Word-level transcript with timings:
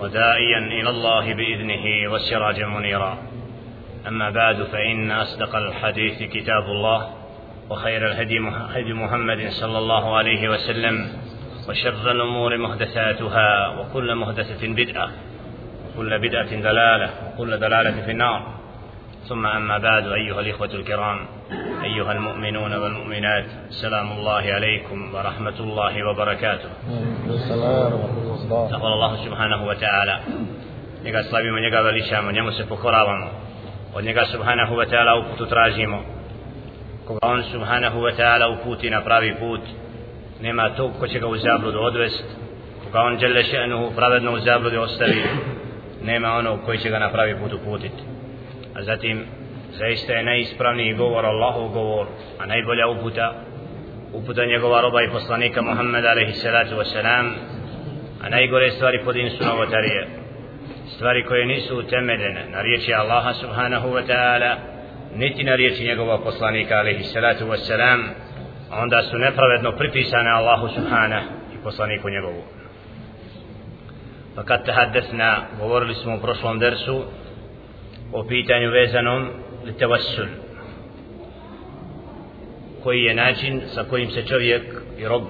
وداعيا 0.00 0.58
إلى 0.58 0.90
الله 0.90 1.34
بإذنه 1.34 2.12
وسراجا 2.12 2.66
منيرا 2.66 3.18
أما 4.08 4.30
بعد 4.30 4.62
فإن 4.62 5.10
أصدق 5.10 5.56
الحديث 5.56 6.22
كتاب 6.22 6.64
الله 6.64 7.14
وخير 7.70 8.06
الهدي 8.06 8.38
هدي 8.74 8.92
محمد 8.92 9.48
صلى 9.48 9.78
الله 9.78 10.16
عليه 10.16 10.48
وسلم 10.48 11.08
وشر 11.68 12.10
الأمور 12.10 12.58
محدثاتها 12.58 13.68
وكل 13.68 14.14
محدثه 14.14 14.68
بدعة 14.68 15.10
وكل 15.94 16.18
بدعة 16.18 16.60
دلاله 16.60 17.10
وكل 17.34 17.58
دلاله 17.58 18.04
في 18.04 18.10
النار. 18.10 18.54
ثم 19.28 19.46
أما 19.46 19.78
بعد 19.78 20.08
أيها 20.08 20.40
الإخوة 20.40 20.74
الكرام 20.74 21.26
أيها 21.84 22.12
المؤمنون 22.12 22.74
والمؤمنات 22.74 23.44
سلام 23.70 24.12
الله 24.12 24.42
عليكم 24.52 25.14
ورحمة 25.14 25.60
الله 25.60 26.10
وبركاته 26.10 26.68
تقول 28.48 28.92
الله 28.92 29.24
سبحانه 29.24 29.66
وتعالى 29.66 30.20
njega 31.04 31.22
slavimo, 31.22 31.58
njega 31.58 31.80
veličamo, 31.80 32.32
njemu 32.32 32.52
se 32.52 32.66
pokoravamo. 32.66 33.30
Od 33.94 34.04
njega 34.04 34.24
subhanahu 34.26 34.74
wa 34.74 34.86
ta'ala 34.90 35.20
uputu 35.20 35.46
tražimo. 35.46 36.02
Koga 37.06 37.20
on 37.22 37.42
subhanahu 37.42 37.98
wa 38.00 38.12
ta'ala 38.16 38.48
uputi 38.48 38.90
na 38.90 39.00
pravi 39.00 39.34
put, 39.40 39.60
nema 40.40 40.70
tog 40.70 40.92
ko 41.00 41.08
će 41.08 41.18
ga 41.18 41.26
u 41.26 41.36
zabludu 41.36 41.78
odvest. 41.78 42.24
Koga 42.84 43.00
on 43.00 43.18
žele 43.18 43.42
še'nuhu 43.42 43.94
pravedno 43.96 44.32
u 44.32 44.38
zabludu 44.38 44.80
ostavi, 44.80 45.22
nema 46.02 46.32
onog 46.32 46.60
koji 46.64 46.78
će 46.78 46.90
ga 46.90 46.98
na 46.98 47.10
pravi 47.10 47.36
put 47.36 47.52
uputiti. 47.52 48.02
a 48.74 48.82
zatim 48.82 49.26
zaista 49.78 50.12
je 50.12 50.22
najispravniji 50.22 50.94
govor 50.94 51.26
Allahov 51.26 51.68
govor 51.68 52.06
a 52.38 52.46
najbolja 52.46 52.88
uputa 52.88 53.34
uputa 54.12 54.44
njegova 54.44 54.80
roba 54.80 55.02
i 55.02 55.10
poslanika 55.12 55.62
Muhammeda 55.62 56.08
alaihi 56.08 56.32
salatu 56.32 56.74
wasalam 56.76 57.32
a 58.22 58.28
najgore 58.28 58.70
stvari 58.70 59.00
pod 59.04 59.16
su 59.38 59.44
novotarije. 59.44 60.08
Stvari 60.96 61.24
koje 61.24 61.46
nisu 61.46 61.78
utemeljene 61.78 62.46
na 62.50 62.62
riječi 62.62 62.94
Allaha 62.94 63.32
subhanahu 63.32 63.88
wa 63.88 64.02
ta'ala 64.06 64.54
niti 65.14 65.44
na 65.44 65.54
riječi 65.54 65.84
njegova 65.84 66.18
poslanika 66.18 66.74
alaihi 66.74 67.04
salatu 67.04 67.44
wasalam 67.44 68.02
onda 68.70 69.02
su 69.02 69.18
nepravedno 69.18 69.72
pripisane 69.72 70.30
Allahu 70.30 70.68
subhanahu 70.68 71.26
i 71.54 71.62
poslaniku 71.64 72.10
njegovu. 72.10 72.42
Pa 74.34 74.42
kad 74.42 74.66
tahadesna 74.66 75.36
govorili 75.60 75.94
smo 75.94 76.14
u 76.14 76.20
prošlom 76.20 76.58
dersu 76.58 77.02
o 78.12 78.24
pitanju 78.24 78.70
vezanom 78.70 79.30
li 79.64 79.72
tevassul 79.72 80.26
koji 82.82 83.02
je 83.02 83.14
način 83.14 83.62
sa 83.66 83.84
kojim 83.90 84.10
se 84.10 84.26
čovjek 84.26 84.62
i 84.98 85.08
rob 85.08 85.22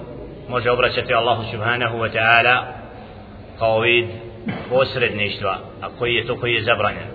može 0.49 0.71
obraćati 0.71 1.13
Allahu 1.13 1.43
subhanahu 1.51 1.97
wa 1.97 2.09
ta'ala 2.13 2.63
kao 3.59 3.79
vid 3.79 4.05
posredništva 4.69 5.57
a 5.81 5.89
koji 5.99 6.13
je 6.13 6.25
to 6.27 6.35
koji 6.35 6.53
je 6.53 6.63
zabranjen 6.63 7.07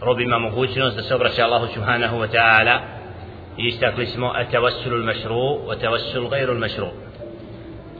rob 0.00 0.20
ima 0.20 0.38
mogućnost 0.38 0.96
da 0.96 1.02
se 1.02 1.14
obraća 1.14 1.44
Allahu 1.44 1.66
subhanahu 1.74 2.16
wa 2.16 2.28
ta'ala 2.32 2.78
i 3.58 3.66
istakli 3.66 4.06
smo 4.06 4.32
mašru 5.04 5.70
a 5.70 5.76
tevassul 5.80 6.28
gajru 6.28 6.58
mašru 6.58 6.88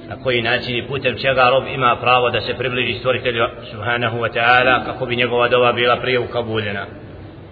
na 0.09 0.23
koji 0.23 0.43
način 0.43 0.77
i 0.77 0.87
putem 0.89 1.19
čega 1.19 1.49
rob 1.49 1.65
ima 1.67 1.97
pravo 2.01 2.31
da 2.31 2.41
se 2.41 2.55
približi 2.55 2.99
stvoritelju 2.99 3.45
subhanahu 3.71 4.19
wa 4.19 4.33
ta'ala 4.35 4.85
kako 4.85 5.07
bi 5.07 5.17
njegova 5.17 5.49
dova 5.49 5.73
bila 5.73 5.97
prije 5.97 6.19
ukabuljena 6.19 6.87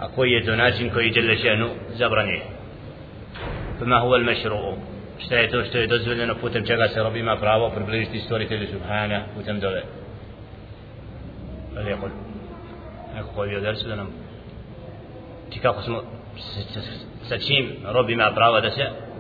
أكو 0.01 0.25
يدو 0.25 0.55
ناشن 0.55 0.91
كو 0.91 0.99
يجل 0.99 1.39
شأنو 1.39 1.69
زبرني 1.99 2.43
فما 3.81 3.99
هو 3.99 4.17
المشروع 4.17 4.77
اشتايتو 5.19 5.61
اشتايتو 5.61 5.97
دزو 5.97 6.13
لنا 6.13 6.35
فوتم 6.35 6.65
چكا 6.65 6.87
سربي 6.87 7.23
ما 7.23 7.35
فراوه 7.37 7.69
فربليشتي 7.75 8.19
ستوري 8.19 8.47
تلي 8.47 8.67
سبحانه 8.67 9.27
فوتم 9.35 9.59
دوله 9.61 9.85
فلي 11.75 11.91
يقول 11.91 12.11
أكو 13.17 13.31
قوي 13.37 13.55
يدرسو 13.55 13.89
لنا 13.89 14.07
تكا 15.51 15.71
قسمو 15.71 16.03
ساچيم 17.31 17.65
ربي 17.87 18.15
ما 18.15 18.31
فراوه 18.35 18.61
دسا 18.61 19.11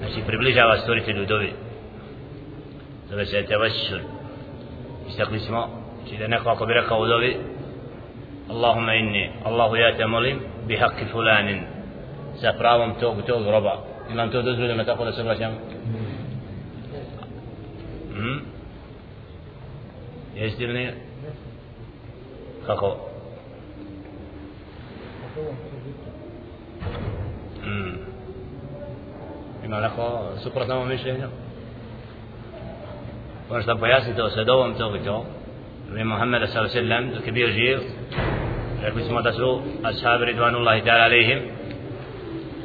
Znači, 0.00 0.20
približava 0.26 0.78
stvoritelju 0.78 1.26
dovi. 1.26 1.52
Zove 3.10 3.26
se 3.26 3.36
je 3.36 3.46
tevašćun. 3.46 4.00
Istakli 5.08 5.40
smo, 5.40 5.68
či 6.08 6.16
da 6.16 6.26
neko 6.26 6.48
ako 6.48 6.66
bi 6.66 6.72
rekao 6.72 7.00
u 7.00 7.06
dovi, 7.06 7.36
اللهم 8.50 8.88
إني 8.88 9.24
الله 9.48 9.78
يا 9.78 9.90
تملي 9.98 10.32
بحق 10.68 10.98
فلان 11.12 11.48
سفرام 12.42 12.92
توق 13.00 13.16
توق 13.28 13.44
ربا 13.56 13.74
إمام 14.10 14.30
تو 14.30 14.40
دوزو 14.40 14.64
لما 14.66 14.82
تقول 14.82 15.12
سفرة 15.14 15.34
شام 15.34 15.54
يجدرني 20.34 20.84
كاكو 22.66 22.92
إمام 29.64 29.84
لكو 29.84 30.36
سفرة 30.36 30.64
تمام 30.64 30.88
مش 30.88 31.06
هنا 31.06 31.30
ونشتا 33.50 33.72
بياسي 33.72 34.12
تو 34.12 34.28
سدوام 34.28 34.74
توق 34.74 34.96
توق 35.04 35.26
Je 35.96 37.32
bio 37.32 37.46
živ, 37.48 37.78
rekli 38.82 39.02
smo 39.02 39.22
da 39.22 39.32
su 39.32 39.62
ashabi 39.82 40.24
ridvanullahi 40.24 40.82
ta'ala 40.82 41.04
alaihim 41.04 41.38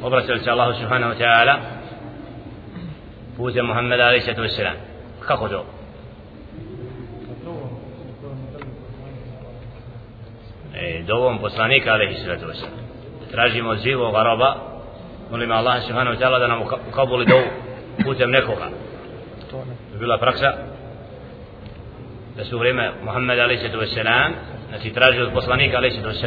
obraćali 0.02 0.40
se 0.40 0.50
Allahu 0.50 0.72
subhanahu 0.80 1.12
wa 1.12 1.18
ta'ala 1.18 1.60
putem 3.36 3.66
Muhammeda 3.66 4.06
alaihi 4.06 4.24
sallatu 4.24 4.42
wassalam. 4.42 4.76
Kako 5.26 5.48
to? 5.48 5.64
E, 10.74 11.02
dovom 11.06 11.38
poslanika 11.38 11.92
alaihi 11.92 12.14
sallatu 12.14 12.46
wassalam. 12.46 12.78
Tražimo 13.30 13.70
od 13.70 13.78
živog 13.78 14.14
roba, 14.14 14.56
molimo 15.30 15.54
Allah 15.54 15.82
subhanahu 15.82 16.16
wa 16.16 16.20
ta'ala 16.20 16.38
da 16.38 16.46
nam 16.46 16.62
ukabuli 16.92 17.26
dovu 17.26 17.46
putem 18.04 18.30
nekoga. 18.30 18.68
To 19.50 19.56
je 19.92 19.98
bila 19.98 20.18
praksa 20.18 20.75
da 22.36 22.44
su 22.44 22.58
vrijeme 22.58 22.92
Muhammed 23.04 23.38
a.s. 23.38 23.92
znači 24.68 24.90
traži 24.90 25.20
od 25.20 25.32
poslanika 25.32 25.78
a.s. 25.78 26.22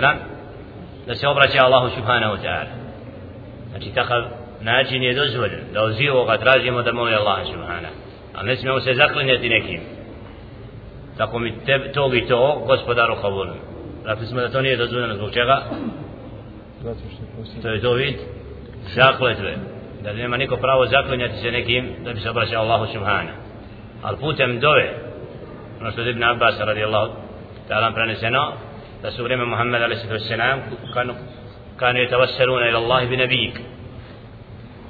da 1.08 1.16
se 1.16 1.28
obraća 1.28 1.64
Allahu 1.64 1.90
subhanahu 1.96 2.36
wa 2.36 2.42
ta'ala. 2.42 2.68
Znači 3.70 3.94
takav 3.94 4.24
način 4.62 5.03
je 5.03 5.14
dozvoljen 5.14 5.62
da 5.74 5.84
od 5.84 5.98
živoga 5.98 6.38
tražimo 6.38 6.81
da 6.81 6.94
moli 6.94 7.16
Allaha 7.16 7.46
subhanahu. 7.46 7.94
A 8.36 8.44
ne 8.44 8.56
smijemo 8.56 8.80
se 8.80 8.94
zaklinjati 8.94 9.50
nekim. 9.50 9.81
Tako 11.18 11.40
mi 11.40 11.53
te, 11.66 11.92
tog 11.92 12.16
i 12.16 12.28
to 12.28 12.64
gospodaru 12.68 13.16
kabulu. 13.22 13.53
Rekli 14.06 14.25
smo 14.25 14.42
da 14.42 14.52
to 14.52 14.62
nije 14.62 14.78
dozvoljeno 14.78 15.16
zbog 15.16 15.31
čega? 15.34 15.64
To 17.62 17.69
je 17.69 17.81
to 17.81 17.94
vid 17.94 18.16
zakletve. 18.96 19.58
Da 20.03 20.14
nema 20.14 20.38
niko 20.38 20.58
pravo 20.58 20.86
zaklinjati 20.86 21.38
se 21.38 21.52
nekim 21.52 21.96
da 22.03 22.14
bi 22.14 22.19
se 22.19 22.30
obraćao 22.30 22.62
Allahu 22.62 22.86
subhanahu. 22.94 23.38
Ali 24.03 24.18
putem 24.18 24.59
dove 24.59 25.09
ono 25.82 25.92
što 25.92 26.02
je 26.02 26.10
Ibn 26.10 26.24
Abbas 26.24 26.60
radijallahu 26.60 27.12
ta'ala 27.70 27.94
preneseno 27.94 28.54
da 29.02 29.12
su 29.12 29.24
vrijeme 29.24 29.46
Muhammed 29.46 29.81
a.s. 29.81 30.30
kanu 30.94 31.14
kanu 31.78 32.00
je 32.00 32.10
tavassaluna 32.10 32.68
ila 32.70 32.80
Allahi 32.80 33.08
bi 33.08 33.18
nabijik 33.18 33.60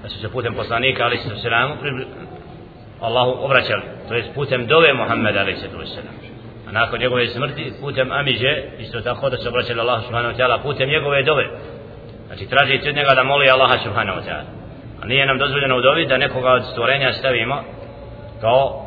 da 0.04 0.10
su 0.10 0.20
se 0.20 0.30
putem 0.30 0.54
poslanika 0.54 1.06
a.s. 1.06 1.46
Allahu 3.02 3.46
obraćali 3.46 3.82
to 4.08 4.14
je 4.16 4.32
putem 4.36 4.68
dove 4.68 4.94
Muhammed 4.94 5.38
a.s. 5.38 5.64
a 6.68 6.72
nakon 6.72 7.00
njegove 7.00 7.28
smrti 7.28 7.74
putem 7.82 8.12
Amiđe 8.12 8.64
isto 8.80 9.02
tako 9.02 9.30
da 9.30 9.38
se 9.38 9.50
obraćali 9.50 9.80
Allahu 9.80 10.04
subhanahu 10.04 10.34
wa 10.34 10.38
ta'ala 10.38 10.62
putem 10.62 10.90
njegove 10.90 11.24
dove 11.24 11.50
znači 12.28 12.46
traži 12.46 12.90
od 12.90 12.96
njega 12.96 13.16
da 13.16 13.24
moli 13.24 13.50
Allaha 13.50 13.78
subhanahu 13.84 14.20
wa 14.20 14.24
ta'ala 14.24 14.44
a 15.02 15.06
nije 15.06 15.26
nam 15.26 15.38
dozvoljeno 15.38 15.78
u 15.78 15.82
dovi 15.82 16.06
da 16.06 16.18
nekoga 16.18 16.50
od 16.50 16.66
stvorenja 16.72 17.14
stavimo 17.14 17.64
kao 18.42 18.86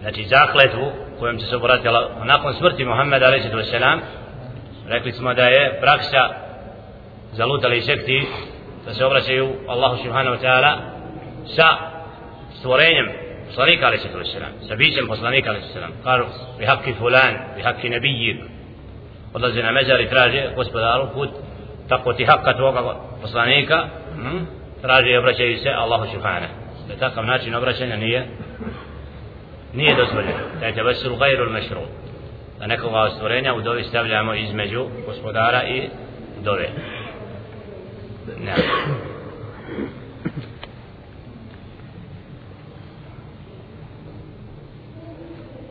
znači 0.00 0.24
zakletvu 0.24 1.05
kojom 1.18 1.38
će 1.38 1.46
se 1.46 1.56
obratiti 1.56 1.88
nakon 2.24 2.54
smrti 2.54 2.84
Muhammeda 2.84 3.32
sallam 3.70 4.00
rekli 4.88 5.12
smo 5.12 5.34
da 5.34 5.44
je 5.44 5.78
praksa 5.80 6.28
zalutali 7.32 7.80
sekti 7.80 8.26
da 8.86 8.94
se 8.94 9.04
obraćaju 9.04 9.48
Allahu 9.68 9.96
subhanahu 9.96 10.36
wa 10.36 10.42
ta'ala 10.42 10.72
sa 11.56 11.68
stvorenjem 12.58 13.06
poslanika 13.46 13.86
alaihi 13.86 14.02
sallam 14.32 14.52
sa 14.68 14.74
bićem 14.74 15.06
poslanika 15.06 15.50
alaihi 15.50 15.66
sallam 15.72 15.92
karu 16.04 16.26
bi 16.58 16.64
haqqi 16.64 16.94
fulan 16.98 17.34
bi 17.56 17.62
haqqi 17.62 17.88
nabijik 17.90 18.36
odlaze 19.34 19.62
na 19.62 19.72
mezar 19.72 20.00
i 20.00 20.08
traže 20.08 20.52
gospodaru 20.56 21.08
put 21.14 21.30
tako 21.88 22.12
ti 22.12 22.24
hakka 22.24 22.52
tvoga 22.56 22.80
poslanika 23.22 23.88
hm? 24.14 24.38
traže 24.82 25.10
i 25.10 25.16
obraćaju 25.16 25.58
se 25.58 25.70
Allahu 25.70 26.06
subhanahu 26.14 26.52
da 26.88 26.96
takav 26.96 27.24
način 27.26 27.54
obraćanja 27.54 27.96
nije 27.96 28.26
nije 29.76 29.94
dozvoljeno. 29.94 30.38
Da 30.60 30.66
je 30.66 30.74
tevesul 30.74 31.16
gajru 31.16 31.50
mešru. 31.50 31.80
Da 32.58 32.66
nekoga 32.66 32.98
od 32.98 33.12
stvorenja 33.12 33.54
u 33.54 33.60
dovi 33.60 33.84
stavljamo 33.84 34.34
između 34.34 34.86
gospodara 35.06 35.62
i 35.62 35.88
dove. 36.44 36.68
Ne. 38.44 38.54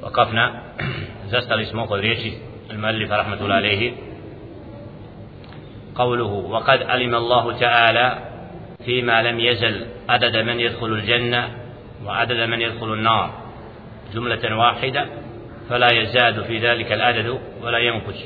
وقفنا 0.04 0.62
زستل 1.28 1.60
اسمه 1.62 1.86
قد 1.86 2.00
ريشي 2.00 2.34
المؤلف 2.72 3.12
رحمة 3.12 3.42
الله 3.42 3.56
عليه 3.56 3.94
قوله 5.96 6.26
وقد 6.26 6.84
علم 6.84 7.16
الله 7.16 7.60
تعالى 7.60 8.20
فيما 8.86 9.22
لم 9.22 9.40
يزل 9.40 9.86
عدد 10.10 10.38
من 10.38 10.60
يدخل 10.60 10.86
الجنة 10.86 11.50
وعدد 12.06 12.40
من 12.40 12.62
يدخل 12.62 12.94
النار 12.94 13.45
جملة 14.14 14.56
واحدة 14.58 15.08
فلا 15.70 15.92
يزاد 15.92 16.44
في 16.44 16.58
ذلك 16.58 16.92
العدد 16.92 17.40
ولا 17.62 17.78
ينقص 17.78 18.26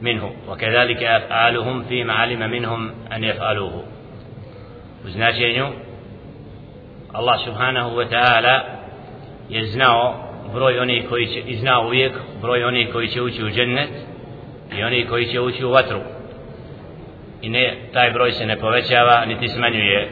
منه 0.00 0.32
وكذلك 0.48 1.02
أفعالهم 1.02 1.82
فيما 1.82 2.12
علم 2.12 2.50
منهم 2.50 2.94
أن 3.12 3.24
يفعلوه 3.24 3.84
وزناشينيو 5.04 5.72
الله 7.16 7.36
سبحانه 7.46 7.88
وتعالى 7.88 8.78
يزنعو 9.50 10.28
broj 10.54 10.78
onih 10.78 11.08
koji 11.08 11.26
će 11.26 11.40
i 11.40 11.56
zna 11.56 11.80
uvijek 11.80 12.12
broj 12.42 12.64
onih 12.64 12.92
koji 12.92 13.08
će 13.08 13.22
ući 13.22 13.44
u 13.44 13.50
džennet 13.50 13.90
i 14.78 14.84
onih 14.84 15.08
koji 15.08 15.26
će 15.26 15.40
ući 15.40 15.64
u 15.64 15.70
vatru 15.70 16.00
i 17.42 17.48
ne, 17.48 17.76
taj 17.92 18.10
broj 18.10 18.32
se 18.32 18.46
ne 18.46 18.56
povećava 18.56 19.24
niti 19.24 19.48
smanjuje 19.48 20.08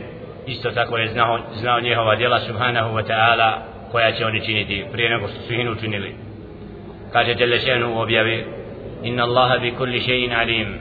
isto 0.46 0.70
tako 0.70 0.98
je 0.98 1.08
znao, 1.08 1.38
znao 1.52 1.80
njihova 1.80 2.16
djela 2.16 2.40
subhanahu 2.40 2.96
wa 2.96 3.04
ta'ala 3.06 3.52
koja 3.96 4.12
će 4.12 4.26
oni 4.26 4.44
činiti 4.44 4.84
prije 4.92 5.10
nego 5.10 5.28
što 5.28 5.40
su 5.40 5.52
ih 5.52 5.70
učinili 5.70 6.14
kaže 7.12 7.34
Đelešenu 7.34 7.94
u 7.94 7.98
objavi 7.98 8.44
inna 9.02 9.24
Allaha 9.24 9.58
bi 9.58 9.70
kulli 9.70 10.00
še'in 10.00 10.40
alim 10.40 10.78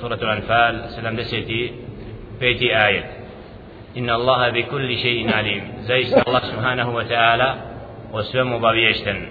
suratul 0.00 0.30
anfal 0.30 0.74
75. 1.02 1.70
ajet 2.84 3.04
inna 3.94 4.14
Allaha 4.14 4.50
bi 4.50 4.62
kulli 4.62 4.96
še'in 4.96 5.30
alim 5.38 5.62
zaista 5.80 6.22
Allah 6.26 6.42
subhanahu 6.50 6.92
wa 6.92 7.08
ta'ala 7.08 7.54
o 8.12 8.22
svemu 8.22 8.56
obaviješten 8.56 9.26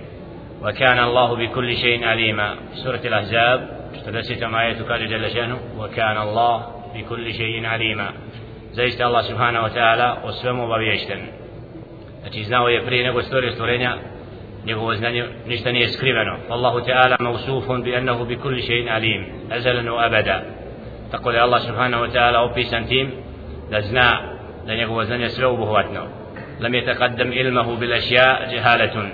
وكان 0.64 1.00
الله 1.00 1.36
بكل 1.36 1.78
شيء 1.78 2.06
عليما 2.06 2.56
سورة 2.74 3.02
الأحزاب 3.06 3.70
فدست 4.06 4.44
آية 4.44 4.84
قال 4.90 5.10
جل 5.10 5.32
شأنه 5.32 5.60
وكان 5.80 6.18
الله 6.18 6.58
بكل 6.96 7.34
شيء 7.34 7.66
عليما 7.66 8.14
subhanahu 8.76 9.64
wa 9.64 9.74
ta'ala 9.78 10.18
o 10.24 10.32
svemu 10.32 10.64
obaviješten 10.64 11.45
znači 12.26 12.44
znao 12.44 12.68
je 12.70 12.86
prije 12.86 13.04
nego 13.04 13.22
stvorio 13.22 13.52
stvorenja 13.52 13.96
njegovo 14.66 14.96
znanje 14.96 15.26
ništa 15.48 15.72
nije 15.72 15.88
skriveno 15.88 16.38
Allahu 16.50 16.80
ta'ala 16.80 17.16
mausufun 17.20 17.84
bi 17.84 17.96
annahu 17.96 18.26
bi 18.26 18.36
kulli 18.36 18.62
še'in 18.62 18.96
alim 18.96 19.26
azalan 19.52 19.88
abada 19.88 20.42
tako 21.12 21.32
da 21.32 21.44
Allah 21.44 21.62
subhanahu 21.62 22.04
wa 22.04 22.12
ta'ala 22.12 22.52
opisan 22.52 22.88
tim 22.88 23.12
da 23.72 23.82
zna 23.82 24.22
da 24.68 24.76
njegovo 24.76 25.04
znanje 25.04 25.30
sve 25.30 25.46
obuhvatno 25.46 26.02
lam 26.60 26.72
yataqaddam 26.72 27.34
ilmahu 27.34 27.76
bil 27.76 27.94
ashya 27.94 28.38
jahalatun 28.56 29.10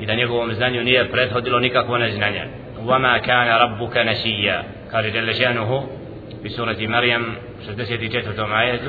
idan 0.00 0.16
njegovom 0.16 0.52
znanju 0.54 0.82
nije 0.82 1.10
prethodilo 1.10 1.58
nikakvo 1.60 1.98
neznanje 1.98 2.42
وما 2.86 3.18
كان 3.18 3.48
ربك 3.48 3.96
نسيا 3.96 4.64
قال 4.92 5.12
جل 5.12 5.34
شأنه 5.34 5.88
في 6.42 6.48
سورة 6.48 6.76
مريم 6.80 7.34
64 7.66 8.60
آية 8.60 8.80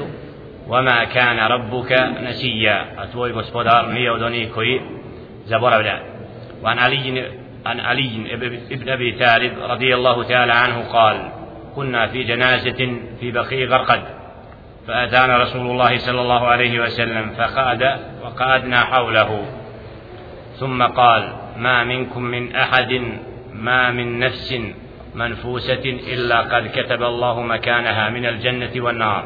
وما 0.67 1.03
كان 1.03 1.39
ربك 1.39 1.91
نسيا. 2.23 2.85
أتوي 3.03 3.33
gospodar 3.33 3.93
nije 3.93 4.11
od 4.11 4.21
onih 4.21 4.53
koji 4.53 4.81
zaboravlja 5.45 5.97
وعن 6.63 6.79
علي 6.79 7.23
عن 7.65 7.79
علي 7.79 8.33
ابن 8.71 8.89
أبي 8.89 9.11
طالب 9.11 9.53
رضي 9.69 9.95
الله 9.95 10.23
تعالى 10.23 10.53
عنه 10.53 10.83
قال 10.93 11.31
كنا 11.75 12.07
في 12.07 12.23
جنازة 12.23 12.97
في 13.19 13.31
بقيع 13.31 13.67
غرقد 13.67 14.01
فأتانا 14.87 15.37
رسول 15.37 15.71
الله 15.71 15.97
صلى 15.97 16.21
الله 16.21 16.47
عليه 16.47 16.79
وسلم 16.79 17.29
فقعد 17.37 17.99
وقعدنا 18.23 18.79
حوله. 18.79 19.45
ثم 20.59 20.83
قال 20.83 21.33
ما 21.57 21.83
منكم 21.83 22.21
من 22.21 22.55
أحد 22.55 23.01
ما 23.53 23.91
من 23.91 24.19
نفس 24.19 24.55
منفوسة 25.15 25.85
إلا 26.13 26.39
قد 26.41 26.67
كتب 26.75 27.03
الله 27.03 27.41
مكانها 27.41 28.09
من 28.09 28.25
الجنة 28.25 28.71
والنار. 28.75 29.23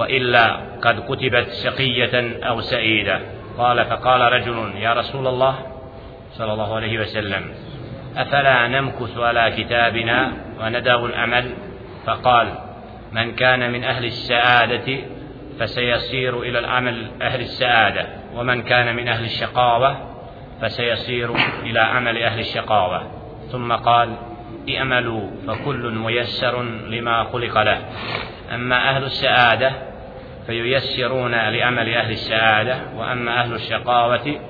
وإلا 0.00 0.60
قد 0.82 1.00
كتبت 1.08 1.52
شقية 1.64 2.44
أو 2.48 2.60
سعيدة. 2.60 3.20
قال 3.58 3.84
فقال 3.84 4.20
رجل 4.32 4.72
يا 4.76 4.92
رسول 4.92 5.26
الله 5.26 5.58
صلى 6.32 6.52
الله 6.52 6.74
عليه 6.74 7.00
وسلم 7.00 7.54
أفلا 8.16 8.68
نمكث 8.68 9.18
على 9.18 9.52
كتابنا 9.56 10.32
ونداه 10.60 11.06
الأمل؟ 11.06 11.54
فقال 12.06 12.48
من 13.12 13.34
كان 13.34 13.72
من 13.72 13.84
أهل 13.84 14.04
السعادة 14.04 14.98
فسيصير 15.60 16.42
إلى 16.42 16.58
العمل 16.58 17.10
أهل 17.22 17.40
السعادة 17.40 18.06
ومن 18.34 18.62
كان 18.62 18.96
من 18.96 19.08
أهل 19.08 19.24
الشقاوة 19.24 19.96
فسيصير 20.62 21.34
إلى 21.62 21.80
عمل 21.80 22.22
أهل 22.22 22.40
الشقاوة. 22.40 23.10
ثم 23.52 23.72
قال 23.72 24.16
اعملوا 24.76 25.30
فكل 25.46 25.90
ميسر 25.90 26.62
لما 26.62 27.24
خلق 27.24 27.62
له. 27.62 27.78
أما 28.54 28.90
أهل 28.90 29.04
السعادة 29.04 29.89
فييسرون 30.50 31.34
لعمل 31.34 31.94
أهل 31.94 32.12
السعادة 32.12 32.80
وأما 32.96 33.40
أهل 33.40 33.54
الشقاوة 33.54 34.40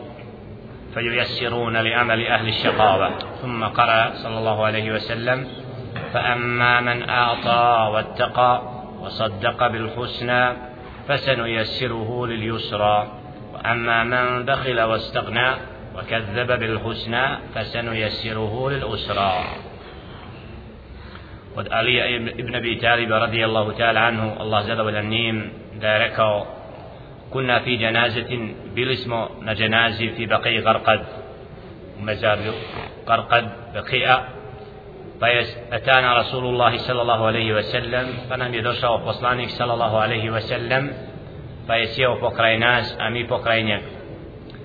فييسرون 0.95 1.77
لعمل 1.77 2.27
أهل 2.27 2.49
الشقاوة. 2.49 3.11
ثم 3.43 3.65
قرأ 3.65 4.11
صلى 4.15 4.39
الله 4.39 4.65
عليه 4.65 4.93
وسلم 4.93 5.49
فأما 6.13 6.81
من 6.81 7.09
أعطى 7.09 7.91
واتقى 7.93 8.63
وصدق 9.01 9.67
بالحسنى 9.67 10.53
فسنيسره 11.09 12.27
لليسرى 12.27 13.09
وأما 13.55 14.05
من 14.05 14.45
بخل 14.45 14.81
واستغنى 14.81 15.51
وكذب 15.97 16.59
بالحسنى 16.61 17.27
فسنيسره 17.55 18.71
للأسرى. 18.71 19.45
قد 21.57 21.73
علي 21.73 22.17
إبن 22.17 22.55
أبي 22.55 22.75
طالب 22.75 23.13
رضي 23.13 23.45
الله 23.45 23.73
تعالى 23.73 23.99
عنه 23.99 24.37
الله 24.41 24.67
da 25.81 25.89
je 25.89 25.99
rekao 25.99 26.47
kunna 27.33 27.61
fi 27.65 27.77
dženazetin 27.79 28.55
bili 28.75 28.97
smo 28.97 29.29
na 29.41 29.53
janazi 29.59 30.11
fi 30.17 30.27
baqi 30.27 30.63
garqad 30.63 31.01
u 31.99 32.03
mezarju 32.03 32.53
garqad 33.07 33.45
baqi'a 33.75 34.17
pa 35.21 35.29
je 35.29 35.47
etana 35.71 36.15
Rasulullahi 36.15 36.79
sallallahu 36.79 37.25
alaihi 37.25 37.53
wa 37.53 37.63
sallam 37.63 38.07
pa 38.29 38.37
nam 38.37 38.55
je 38.55 38.63
došao 38.63 38.99
poslanik 39.05 39.51
sallallahu 39.51 39.97
alaihi 39.97 40.31
wa 40.31 40.41
sallam 40.41 40.89
pa 41.67 41.75
je 41.75 41.87
sjeo 41.87 42.17
pokraj 42.21 42.59
nas 42.59 42.97
a 42.99 43.11
mi 43.11 43.29
pokraj 43.29 43.63
njeg 43.63 43.83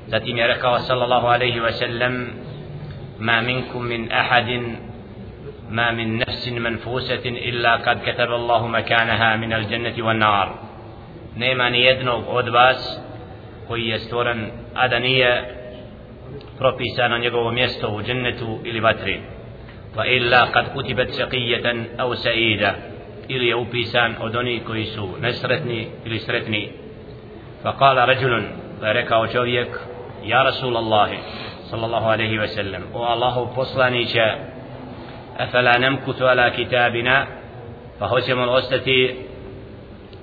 zatim 0.08 0.38
je 0.38 0.48
rekao 0.48 0.80
sallallahu 0.80 1.28
alaihi 1.28 1.60
wa 1.60 1.72
sallam 1.72 2.28
ma 3.20 3.42
minkum 3.42 3.88
min 3.88 4.12
ahadin 4.12 4.78
ما 5.70 5.92
من 5.92 6.18
نفس 6.18 6.48
منفوسة 6.48 7.26
إلا 7.26 7.76
قد 7.76 7.98
كتب 8.06 8.32
الله 8.32 8.68
مكانها 8.68 9.36
من 9.36 9.54
الجنة 9.54 10.06
والنار 10.06 10.65
نيما 11.38 11.70
نيدنو 11.70 12.24
od 12.28 12.50
vas 12.50 13.00
koji 13.68 13.88
je 13.88 14.00
stvoren 14.00 14.52
a 14.76 14.88
da 14.88 15.00
nije 15.00 15.56
propisano 16.58 17.18
njegovo 17.18 17.52
mjesto 17.52 17.90
u 17.90 18.02
džennetu 18.02 18.60
ili 18.64 18.80
vatri 18.80 19.22
pa 19.96 20.06
illa 20.06 20.48
kad 20.52 20.74
kutibat 20.74 21.08
šaqijatan 21.08 21.86
au 21.98 22.16
saida 22.16 22.74
ili 23.28 23.48
je 23.48 23.56
upisan 23.56 24.16
od 24.20 24.36
onih 24.36 24.64
koji 24.68 24.86
su 24.86 25.10
nesretni 25.22 25.88
ili 26.06 26.20
sretni 26.20 26.70
fa 27.64 27.78
kala 27.78 28.06
ređulun 28.06 28.46
pa 28.80 28.88
je 28.88 28.94
rekao 28.94 29.28
čovjek 29.28 29.68
Ja 30.26 30.44
Rasulallah 30.44 31.10
sallallahu 31.70 32.06
alaihi 32.06 32.38
wa 32.38 32.48
sallam 32.48 32.84
O 32.94 33.04
Allahu 33.04 33.56
poslaniće 33.56 34.34
Afala 35.38 35.78
namkutu 35.78 36.26
ala 36.26 36.50
kitabina 36.50 37.26
Pa 38.00 38.08
hoćemo 38.08 38.46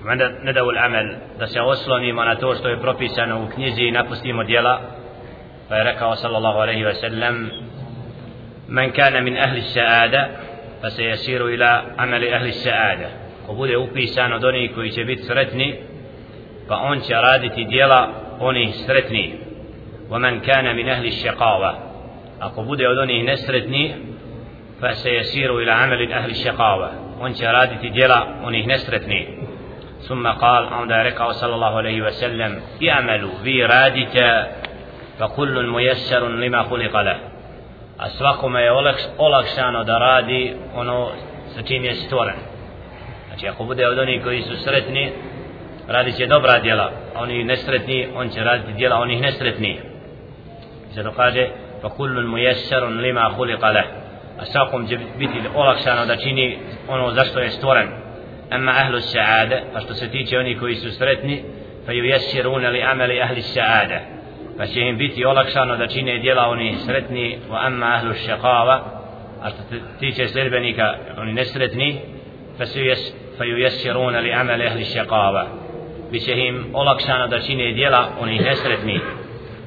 ostati 0.05 0.45
Nadavu 0.45 0.71
l'amal 0.71 1.15
Da 1.39 1.47
se 1.47 1.61
oslonimo 1.61 2.25
na 2.25 2.35
to 2.35 2.55
što 2.55 2.69
je 2.69 2.81
propisano 2.81 3.43
u 3.43 3.49
knjizi 3.55 3.83
I 3.83 3.91
napustimo 3.91 4.45
djela 4.45 4.81
Pa 5.69 5.75
je 5.77 5.85
rekao 5.85 6.17
sallallahu 6.17 6.59
alaihi 6.59 6.85
wa 6.85 6.95
sallam 6.95 7.51
من 8.69 8.91
كان 8.91 9.25
من 9.25 9.37
أهل 9.37 9.57
السعادة 9.57 10.29
فسيسير 10.83 11.47
إلى 11.47 11.83
عمل 11.99 12.29
أهل 12.29 12.47
السعادة 12.47 13.09
ko 13.47 13.55
bude 13.55 13.77
upisan 13.77 14.33
od 14.33 14.45
onih 14.45 14.75
koji 14.75 14.91
će 14.91 15.05
biti 15.05 15.23
sretni 15.23 15.77
pa 16.69 16.77
on 16.77 17.01
će 17.01 17.15
raditi 17.15 17.65
djela 17.65 18.09
onih 18.41 18.75
sretnih 18.87 19.31
ومن 20.13 20.41
كان 20.41 20.77
من 20.77 20.89
أهل 20.89 21.07
الشقاوة 21.07 21.79
أقو 22.43 22.63
بودي 22.63 22.87
أدوني 22.87 23.23
نسرتني 23.23 23.95
فسيسير 24.81 25.59
إلى 25.59 25.73
عمل 25.73 26.13
أهل 26.13 26.31
الشقاوة 26.31 26.91
وانت 27.21 27.45
رادتي 27.45 27.89
ديلا 27.89 28.27
ونيه 28.45 28.67
نسرتني 28.67 29.42
ثم 30.09 30.29
قال 30.29 30.69
عند 30.69 30.93
ركع 30.93 31.33
صلى 31.33 31.55
الله 31.55 31.77
عليه 31.77 32.03
وسلم 32.03 32.61
اعملوا 32.89 33.35
في 33.45 33.65
رادت 33.65 34.17
فكل 35.19 35.67
ميسر 35.67 36.29
لما 36.29 36.63
خلق 36.63 36.97
له 36.97 37.33
a 38.03 38.09
svakome 38.09 38.63
je 38.63 38.73
olakšano 39.19 39.85
da 39.85 39.99
radi 39.99 40.55
ono 40.75 41.11
sa 41.55 41.63
čim 41.63 41.85
je 41.85 41.95
stvoren. 41.95 42.35
Znači 43.29 43.49
ako 43.49 43.65
bude 43.65 43.87
od 43.87 43.99
onih 43.99 44.23
koji 44.25 44.43
su 44.43 44.57
sretni, 44.57 45.13
radit 45.89 46.17
će 46.17 46.27
dobra 46.27 46.59
djela, 46.59 46.91
a 47.15 47.23
oni 47.23 47.45
nesretni, 47.45 48.09
on 48.15 48.29
će 48.29 48.45
raditi 48.45 48.73
djela 48.73 48.97
onih 48.97 49.21
nesretni. 49.21 49.81
Zato 50.95 51.13
kaže, 51.13 51.49
fa 51.83 51.89
kullun 51.89 52.27
mujesarun 52.27 53.01
lima 53.01 53.31
huliqa 53.37 53.73
leh. 53.73 53.85
A 54.41 54.45
svakom 54.45 54.89
će 54.89 54.99
biti 55.19 55.39
olakšano 55.55 56.07
da 56.07 56.17
čini 56.17 56.59
ono 56.89 57.11
zašto 57.11 57.41
je 57.41 57.51
stvoren. 57.51 57.89
أما 58.55 58.73
أهل 58.73 58.95
السعادة 58.95 59.65
فاشتو 59.75 59.95
ستيتي 59.95 60.37
أوني 60.37 60.55
كوي 60.55 60.75
سسرتني 60.75 61.45
فييسرون 61.87 62.63
لأمل 62.63 63.11
أهل 63.21 63.37
السعادة. 63.37 64.01
فشيهم 64.59 64.97
بيتي 64.97 65.25
أولاك 65.25 65.49
شانو 65.49 65.75
دچيني 65.75 66.19
ديلا 66.19 66.45
أوني 66.45 66.75
سرتني 66.75 67.39
وأما 67.51 67.95
أهل 67.95 68.11
الشقاوة. 68.11 68.77
أشتو 69.43 69.63
ستيتي 69.97 70.27
سربنيك 70.27 70.81
أوني 70.81 71.33
نسرتني 71.33 71.99
فسيس 72.59 73.15
فييسرون 73.39 74.17
لأمل 74.17 74.63
أهل 74.63 74.81
الشقاوة. 74.81 75.49
بشهيم 76.13 76.73
أولاك 76.75 77.01
شانو 77.01 77.27
دچيني 77.27 77.73
ديلا 77.73 78.09
أوني 78.19 78.39
نسرتني 78.39 79.01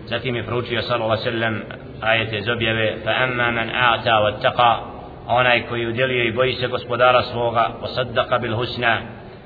ستيمي 0.05 0.43
فروتي 0.43 0.81
صلى 0.81 0.95
الله 0.95 1.11
عليه 1.11 1.21
وسلم 1.21 1.63
آية 2.03 2.39
زبيبه 2.39 2.95
فأما 3.05 3.51
من 3.51 3.69
أعتى 3.69 4.11
واتقى 4.11 4.94
taqa, 5.25 5.35
onaj 5.35 5.67
koji 5.69 5.87
udjelio 5.87 6.23
i 6.23 6.31
boji 6.31 6.53
se 6.53 6.67
gospodara 6.67 7.21
svoga, 7.21 7.69
posaddaqa 7.81 8.41
bil 8.41 8.55
husna, 8.55 9.01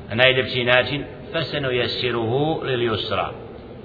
na 0.10 0.16
najljepši 0.16 0.64
način, 0.64 1.04
fasenu 1.34 1.72
jesiruhu 1.72 2.62
lil 2.64 2.80
yusra. 2.80 3.26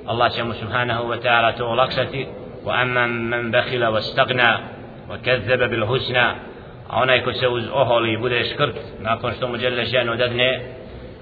Allah 0.07 0.33
će 0.33 0.45
mu 0.45 0.55
subhanahu 0.55 1.09
wa 1.09 1.19
ta'ala 1.23 1.57
to 1.57 1.67
olakšati, 1.67 2.27
wa 2.65 2.83
amma 2.83 3.07
man 3.07 3.51
bakhila 3.51 3.91
wa 3.91 4.03
stagna, 4.03 4.59
wa 5.11 5.17
kazzaba 5.25 5.69
bil 5.69 5.87
husna, 5.87 6.35
a 6.89 7.03
onaj 7.03 7.23
ko 7.25 7.33
se 7.33 7.49
uz 7.49 7.65
oholi 7.73 8.17
bude 8.17 8.45
škrt, 8.45 8.77
nakon 9.01 9.33
što 9.33 9.49
mu 9.49 9.57
žele 9.57 9.85
ženu 9.85 10.17
dadne, 10.17 10.61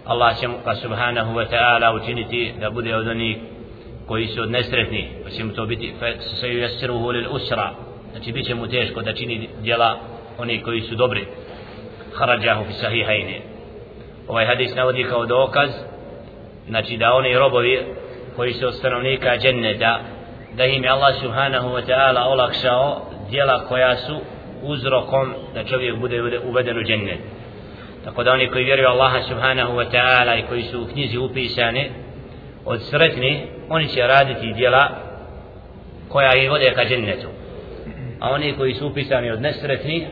Allah 0.07 0.41
će 0.41 0.49
mu 0.49 0.57
ka 0.65 0.75
subhanahu 0.75 1.35
wa 1.35 1.47
ta'ala 1.51 2.03
učiniti 2.03 2.53
da 2.61 2.71
bude 2.71 2.97
od 2.97 3.09
onih 3.09 3.37
koji 4.07 4.27
su 4.27 4.43
od 4.43 4.51
nesretni, 4.51 5.09
pa 5.25 5.31
će 5.31 5.45
mu 5.45 5.53
to 5.53 5.67
biti, 5.67 5.95
fa 6.01 6.07
se 6.41 6.49
jesiruhu 6.49 7.11
lil 7.11 7.27
usra, 7.31 7.71
znači 8.13 8.33
bit 8.33 8.47
će 8.47 8.55
mu 8.55 8.67
teško 8.67 9.03
da 9.03 9.13
čini 9.13 9.49
djela 9.61 9.99
oni 10.39 10.63
koji 10.63 10.81
su 10.81 10.95
dobri. 10.95 11.27
Harađahu 12.15 12.65
fi 12.65 12.73
sahihajne 12.73 13.53
ovaj 14.29 14.47
hadis 14.47 14.75
navodi 14.75 15.05
kao 15.05 15.27
dokaz 15.27 15.71
znači 16.69 16.97
da 16.97 17.13
oni 17.13 17.39
robovi 17.39 17.81
koji 18.37 18.53
su 18.53 18.67
od 18.67 18.75
stanovnika 18.75 19.37
dženneta 19.39 20.01
da 20.57 20.65
im 20.65 20.85
je 20.85 20.91
Allah 20.91 21.15
subhanahu 21.21 21.69
wa 21.69 21.83
ta'ala 21.87 22.27
olakšao 22.27 23.01
djela 23.31 23.65
koja 23.69 23.97
su 23.97 24.21
uzrokom 24.63 25.35
da 25.55 25.65
čovjek 25.65 25.97
bude 25.97 26.41
uveden 26.45 26.79
u 26.79 26.83
džennet. 26.83 27.19
Tako 28.05 28.25
da 28.25 28.33
oni 28.33 28.49
koji 28.49 28.65
vjeruju 28.65 28.89
Allaha 28.89 29.23
subhanahu 29.23 29.73
wa 29.73 29.91
ta'ala 29.93 30.39
i 30.39 30.47
koji 30.49 30.63
su 30.63 30.83
u 30.83 30.87
knjizi 30.87 31.19
upisane 31.19 31.91
od 32.65 32.83
sretni 32.83 33.47
oni 33.69 33.89
će 33.89 34.07
raditi 34.07 34.53
djela 34.53 34.89
koja 36.09 36.35
ih 36.35 36.51
vode 36.51 36.73
ka 36.75 36.85
džennetu. 36.85 37.29
A 38.21 38.31
oni 38.31 38.53
koji 38.53 38.75
su 38.75 38.87
upisani 38.87 39.31
od 39.31 39.43
nesretni 39.43 40.07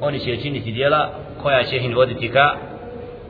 oni 0.00 0.18
će 0.18 0.36
činiti 0.36 0.72
djela 0.72 1.10
koja 1.42 1.64
će 1.64 1.76
ih 1.76 1.96
voditi 1.96 2.28
ka 2.28 2.54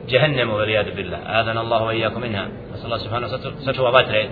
jahannemu 0.07 0.53
valijadu 0.53 0.91
billah. 0.95 1.19
Adan 1.25 1.57
Allahu 1.57 1.85
wa 1.85 1.93
iyakum 1.93 2.21
minha. 2.21 2.45
Sallallahu 2.75 3.03
subhanahu 3.03 3.33
sačuva 3.65 3.89
vatre. 3.89 4.29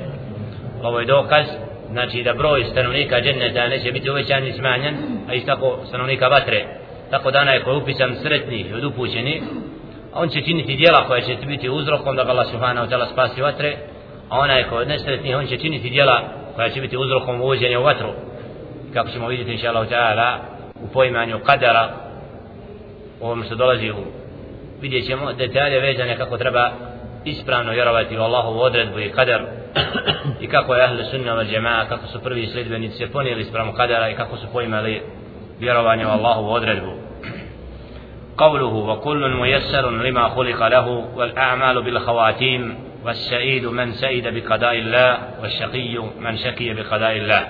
Ovo 0.83 0.99
je 0.99 1.05
dokaz 1.05 1.45
znači 1.91 2.23
da 2.23 2.33
broj 2.33 2.63
stanovnika 2.63 3.21
dženneta 3.21 3.67
neće 3.67 3.91
biti 3.91 4.09
uvećan 4.09 4.47
i 4.47 4.53
smanjen 4.53 4.95
a 5.29 5.33
isto 5.33 5.55
tako 5.55 5.79
stanovnika 5.85 6.27
vatre. 6.27 6.65
Tako 7.09 7.31
dana 7.31 7.51
je 7.51 7.63
koji 7.63 7.77
upisan 7.77 8.15
sretni 8.15 8.57
i 8.57 8.73
odupućeni 8.73 9.41
a 10.13 10.21
on 10.21 10.29
će 10.29 10.41
činiti 10.41 10.75
djela 10.75 11.07
koja 11.07 11.21
će 11.21 11.35
biti 11.47 11.69
uzrokom 11.69 12.15
da 12.15 12.23
ga 12.23 12.31
Allah 12.31 12.47
subhanahu 12.51 12.87
wa 12.87 12.91
ta'ala 12.91 13.11
spasi 13.11 13.41
vatre 13.41 13.77
a 14.29 14.39
ona 14.39 14.53
je 14.53 14.67
od 14.71 14.87
nesretni 14.87 15.35
on 15.35 15.47
će 15.47 15.57
činiti 15.57 15.89
djela 15.89 16.21
koja 16.55 16.69
će 16.69 16.81
biti 16.81 16.97
uzrokom 16.97 17.41
uvođenja 17.41 17.79
u 17.79 17.83
vatru. 17.83 18.09
Kako 18.93 19.09
ćemo 19.09 19.27
vidjeti 19.27 19.51
inša 19.51 19.69
Allah 19.69 19.87
ta'ala 19.89 20.37
u 20.83 20.87
poimanju 20.93 21.39
kadara 21.45 22.08
ovom 23.21 23.43
što 23.43 23.55
dolazi 23.55 23.91
u 23.91 23.95
vidjet 24.81 25.05
ćemo 25.05 25.33
detalje 25.33 25.79
vezane 25.79 26.17
kako 26.17 26.37
treba 26.37 26.71
ispravno 27.25 27.71
vjerovati 27.71 28.17
u 28.17 28.21
Allahovu 28.21 28.59
odredbu 28.59 28.99
i 28.99 29.09
kadar 29.09 29.41
i 30.41 30.47
kako 30.47 30.75
je 30.75 30.83
ahle 30.83 31.03
sunna 31.03 31.35
wa 31.35 31.45
džema'a 31.45 31.87
kako 31.89 32.07
su 32.07 32.19
prvi 32.19 32.47
sljedbenici 32.47 32.97
se 32.97 33.11
ponijeli 33.11 33.41
ispravno 33.41 33.73
kadara 33.73 34.09
i 34.09 34.15
kako 34.15 34.37
su 34.37 34.47
poimali 34.53 35.01
vjerovanje 35.59 36.05
u 36.05 36.09
Allahovu 36.09 36.51
odredbu 36.51 37.09
قوله 38.39 38.73
وكل 38.73 39.29
ميسر 39.29 39.91
لما 39.91 40.29
خلق 40.29 40.67
له 40.67 40.87
والأعمال 41.15 41.81
بالخواتيم 41.81 42.75
والسعيد 43.05 43.65
من 43.65 43.91
سعيد 43.91 44.27
بقضاء 44.27 44.75
الله 44.77 45.17
والشقي 45.41 45.97
من 46.19 46.37
شقي 46.37 46.73
بقضاء 46.73 47.17
الله 47.17 47.47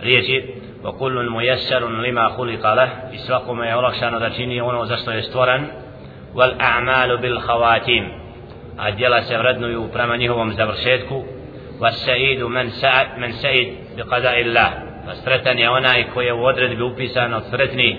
riječi 0.00 0.44
وكل 0.84 1.30
ميسر 1.30 1.88
لما 1.88 2.28
خلق 2.28 2.74
له. 2.74 2.90
إسواكم 3.14 3.62
يولكشان 3.62 4.18
دچيني 4.18 4.62
ono 4.62 4.86
zašto 4.86 5.10
je 5.10 5.22
stvoren 5.22 5.62
والأعمال 6.34 7.16
بالخواتيم. 7.16 8.04
سيردنو 9.20 9.88
prema 9.92 10.16
njihovom 10.16 10.52
završetku 10.52 11.24
والسعيد 11.80 12.42
من 12.42 12.70
سعد 12.70 13.18
من 13.18 13.32
سعيد 13.32 13.68
بقضاء 13.96 14.40
الله. 14.40 14.70
فسرتن 15.06 15.58
je 15.58 15.70
onaj 15.70 16.04
koji 16.14 16.26
je 16.26 16.32
u 16.32 16.44
odredbi 16.44 16.82
upisan 16.82 17.34
od 17.34 17.42
sretni 17.50 17.98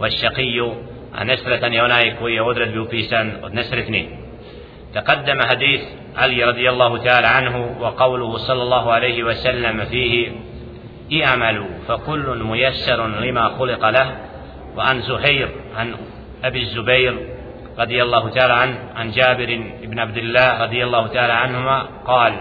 والشقي 0.00 0.60
u 2.40 2.46
odredbi 2.48 2.78
upisan 2.78 3.32
od 3.42 3.54
nesretni 3.54 4.08
تقدم 4.94 5.42
حديث 5.42 5.80
علي 6.16 6.44
رضي 6.44 6.70
الله 6.70 6.98
تعالى 6.98 7.26
عنه 7.26 7.76
وقوله 7.80 8.36
صلى 8.36 8.62
الله 8.62 8.92
عليه 8.92 9.24
وسلم 9.24 9.84
فيه 9.84 10.30
اعملوا 11.12 11.68
فكل 11.88 12.42
ميسر 12.42 13.06
لما 13.06 13.48
خلق 13.48 13.88
له. 13.88 14.16
وعن 14.76 15.00
زهير 15.00 15.48
عن 15.76 15.94
أبي 16.44 16.62
الزبير 16.62 17.28
رضي 17.78 18.02
الله 18.02 18.30
تعالى 18.30 18.52
عنه 18.52 18.78
عن 18.96 19.10
جابر 19.10 19.60
بن 19.82 19.98
عبد 19.98 20.16
الله 20.16 20.62
رضي 20.62 20.84
الله 20.84 21.06
تعالى 21.06 21.32
عنهما 21.32 21.88
قال 22.04 22.32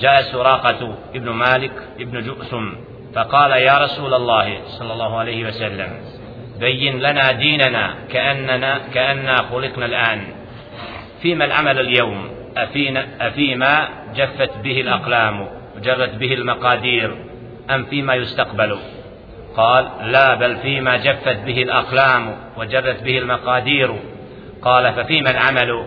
جاء 0.00 0.22
سراقة 0.22 0.94
ابن 1.14 1.30
مالك 1.30 1.72
ابن 2.00 2.22
جؤثم 2.22 2.72
فقال 3.14 3.50
يا 3.50 3.78
رسول 3.78 4.14
الله 4.14 4.60
صلى 4.66 4.92
الله 4.92 5.18
عليه 5.18 5.46
وسلم 5.46 5.90
بين 6.60 6.98
لنا 6.98 7.32
ديننا 7.32 7.94
كأننا 8.12 8.78
كأننا 8.94 9.36
خلقنا 9.36 9.86
الآن. 9.86 10.20
فيما 11.22 11.44
العمل 11.44 11.80
اليوم؟ 11.80 12.28
أفينا 12.56 13.06
أفيما 13.20 13.88
جفت 14.14 14.58
به 14.64 14.80
الأقلام 14.80 15.48
وجرت 15.76 16.14
به 16.14 16.34
المقادير 16.34 17.31
أم 17.70 17.84
فيما 17.84 18.14
يستقبل. 18.14 18.78
قال 19.56 19.88
لا 20.02 20.34
بل 20.34 20.56
فيما 20.56 20.96
جفت 20.96 21.36
به 21.36 21.62
الأقلام 21.62 22.36
وجرت 22.56 23.02
به 23.02 23.18
المقادير. 23.18 23.94
قال 24.62 24.92
ففيما 24.92 25.30
العمل؟ 25.30 25.86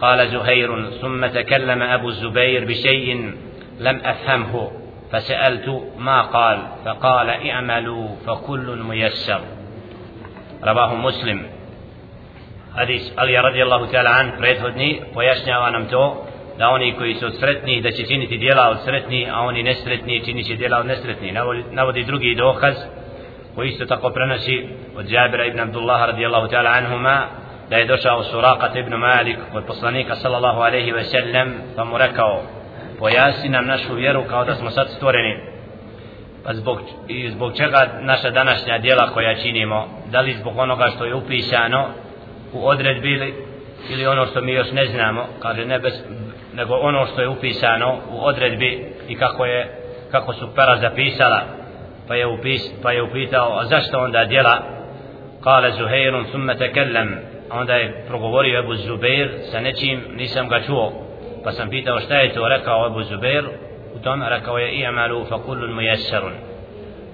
قال 0.00 0.28
زهير 0.28 0.90
ثم 0.90 1.26
تكلم 1.26 1.82
أبو 1.82 2.08
الزبير 2.08 2.64
بشيء 2.64 3.34
لم 3.80 4.00
أفهمه 4.04 4.70
فسألت 5.12 5.92
ما 5.98 6.22
قال 6.22 6.58
فقال 6.84 7.30
اعملوا 7.30 8.08
فكل 8.26 8.78
ميسر. 8.88 9.40
رواه 10.64 10.94
مسلم. 10.94 11.42
حديث 12.76 13.18
علي 13.18 13.38
رضي 13.38 13.62
الله 13.62 13.86
تعالى 13.86 14.08
عنه 14.08 14.30
prethodni 14.42 15.14
pojašnjava 15.14 15.70
nam 15.70 15.86
to 15.86 16.26
da 16.58 16.68
oni 16.68 16.94
koji 16.98 17.14
su 17.14 17.30
sretni 17.30 17.80
da 17.80 17.90
će 17.90 18.06
činiti 18.06 18.38
djela 18.38 18.68
od 18.70 18.78
sretni 18.84 19.28
a 19.32 19.40
oni 19.40 19.62
nesretni 19.62 20.24
činit 20.24 20.46
će 20.46 20.56
djela 20.56 20.78
od 20.78 20.86
nesretni 20.86 21.32
navodi, 21.32 21.64
navodi 21.70 22.04
drugi 22.04 22.34
dokaz 22.34 22.74
koji 23.54 23.68
isto 23.68 23.86
tako 23.86 24.10
prenosi 24.10 24.68
od 24.96 25.10
Jabira 25.10 25.44
ibn 25.44 25.60
Abdullah 25.60 26.00
radijallahu 26.06 26.46
ta'ala 26.46 26.78
anhuma 26.78 27.26
da 27.70 27.76
je 27.76 27.86
došao 27.86 28.22
Surakat 28.22 28.76
ibn 28.76 28.94
Malik 28.94 29.38
od 29.54 29.64
poslanika 29.64 30.16
sallallahu 30.16 30.60
alaihi 30.60 30.92
ve 30.92 31.04
sellem 31.04 31.54
pa 31.76 31.84
mu 31.84 31.98
rekao 31.98 32.42
pojasni 32.98 33.48
nam 33.48 33.66
našu 33.66 33.94
vjeru 33.94 34.24
kao 34.30 34.44
da 34.44 34.54
smo 34.54 34.70
sad 34.70 34.90
stvoreni. 34.90 35.54
Pa 36.44 36.54
zbog, 36.54 36.80
i 37.08 37.30
zbog 37.30 37.56
čega 37.56 37.88
naša 38.00 38.30
današnja 38.30 38.78
djela 38.78 39.10
koja 39.10 39.34
činimo? 39.34 39.88
Da 40.10 40.20
li 40.20 40.36
zbog 40.40 40.58
onoga 40.58 40.90
što 40.94 41.04
je 41.04 41.14
upisano 41.14 41.86
u 42.52 42.68
odredbi 42.68 43.34
ili 43.90 44.06
ono 44.06 44.26
što 44.26 44.40
mi 44.40 44.52
još 44.52 44.72
ne 44.72 44.86
znamo? 44.86 45.26
Kaže 45.42 45.64
ne 45.64 45.78
bez, 45.78 45.92
nego 46.54 46.74
ono 46.74 47.06
što 47.06 47.20
je 47.20 47.28
upisano 47.28 47.98
u 48.10 48.24
odredbi 48.24 48.94
i 49.08 49.16
kako 49.16 49.44
je 49.44 49.80
kako 50.10 50.32
su 50.32 50.54
pera 50.54 50.76
zapisala 50.76 51.40
pa 52.08 52.14
je 52.14 52.26
upis 52.26 52.62
pa 52.82 52.92
je 52.92 53.02
upitao 53.02 53.58
a 53.58 53.64
zašto 53.64 53.98
onda 53.98 54.24
djela 54.24 54.74
قال 55.44 55.72
زهير 55.72 56.22
ثم 56.32 56.52
تكلم 56.52 57.18
onda 57.50 57.74
je 57.74 58.04
progovorio 58.08 58.58
Ebu 58.58 58.74
Zubair 58.74 59.30
sa 59.50 59.60
nečim, 59.60 60.00
nisam 60.16 60.48
ga 60.48 60.60
čuo. 60.60 60.92
Pa 61.44 61.52
sam 61.52 61.70
pitao 61.70 62.00
šta 62.00 62.14
je 62.14 62.34
to 62.34 62.48
rekao 62.48 62.86
Ebu 62.86 63.02
Zubair, 63.02 63.44
u 63.94 63.98
tom 63.98 64.22
rekao 64.22 64.58
je 64.58 64.74
i'malu 64.74 65.24
fa 65.24 65.38
kullun 65.38 65.72
muyassarun. 65.72 66.32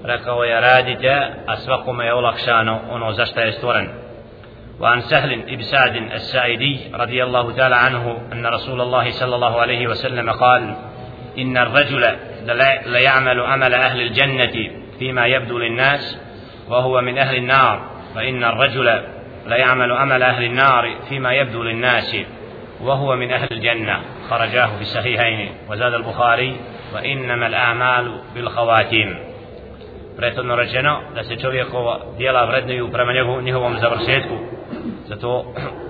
Rekao 0.05 0.45
je 0.45 0.61
radite, 0.61 1.27
a 1.47 1.57
svakome 1.57 2.05
je 2.05 2.15
olakšano 2.15 2.81
ono 2.91 3.13
za 3.13 3.27
šta 3.27 3.41
je 3.41 3.53
stvoren. 3.53 3.89
وعن 4.81 5.01
سهل 5.01 5.43
بن 5.43 5.63
سعد 5.63 5.97
الساعدي 5.97 6.81
رضي 6.95 7.25
الله 7.25 7.53
تعالى 7.53 7.77
عنه 7.77 8.19
أن 8.33 8.47
رسول 8.47 8.81
الله 8.81 9.11
صلى 9.11 9.35
الله 9.35 9.61
عليه 9.61 9.87
وسلم 9.87 10.31
قال 10.31 10.75
إن 11.39 11.57
الرجل 11.57 12.17
ليعمل 12.87 13.41
عمل 13.41 13.75
أهل 13.75 14.01
الجنة 14.01 14.71
فيما 14.99 15.27
يبدو 15.27 15.59
للناس 15.59 16.19
وهو 16.69 17.01
من 17.01 17.19
أهل 17.19 17.37
النار 17.37 17.91
فإن 18.15 18.45
الرجل 18.45 19.03
ليعمل 19.47 19.93
عمل 19.93 20.23
أهل 20.23 20.45
النار 20.45 20.95
فيما 21.09 21.33
يبدو 21.33 21.63
للناس 21.63 22.17
وهو 22.81 23.17
من 23.17 23.33
أهل 23.33 23.49
الجنة. 23.53 24.01
خرجاه 24.31 24.67
في 24.77 24.83
الصحيحين 24.83 25.53
وزاد 25.69 25.95
البخاري 25.95 26.57
وإنما 26.95 27.47
الأعمال 27.47 28.21
بالخواتيم. 28.35 29.19
Prethodno 30.17 30.57
rečeno 30.57 31.01
da 31.15 31.25
se 31.25 31.37
čovjekova 31.37 31.99
dijela 32.19 32.45
vrednuju 32.45 32.93
prema 32.93 33.13
njihovom 33.43 33.79
završetku. 33.79 34.60
Zato 35.11 35.45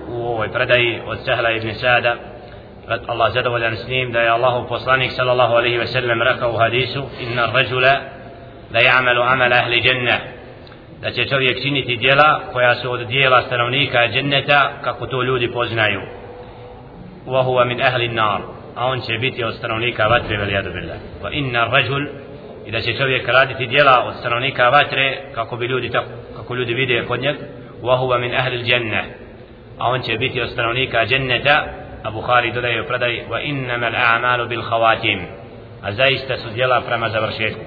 u 0.09 0.27
ovoj 0.27 0.51
predaji 0.51 1.01
od 1.05 1.17
Sehla 1.25 1.51
ibn 1.51 1.73
Sada. 1.73 2.15
Allah 3.07 3.33
zadovoljan 3.33 3.77
s 3.77 3.87
njim 3.87 4.11
da 4.11 4.19
je 4.19 4.29
Allahu 4.29 4.67
poslanik 4.67 5.11
sallallahu 5.11 5.53
alaihi 5.53 5.77
ve 5.77 5.87
sellem 5.87 6.21
rekao 6.21 6.51
u 6.51 6.57
hadisu 6.57 7.03
inna 7.21 7.45
rajula 7.45 7.93
la 8.73 8.79
ya'malu 8.79 9.33
amala 9.33 9.55
ahli 9.55 9.81
jannah. 9.87 10.19
Da 11.01 11.11
će 11.11 11.25
čovjek 11.25 11.61
činiti 11.61 11.95
djela 11.95 12.39
koja 12.53 12.75
su 12.75 12.91
od 12.91 13.07
djela 13.07 13.41
stanovnika 13.41 14.07
dženneta 14.07 14.71
kako 14.83 15.07
to 15.07 15.23
ljudi 15.23 15.51
poznaju. 15.51 16.01
Wa 17.27 17.45
huwa 17.45 17.65
min 17.65 17.81
ahli 17.81 18.07
nar 18.07 18.41
a 18.75 18.85
on 18.85 19.01
će 19.01 19.17
biti 19.17 19.43
od 19.43 19.55
stanovnika 19.55 20.07
vatre 20.07 20.37
veli 20.37 20.57
adubillah. 20.57 20.97
Wa 21.23 21.29
inna 21.31 21.65
rajul. 21.65 22.07
I 22.65 22.71
da 22.71 22.81
će 22.81 22.93
čovjek 22.93 23.27
raditi 23.27 23.67
djela 23.67 24.03
od 24.07 24.15
stanovnika 24.15 24.69
vatre 24.69 25.17
kako 25.35 25.55
bi 25.57 25.65
ljudi 25.65 25.89
tako, 25.89 26.09
kako 26.37 26.55
ljudi 26.55 26.73
vide 26.73 27.05
kod 27.07 27.21
njega 27.21 27.39
wa 27.81 27.97
huwa 27.97 28.19
min 28.19 28.35
ahli 28.35 28.63
dženne 28.63 29.03
a 29.79 29.89
on 29.89 30.01
će 30.01 30.17
biti 30.17 30.41
od 30.41 30.49
stanovnika 30.49 31.05
dženneta 31.05 31.81
a 32.03 32.11
Bukhari 32.11 32.51
dodaje 32.51 32.81
u 32.81 32.87
predaj 32.87 33.25
wa 33.29 33.39
innama 33.43 33.87
al-a'malu 33.87 34.47
bil 34.47 34.61
khawatim. 34.61 35.19
A 35.81 35.91
zaista 35.91 36.37
su 36.37 36.49
djela 36.53 36.81
prema 36.81 37.09
završetku. 37.09 37.61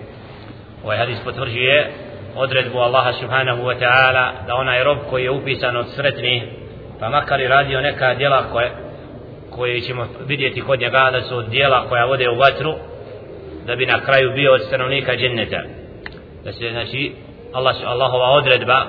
Ovaj 0.85 0.99
hadis 0.99 1.21
potvrđuje 1.25 1.90
odredbu 2.37 2.78
Allaha 2.78 3.12
subhanahu 3.12 3.62
wa 3.62 3.78
ta'ala 3.78 4.47
da 4.47 4.54
onaj 4.54 4.85
rob 4.85 4.99
koji 5.11 5.25
je 5.25 5.30
upisan 5.30 5.76
od 5.76 5.88
sretnih 5.88 6.42
pa 7.00 7.09
makar 7.09 7.40
i 7.40 7.49
radio 7.49 7.80
neka 7.80 8.14
djela 8.14 8.42
koje, 8.52 8.73
koje 9.50 9.80
ćemo 9.80 10.06
vidjeti 10.26 10.61
kod 10.61 10.80
njega 10.80 11.11
da 11.12 11.21
su 11.21 11.42
djela 11.42 11.88
koja 11.88 12.04
vode 12.04 12.30
u 12.30 12.38
vatru 12.38 12.75
da 13.66 13.76
bi 13.76 13.87
na 13.87 14.00
kraju 14.00 14.33
bio 14.35 14.52
od 14.52 14.62
stanovnika 14.62 15.16
dženneta 15.16 15.62
da 16.44 16.52
se 16.52 16.71
znači 16.71 17.12
Allah, 17.52 17.76
Allahova 17.87 18.30
odredba 18.30 18.87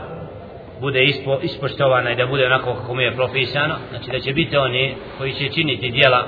bude 0.81 1.03
ispo, 1.03 1.39
ispoštovana 1.41 2.11
i 2.11 2.15
da 2.15 2.25
bude 2.25 2.45
onako 2.45 2.73
kako 2.73 2.93
mu 2.93 3.01
je 3.01 3.15
propisano 3.15 3.75
znači 3.89 4.11
da 4.11 4.19
će 4.19 4.33
biti 4.33 4.57
oni 4.57 4.95
koji 5.17 5.33
će 5.33 5.49
činiti 5.49 5.91
djela 5.91 6.27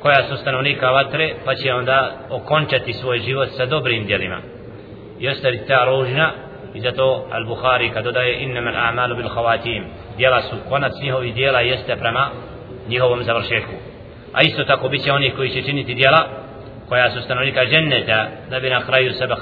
koja 0.00 0.28
su 0.28 0.36
stanovnika 0.36 0.90
vatre 0.90 1.34
pa 1.44 1.54
će 1.54 1.74
onda 1.74 2.12
okončati 2.30 2.92
svoj 2.92 3.18
život 3.18 3.48
sa 3.56 3.66
dobrim 3.66 4.06
djelima. 4.06 4.38
I 5.18 5.28
ostaviti 5.28 5.66
ta 5.66 5.84
ružna 5.84 6.32
i 6.74 6.80
zato 6.80 7.26
Al-Bukhari 7.32 7.92
kad 7.92 8.04
dodaje 8.04 8.42
innama 8.42 8.70
al-a'malu 8.70 9.16
bil 9.16 9.28
khawatim 9.28 9.82
djela 10.16 10.42
su 10.42 10.56
konac 10.68 10.92
njihovih 11.02 11.34
djela 11.34 11.60
jeste 11.60 11.96
prema 11.96 12.30
njihovom 12.88 13.22
završetku. 13.22 13.72
A 14.32 14.42
isto 14.42 14.64
tako 14.64 14.88
biće 14.88 15.12
oni 15.12 15.30
koji 15.30 15.50
će 15.50 15.62
činiti 15.62 15.94
djela 15.94 16.28
koja 16.88 17.10
su 17.10 17.22
stanovnika 17.22 17.64
dženneta 17.64 18.28
da 18.50 18.60
bi 18.60 18.70
na 18.70 18.86
kraju 18.86 19.12
sebe 19.12 19.34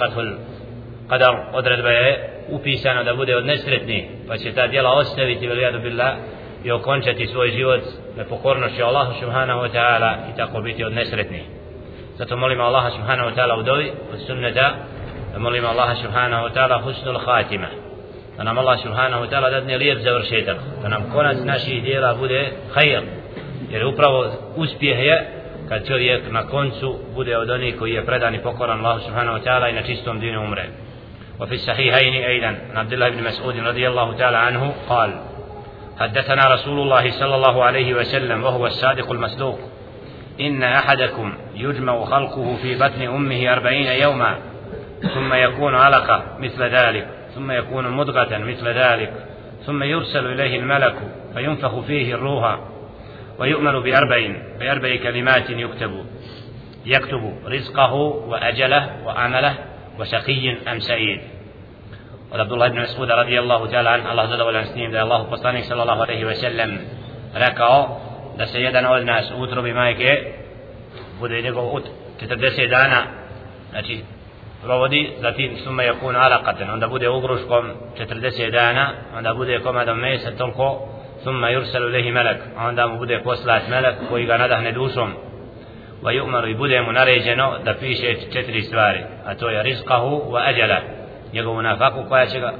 qadar 1.09 1.35
odredba 1.53 1.91
je 1.91 2.34
upisano 2.49 3.05
da 3.05 3.15
bude 3.15 3.37
od 3.37 3.47
nesretni 3.47 4.09
pa 4.29 4.37
će 4.37 4.53
ta 4.53 4.67
djela 4.67 4.91
ostaviti 4.93 5.47
velijadu 5.47 5.81
billah 5.81 6.15
i 6.65 6.71
okončati 6.71 7.27
svoj 7.27 7.51
život 7.51 7.81
nepokornošću 8.17 8.83
Allahu 8.83 9.13
subhanahu 9.21 9.61
wa 9.61 9.71
ta'ala 9.73 10.15
i 10.35 10.37
tako 10.37 10.61
biti 10.61 10.85
od 10.85 10.93
nesretni 10.93 11.43
zato 12.19 12.37
molimo 12.37 12.65
Allaha 12.65 12.91
subhanahu 12.91 13.31
wa 13.31 13.35
ta'ala 13.35 13.61
u 13.61 13.63
dovi 13.63 13.93
od 14.13 14.19
sunneta 14.27 14.75
molimo 15.39 15.69
Allaha 15.69 15.95
subhanahu 15.95 16.47
wa 16.47 16.53
ta'ala 16.55 16.83
husnul 16.83 17.19
khatima 17.25 17.67
da 18.37 18.45
nam 18.45 18.59
Allah 18.59 18.79
subhanahu 18.83 19.25
wa 19.25 19.31
ta'ala 19.31 19.51
dadne 19.51 19.77
lijep 19.77 19.99
završetak 19.99 20.57
da 20.83 20.89
nam 20.89 21.03
konac 21.13 21.37
naših 21.45 21.83
djela 21.83 22.15
bude 22.15 22.51
khair 22.75 23.03
jer 23.71 23.87
upravo 23.87 24.33
uspjeh 24.57 24.99
je 24.99 25.27
kad 25.69 25.87
čovjek 25.87 26.23
na 26.31 26.47
koncu 26.47 26.99
bude 27.15 27.39
od 27.39 27.51
onih 27.51 27.79
koji 27.79 27.93
je 27.93 28.07
predan 28.07 28.35
i 28.35 28.43
pokoran 28.43 28.79
Allahu 28.79 29.01
subhanahu 29.01 29.39
wa 29.39 29.45
ta'ala 29.45 29.71
i 29.71 29.73
na 29.73 29.83
čistom 29.83 30.21
dinu 30.21 30.45
umre. 30.45 30.84
وفي 31.41 31.55
الصحيحين 31.55 32.25
أيضا. 32.25 32.47
عن 32.47 32.77
عبد 32.77 32.93
الله 32.93 33.09
بن 33.09 33.23
مسعود 33.23 33.59
رضي 33.59 33.89
الله 33.89 34.17
تعالى 34.17 34.37
عنه 34.37 34.75
قال 34.89 35.21
حدثنا 35.99 36.55
رسول 36.55 36.81
الله 36.81 37.11
صلى 37.11 37.35
الله 37.35 37.65
عليه 37.65 37.95
وسلم 37.95 38.45
وهو 38.45 38.67
الصادق 38.67 39.11
المصدوق. 39.13 39.59
إن 40.41 40.63
أحدكم 40.63 41.33
يجمع 41.55 42.05
خلقه 42.05 42.57
في 42.63 42.75
بطن 42.75 43.03
أمه 43.03 43.53
أربعين 43.53 43.87
يوما 43.87 44.39
ثم 45.15 45.35
يكون 45.35 45.75
علقة 45.75 46.25
مثل 46.39 46.63
ذلك 46.63 47.09
ثم 47.35 47.51
يكون 47.51 47.89
مضغة 47.89 48.39
مثل 48.39 48.69
ذلك 48.69 49.13
ثم 49.67 49.83
يرسل 49.83 50.27
إليه 50.27 50.59
الملك 50.59 50.95
فينفخ 51.35 51.81
فيه 51.81 52.15
الروح 52.15 52.59
ويؤمر 53.39 53.79
بأربع 53.79 54.35
بأربع 54.61 54.97
كلمات 54.97 55.51
يكتب 55.51 56.05
يكتب 56.87 57.39
رزقه 57.47 57.95
وأجله 57.95 59.05
وعمله 59.05 59.55
وشقي 60.01 60.57
أم 60.73 60.79
سعيد 60.79 61.21
الله 62.35 62.69
بن 62.69 62.81
مسعود 62.81 63.11
رضي 63.11 63.41
الله 63.41 63.67
تعالى 63.67 63.91
عنه 63.91 64.13
الله 64.13 64.27
زاد 64.27 64.41
ولا 64.41 64.65
سنين 64.65 64.91
da 64.93 65.03
Allah 65.03 65.27
poslanik 65.31 65.65
sallallahu 65.65 66.03
alejhi 66.03 66.25
ve 66.27 66.35
sellem 66.35 66.79
rekao 67.35 68.01
da 68.39 68.47
se 68.47 68.61
jedan 68.61 68.87
od 68.87 69.05
nas 69.07 69.33
utrobi 69.39 69.73
majke 69.73 70.33
bude 71.21 71.43
njegov 71.43 71.75
ut 71.75 71.85
40 72.21 72.69
dana 72.69 73.03
znači 73.71 74.05
provodi 74.63 75.13
zatim 75.21 75.57
suma 75.65 75.83
yakun 75.83 76.17
alaqatan 76.17 76.73
onda 76.73 76.89
bude 76.89 77.09
ugruškom 77.09 77.65
40 77.99 78.51
dana 78.51 78.93
onda 79.17 79.35
bude 79.35 79.59
komadom 79.59 79.99
mesa 79.99 80.31
toliko 80.39 80.89
summa 81.25 81.51
yursalu 81.51 81.89
ilayhi 81.89 82.11
malak 82.13 82.39
onda 82.69 82.87
mu 82.87 82.99
bude 82.99 83.21
poslat 83.25 83.69
melek 83.69 83.95
koji 84.09 84.27
ga 84.27 84.37
nadahne 84.37 84.73
dušom 84.73 85.15
wa 86.03 86.13
yu'maru 86.13 86.51
i 86.51 86.55
bude 86.55 86.81
mu 86.81 86.93
naređeno 86.93 87.59
da 87.65 87.75
piše 87.75 88.15
četiri 88.33 88.63
stvari 88.63 89.01
a 89.25 89.35
to 89.35 89.51
je 89.51 89.63
rizqahu 89.63 90.23
wa 90.31 90.41
ajala 90.47 90.81
njegovu 91.33 91.63
nafaku 91.63 92.05
koja 92.09 92.27
će 92.27 92.41
ga 92.41 92.53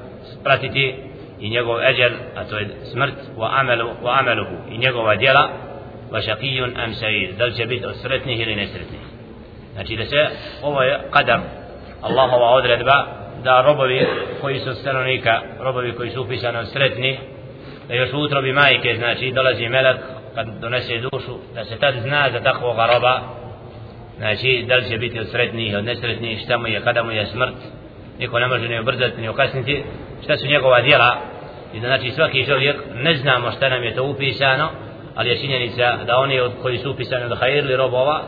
pratiti 0.45 0.95
i 1.41 1.51
njegov 1.51 1.83
eđel 1.91 2.13
a 2.37 2.45
to 2.45 2.59
je 2.59 2.69
smrt 2.93 3.15
wa 3.37 3.49
amalu 3.61 3.91
wa 4.03 4.19
amaluhu 4.19 4.57
i 4.71 4.79
njegova 4.79 5.17
djela 5.17 5.49
wa 6.11 6.21
shaqiyun 6.21 6.85
am 6.85 6.95
sa'id 6.95 7.37
da 7.39 7.51
će 7.51 7.67
biti 7.67 7.87
od 7.87 7.97
sretnih 7.97 8.41
ili 8.41 8.57
nesretnih. 8.57 9.01
Znači 9.73 9.97
da 9.97 10.05
se 10.05 10.27
ovo 10.63 10.83
je 10.83 11.01
kadar 11.11 11.41
Allahova 12.03 12.51
odredba 12.51 13.07
da 13.45 13.63
robovi 13.63 14.07
koji 14.41 14.59
su 14.59 14.75
stanovnika 14.75 15.41
robovi 15.61 15.93
koji 15.93 16.11
su 16.11 16.23
upisani 16.23 16.59
od 16.59 16.69
sretnih 16.69 17.19
da 17.89 17.95
još 17.95 18.13
u 18.13 18.19
utrobi 18.19 18.53
majke 18.53 18.95
znači 18.99 19.33
dolazi 19.33 19.69
melek 19.69 19.97
kad 20.35 20.47
donese 20.61 20.99
dušu 20.99 21.39
da 21.55 21.65
se 21.65 21.79
tad 21.79 21.95
zna 22.03 22.31
za 22.33 22.41
takvog 22.41 22.77
roba 22.77 23.21
znači 24.19 24.65
da 24.69 24.77
li 24.77 24.89
će 24.89 24.99
biti 24.99 25.21
od 25.21 25.29
sretnih 25.29 25.77
od 25.77 25.85
nesretnih 25.85 26.41
šta 26.45 26.59
mu 26.59 26.67
je 26.67 26.81
kada 26.81 27.03
mu 27.03 27.11
je 27.11 27.27
smrt 27.27 27.55
niko 28.19 28.39
ne 28.39 28.47
može 28.47 28.69
ni 28.69 28.81
ubrzati 28.81 29.21
ni 29.21 29.29
okasniti 29.29 29.85
šta 30.25 30.37
su 30.37 30.47
njegova 30.47 30.81
djela 30.81 31.17
i 31.75 31.81
da 31.81 31.87
znači 31.87 32.11
svaki 32.11 32.47
čovjek 32.47 32.77
ne 32.95 33.15
znamo 33.15 33.51
šta 33.51 33.69
nam 33.69 33.83
je 33.83 33.95
to 33.95 34.05
upisano 34.05 34.71
ali 35.15 35.31
je 35.31 35.39
činjenica 35.39 35.97
da 36.07 36.19
oni 36.19 36.41
od 36.41 36.53
koji 36.63 36.79
su 36.79 36.91
upisani 36.91 37.25
od 37.25 37.39
hajirli 37.39 37.77
robova 37.77 38.23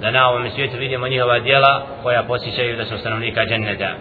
da 0.00 0.10
na 0.10 0.28
ovom 0.28 0.50
svijetu 0.50 0.76
vidimo 0.78 1.08
njihova 1.08 1.38
djela 1.38 1.86
koja 2.02 2.22
posjećaju 2.22 2.76
da 2.76 2.84
su 2.84 2.98
stanovnika 2.98 3.46
dženneta 3.46 3.96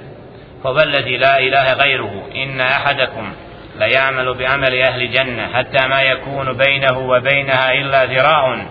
فوالذي 0.64 1.18
لا 1.18 1.40
إله 1.40 1.74
غيره 1.74 2.30
إن 2.36 2.62
أحدكم 2.62 3.34
ليعمل 3.80 4.34
بعمل 4.34 4.82
أهل 4.82 5.02
الجنة 5.02 5.48
حتى 5.48 5.88
ما 5.88 6.02
يكون 6.02 6.58
بينه 6.58 6.98
وبينها 6.98 7.74
إلا 7.74 8.06
ذراع 8.06 8.66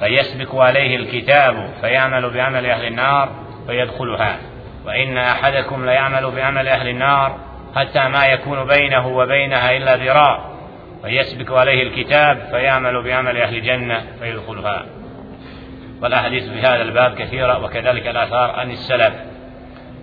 فيسبق 0.00 0.56
عليه 0.56 0.96
الكتاب 0.96 1.70
فيعمل 1.80 2.30
بعمل 2.30 2.66
أهل 2.66 2.86
النار 2.86 3.32
فيدخلها. 3.66 4.38
وإن 4.84 5.18
أحدكم 5.18 5.86
ليعمل 5.86 6.30
بعمل 6.30 6.68
أهل 6.68 6.88
النار 6.88 7.38
حتى 7.76 8.08
ما 8.08 8.26
يكون 8.26 8.66
بينه 8.66 9.08
وبينها 9.08 9.76
إلا 9.76 9.96
ذراع 9.96 10.52
فيسبق 11.02 11.58
عليه 11.58 11.82
الكتاب 11.82 12.48
فيعمل 12.50 13.02
بعمل 13.02 13.36
أهل 13.36 13.56
الجنة 13.56 14.02
فيدخلها. 14.20 14.86
والأحاديث 16.02 16.48
في 16.48 16.60
هذا 16.60 16.82
الباب 16.82 17.14
كثيرة 17.14 17.64
وكذلك 17.64 18.06
الآثار 18.06 18.50
عن 18.50 18.70
السلف. 18.70 19.14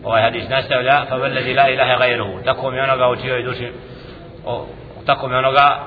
وهي 0.03 0.23
حديث 0.23 0.49
ناس 0.49 0.73
فوالذي 1.09 1.53
لا 1.53 1.67
إله 1.67 1.93
غيره. 1.93 2.41
تقوم 2.45 2.75
يونغا 2.75 3.05
وتيو 3.05 3.35
يدوشي 3.35 3.71
tako 5.05 5.27
mi 5.27 5.35
onoga 5.35 5.79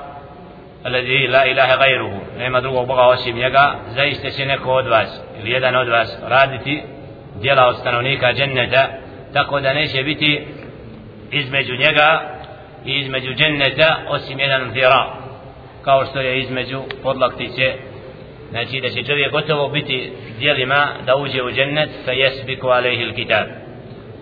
alladhi 0.83 1.27
la 1.27 1.45
ilaha 1.45 1.77
gajruhu 1.77 2.19
nema 2.37 2.61
drugog 2.61 2.87
boga 2.87 3.01
osim 3.01 3.35
njega 3.35 3.75
zaiste 3.87 4.31
će 4.31 4.45
neko 4.45 4.71
od 4.71 4.87
vas 4.87 5.21
ili 5.39 5.51
jedan 5.51 5.75
od 5.75 5.87
vas 5.87 6.17
raditi 6.27 6.83
djela 7.41 7.67
od 7.67 7.77
stanovnika 7.77 8.33
dženneta 8.33 8.87
tako 9.33 9.59
da 9.59 9.73
neće 9.73 10.03
biti 10.03 10.47
između 11.31 11.75
njega 11.75 12.21
i 12.85 12.99
između 12.99 13.33
dženneta 13.33 13.97
osim 14.07 14.39
jedan 14.39 14.71
zira 14.73 15.13
kao 15.83 16.05
što 16.05 16.19
je 16.21 16.39
između 16.39 16.81
podlaktice. 17.03 17.73
Znači 18.49 18.81
da 18.81 18.89
će 18.89 19.03
čovjek 19.03 19.31
gotovo 19.31 19.69
biti 19.69 20.11
djelima 20.39 20.87
da 21.05 21.15
uđe 21.15 21.43
u 21.43 21.51
džennet 21.51 21.89
fa 22.05 22.11
jesbiku 22.11 22.67
alaihi 22.67 23.03
l-kitab 23.03 23.62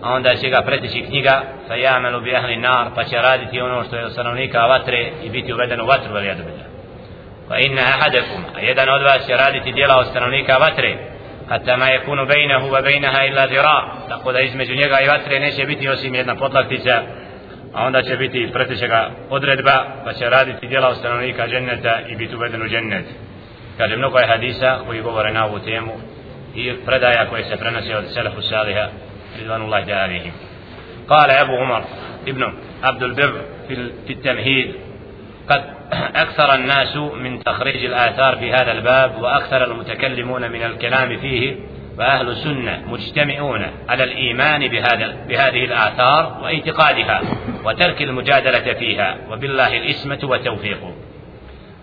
a 0.02 0.14
onda 0.14 0.36
će 0.36 0.48
ga 0.48 0.62
pretići 0.62 1.04
knjiga 1.08 1.42
fa 1.68 1.74
jamelu 1.74 2.20
bi 2.20 2.36
ahli 2.36 2.56
nar 2.56 2.86
pa 2.94 3.04
će 3.04 3.16
raditi 3.16 3.60
ono 3.60 3.84
što 3.84 3.96
je 3.96 4.04
od 4.04 4.12
stanovnika 4.12 4.66
vatre 4.66 5.10
i 5.24 5.30
biti 5.30 5.52
uveden 5.52 5.80
u 5.80 5.86
vatru 5.86 6.12
veli 6.14 6.30
adbila 6.30 6.64
fa 7.48 7.58
inna 7.58 7.82
ahadakum 7.82 8.44
a 8.56 8.60
jedan 8.60 8.88
od 8.88 9.02
vas 9.02 9.26
će 9.26 9.36
raditi 9.36 9.72
djela 9.72 9.96
od 9.96 10.06
stanovnika 10.06 10.56
vatre 10.56 10.96
hatta 11.48 11.76
ma 11.76 11.84
yakunu 11.84 12.26
bainahu 12.26 12.66
wa 12.74 12.82
bainaha 12.82 13.24
illa 13.24 13.48
zira 13.48 13.82
tako 14.08 14.32
da 14.32 14.40
između 14.40 14.74
njega 14.74 15.00
i 15.00 15.08
vatre 15.08 15.40
neće 15.40 15.66
biti 15.66 15.88
osim 15.88 16.14
jedna 16.14 16.34
potlaktica 16.34 17.02
a 17.74 17.86
onda 17.86 18.02
će 18.02 18.16
biti 18.16 18.50
pretiće 18.52 18.86
ga 18.88 19.10
odredba 19.30 19.84
pa 20.04 20.12
će 20.12 20.30
raditi 20.30 20.66
djela 20.66 20.88
od 20.88 20.96
stanovnika 20.96 21.48
dženneta 21.48 22.00
i 22.08 22.16
biti 22.16 22.36
uveden 22.36 22.62
u 22.62 22.68
džennet. 22.68 23.04
Kaže 23.78 23.96
mnogo 23.96 24.18
je 24.18 24.26
hadisa 24.26 24.78
koji 24.86 25.02
govore 25.02 25.32
na 25.32 25.46
ovu 25.46 25.58
temu 25.58 25.92
i 26.54 26.74
predaja 26.86 27.26
koje 27.30 27.44
se 27.44 27.56
prenosi 27.56 27.94
od 27.94 28.04
selefu 28.14 28.42
saliha. 28.42 28.88
رضوان 29.40 29.62
الله 29.62 29.94
عليهم. 29.94 30.32
قال 31.08 31.30
أبو 31.30 31.56
عمر 31.56 31.84
ابن 32.28 32.54
عبد 32.82 33.02
البر 33.02 33.42
في 34.06 34.12
التمهيد 34.12 34.74
قد 35.48 35.64
أكثر 35.92 36.54
الناس 36.54 36.96
من 36.96 37.42
تخريج 37.42 37.84
الآثار 37.84 38.36
في 38.36 38.52
هذا 38.52 38.72
الباب 38.72 39.22
وأكثر 39.22 39.64
المتكلمون 39.64 40.50
من 40.50 40.62
الكلام 40.62 41.18
فيه 41.18 41.56
فأهل 41.98 42.28
السنة 42.28 42.82
مجتمعون 42.86 43.66
على 43.88 44.04
الإيمان 44.04 44.68
بهذا 44.68 45.16
بهذه 45.28 45.64
الآثار 45.64 46.38
وإعتقادها 46.42 47.20
وترك 47.64 48.02
المجادلة 48.02 48.74
فيها 48.74 49.16
وبالله 49.30 49.76
الإسمة 49.76 50.18
والتوفيق. 50.22 50.78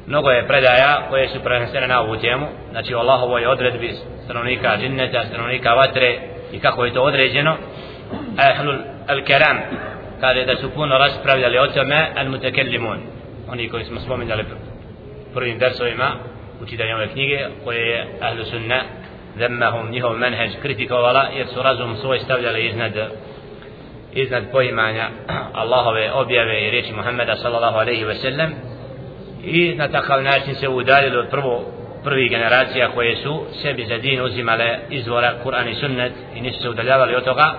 Mnogo 0.08 0.32
je 0.32 0.48
predaja 0.48 1.02
koje 1.10 1.28
su 1.28 1.40
prenesene 1.44 1.88
na 1.88 2.02
ovu 2.02 2.18
temu. 2.18 2.48
Znači 2.72 2.96
Allahovoj 2.96 3.46
odredbi 3.46 3.94
stanovnika 4.24 4.78
džinneta, 4.78 5.24
stanovnika 5.24 5.74
vatre 5.74 6.20
i 6.52 6.60
kako 6.60 6.86
je 6.86 6.94
to 6.94 7.02
određeno? 7.02 7.56
Ahlul 8.38 8.78
al-karam 9.08 9.58
kaže 10.20 10.46
da 10.46 10.56
su 10.56 10.70
puno 10.70 10.98
raspravljali 10.98 11.58
o 11.58 11.68
tome 11.68 12.08
al-mutakallimun. 12.16 12.98
Oni 13.52 13.70
koji 13.70 13.86
smo 13.86 14.00
spominjali 14.00 14.44
prvim 15.34 15.58
versovima 15.60 16.12
u 16.62 16.66
čitanju 16.66 16.96
ove 16.96 17.08
knjige 17.08 17.40
koje 17.64 17.90
je 17.90 18.08
ahlu 18.22 18.44
sunna 18.44 18.82
zemmahum 19.38 19.92
njihov 19.92 20.18
menheđ 20.18 20.52
kritikovala 20.62 21.28
jer 21.38 21.48
su 21.48 21.62
razum 21.62 21.96
svoj 21.96 22.20
stavljali 22.20 22.68
iznad 22.68 22.94
iznad 24.14 24.44
poimanja 24.52 25.10
Allahove 25.54 26.12
objave 26.12 26.68
i 26.68 26.72
riječi 26.72 26.94
Muhammeda 26.94 27.36
sallallahu 27.36 27.78
alaihi 27.78 28.04
ve 28.04 28.16
sellem. 28.16 28.54
I 29.44 29.76
na 29.76 29.88
takav 29.88 30.24
način 30.24 30.56
se 30.56 30.70
udaljili 30.70 31.18
od 31.18 31.30
prvo 31.30 31.66
prvi 32.04 32.30
generacija 32.30 32.92
koje 32.92 33.16
su 33.16 33.46
sebi 33.62 33.86
za 33.86 33.98
din 33.98 34.22
uzimale 34.22 34.80
izvora 34.90 35.34
Kur'an 35.44 35.70
i 35.70 35.76
sunnet 35.76 36.14
i 36.36 36.42
nisu 36.42 36.62
se 36.62 36.70
udaljavali 36.70 37.16
od 37.16 37.24
toga 37.24 37.54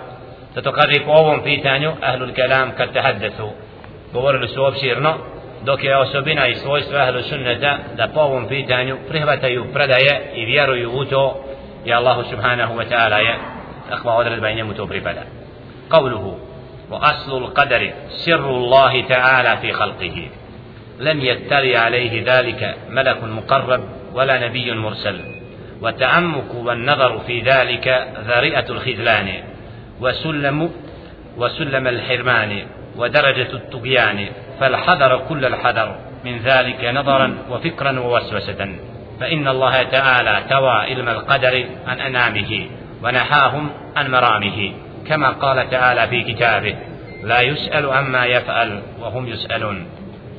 zato 0.55 0.72
kaže 0.72 1.05
po 1.05 1.11
ovom 1.11 1.42
pitanju 1.42 1.92
ahlul 2.00 2.33
kelam 2.33 2.72
kad 2.76 2.92
tahaddetu 2.92 3.50
govorili 4.12 4.48
su 4.48 4.64
opširno 4.64 5.14
dok 5.64 5.85
je 5.85 5.96
osobina 5.96 6.48
i 6.48 6.55
svojstva 6.55 6.98
ahlul 6.98 7.22
sunneta 7.22 7.79
da 7.96 8.09
po 8.09 8.20
ovom 8.20 8.48
pitanju 8.48 8.96
prihvataju 9.09 9.64
predaje 9.72 10.33
i 10.35 10.44
vjeruju 10.44 10.90
u 10.90 11.05
to 11.05 11.44
i 11.85 11.92
Allahu 11.92 12.22
subhanahu 12.31 12.74
wa 12.74 12.85
ta'ala 12.90 13.16
je 13.16 13.35
takva 13.90 14.14
odredba 14.14 14.50
i 14.50 14.55
njemu 14.55 14.74
to 14.74 14.87
pripada 14.87 15.22
قوله 15.90 16.38
وأصل 16.90 17.37
القدر 17.37 17.92
سر 18.09 18.50
الله 18.50 19.03
تعالى 19.03 19.57
في 19.57 19.72
خلقه 19.72 20.29
لم 20.98 21.20
يتري 21.20 21.76
عليه 21.76 22.22
ذلك 22.26 22.76
ملك 22.90 23.24
مقرب 23.24 23.81
ولا 24.14 24.49
نبي 24.49 24.73
مرسل. 24.75 25.20
والتعمق 25.81 26.55
والنظر 26.55 27.18
في 27.18 27.40
ذلك 27.40 28.09
ذريئة 28.27 28.70
الخذلان 28.70 29.29
وسلم 30.01 30.70
وسلم 31.37 31.87
الحرمان 31.87 32.66
ودرجة 32.96 33.53
الطغيان 33.53 34.27
فالحذر 34.61 35.23
كل 35.29 35.44
الحذر 35.44 35.96
من 36.25 36.38
ذلك 36.38 36.85
نظرا 36.85 37.38
وفكرا 37.51 38.01
ووسوسة. 38.01 38.68
فإن 39.20 39.49
الله 39.49 39.83
تعالى 39.83 40.44
توى 40.51 40.70
علم 40.70 41.09
القدر 41.09 41.64
عن 41.87 42.01
أنامه 42.01 42.66
ونحاهم 43.03 43.70
عن 43.96 44.11
مرامه 44.11 44.73
كما 45.07 45.31
قال 45.31 45.70
تعالى 45.70 46.09
في 46.09 46.33
كتابه 46.33 46.77
لا 47.23 47.40
يسأل 47.40 47.90
عما 47.90 48.27
يفعل 48.27 48.83
وهم 49.01 49.27
يسألون 49.27 49.87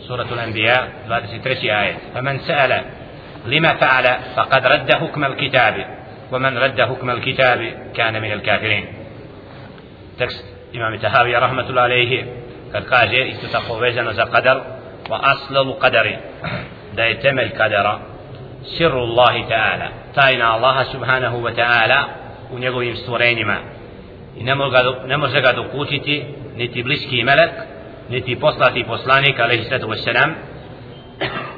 سورة 0.07 0.27
الأنبياء 0.31 0.91
23 1.07 1.75
آية. 1.75 1.97
فمن 2.15 2.39
سأل 2.39 2.83
لما 3.45 3.73
فعل 3.73 4.17
فقد 4.35 4.67
رد 4.67 4.93
حكم 4.93 5.25
الكتاب 5.25 5.85
ومن 6.31 6.57
رد 6.57 6.81
حكم 6.81 7.09
الكتاب 7.09 7.73
كان 7.95 8.21
من 8.21 8.31
الكافرين. 8.31 8.85
تكس 10.19 10.43
إمام 10.75 10.95
تهاوي 10.95 11.35
رحمة 11.35 11.69
الله 11.69 11.81
عليه 11.81 12.25
قال 12.73 13.15
اتتقو 13.15 13.85
وزن 13.85 14.09
ذا 14.09 14.23
قدر 14.23 14.63
وأصل 15.09 15.57
القدر. 15.57 16.17
دا 16.95 17.05
يتم 17.07 17.39
القدر. 17.39 17.99
سر 18.63 19.03
الله 19.03 19.49
تعالى. 19.49 19.89
tajna 20.15 20.41
الله 20.41 20.83
سبحانه 20.83 21.35
وتعالى 21.35 22.05
u 22.51 22.81
Njegovim 22.81 23.47
stvorenjima. 23.47 23.59
ne 25.05 25.47
mogu 25.47 25.59
dokučiti 25.59 26.25
niti 26.57 26.81
bliski 26.81 27.23
melek 27.23 27.67
niti 28.11 28.35
poslati 28.35 28.83
poslanik 28.83 29.39
عليه 29.41 29.59
الصلاة 29.59 29.85
والسلام. 29.85 30.35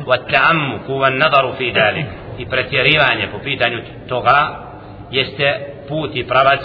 والتعمق 0.07 0.91
والنظر 0.91 1.53
في 1.53 1.71
ذلك 1.71 2.07
i 2.39 2.47
pretjerivanje 2.47 3.27
po 3.33 3.39
pitanju 3.39 3.79
toga 4.09 4.69
jeste 5.11 5.75
put 5.89 6.17
i 6.17 6.27
pravac 6.27 6.61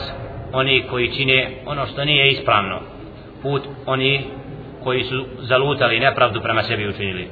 oni 0.53 0.83
koji 0.89 1.11
čine 1.11 1.49
ono 1.65 1.85
što 1.85 2.05
nije 2.05 2.31
ispravno 2.31 2.79
put 3.41 3.63
oni 3.85 4.25
koji 4.83 5.03
su 5.03 5.25
zalutali 5.39 5.99
nepravdu 5.99 6.41
prema 6.41 6.63
sebi 6.63 6.87
učinili 6.87 7.27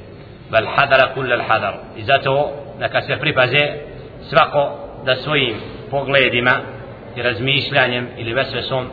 bel 0.50 0.66
hadara 0.76 1.14
kull 1.14 1.32
al 1.32 1.42
hadar 1.48 1.74
i 1.96 2.02
zato 2.02 2.50
neka 2.80 3.02
se 3.02 3.16
pripaze 3.16 3.68
svako 4.20 4.70
da 5.04 5.16
svojim 5.16 5.54
pogledima 5.90 6.52
i 7.16 7.22
razmišljanjem 7.22 8.08
ili 8.18 8.34
vesvesom 8.34 8.86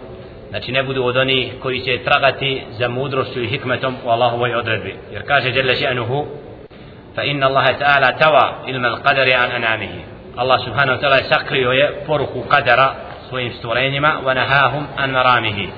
znači 0.49 0.71
ne 0.71 0.83
budu 0.83 1.03
od 1.03 1.17
onih 1.17 1.53
koji 1.61 1.79
će 1.79 2.03
tragati 2.03 2.61
za 2.69 2.89
mudrošću 2.89 3.41
i 3.41 3.47
hikmetom 3.47 3.95
u 4.05 4.09
Allahovoj 4.09 4.55
odredbi 4.55 4.95
jer 5.11 5.23
kaže 5.27 5.51
فإن 7.16 7.44
الله 7.44 7.72
تعالى 7.72 8.16
توى 8.20 8.52
علم 8.66 8.84
القدر 8.86 9.34
عن 9.34 9.50
أنامه. 9.50 9.94
الله 10.38 10.56
سبحانه 10.66 10.92
وتعالى 10.92 11.22
سقري 11.22 11.88
فرق 12.08 12.32
قدر 12.50 12.80
svojim 13.30 13.52
stvorenjima 13.58 14.10
ونهاهم 14.26 14.86
عن 14.98 15.12
مرامه 15.12 15.68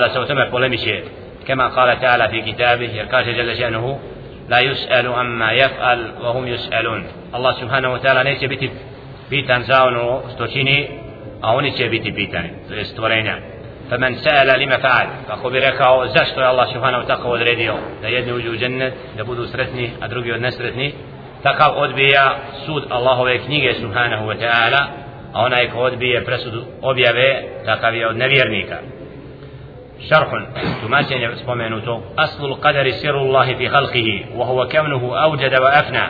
da 0.00 0.08
se 0.12 0.18
o 0.18 0.24
tome 0.24 0.50
polemiše 0.50 1.02
كما 1.46 1.68
قال 1.68 2.00
تعالى 2.00 2.28
في 2.28 2.52
كتابه 2.52 3.04
kaže 3.10 3.30
جل 3.32 3.56
شأنه 3.58 3.98
لا 4.48 4.58
يسأل 4.60 5.06
عما 5.12 5.52
يفعل 5.52 6.12
وهم 6.22 6.46
يسألون. 6.48 7.06
الله 7.34 7.52
سبحانه 7.52 7.92
وتعالى 7.92 8.22
a 11.42 11.52
oni 11.54 11.76
će 11.76 11.88
biti 11.88 12.12
pitani 12.12 12.48
to 12.68 12.74
je 12.74 12.84
stvorenja 12.84 13.36
فمن 13.90 14.14
سأل 14.14 14.60
لما 14.60 14.76
فعل 14.76 15.08
فخبر 15.28 15.70
كاو 15.70 16.04
يا 16.04 16.50
الله 16.50 16.74
سبحانه 16.74 16.98
وتعالى 16.98 17.24
ودريدي 17.24 17.70
لا 18.02 18.08
يدني 18.08 18.32
وجو 18.32 18.54
جنة 18.54 18.92
لابد 19.16 19.44
سرتني 19.44 19.90
أدرقي 20.02 20.32
ونسرتني 20.32 20.94
تقال 21.44 21.92
بيا 21.92 22.38
سود 22.66 22.92
الله 22.92 23.20
وكنيجة 23.20 23.72
سبحانه 23.72 24.26
وتعالى. 24.26 24.88
أو 25.36 25.48
نايك 25.48 25.76
بيا 25.76 26.20
برسود 26.20 26.66
أبيابي 26.82 27.48
تقال 27.66 27.94
يود 27.94 28.16
نبيرنيك 28.16 28.78
شرح. 30.10 30.30
تماسين 30.82 31.22
يسبمينوتو 31.22 32.00
أصل 32.18 32.44
القدر 32.44 32.90
سر 32.90 33.16
الله 33.20 33.54
في 33.54 33.68
خلقه 33.68 34.24
وهو 34.36 34.68
كونه 34.68 35.22
أوجد 35.22 35.54
وأفنى 35.60 36.04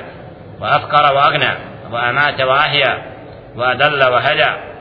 وأفقر 0.61 1.15
وأغنى 1.15 1.53
وأمات 1.93 2.41
وأحيا 2.41 3.03
وأدل 3.57 4.05
وهدى. 4.13 4.74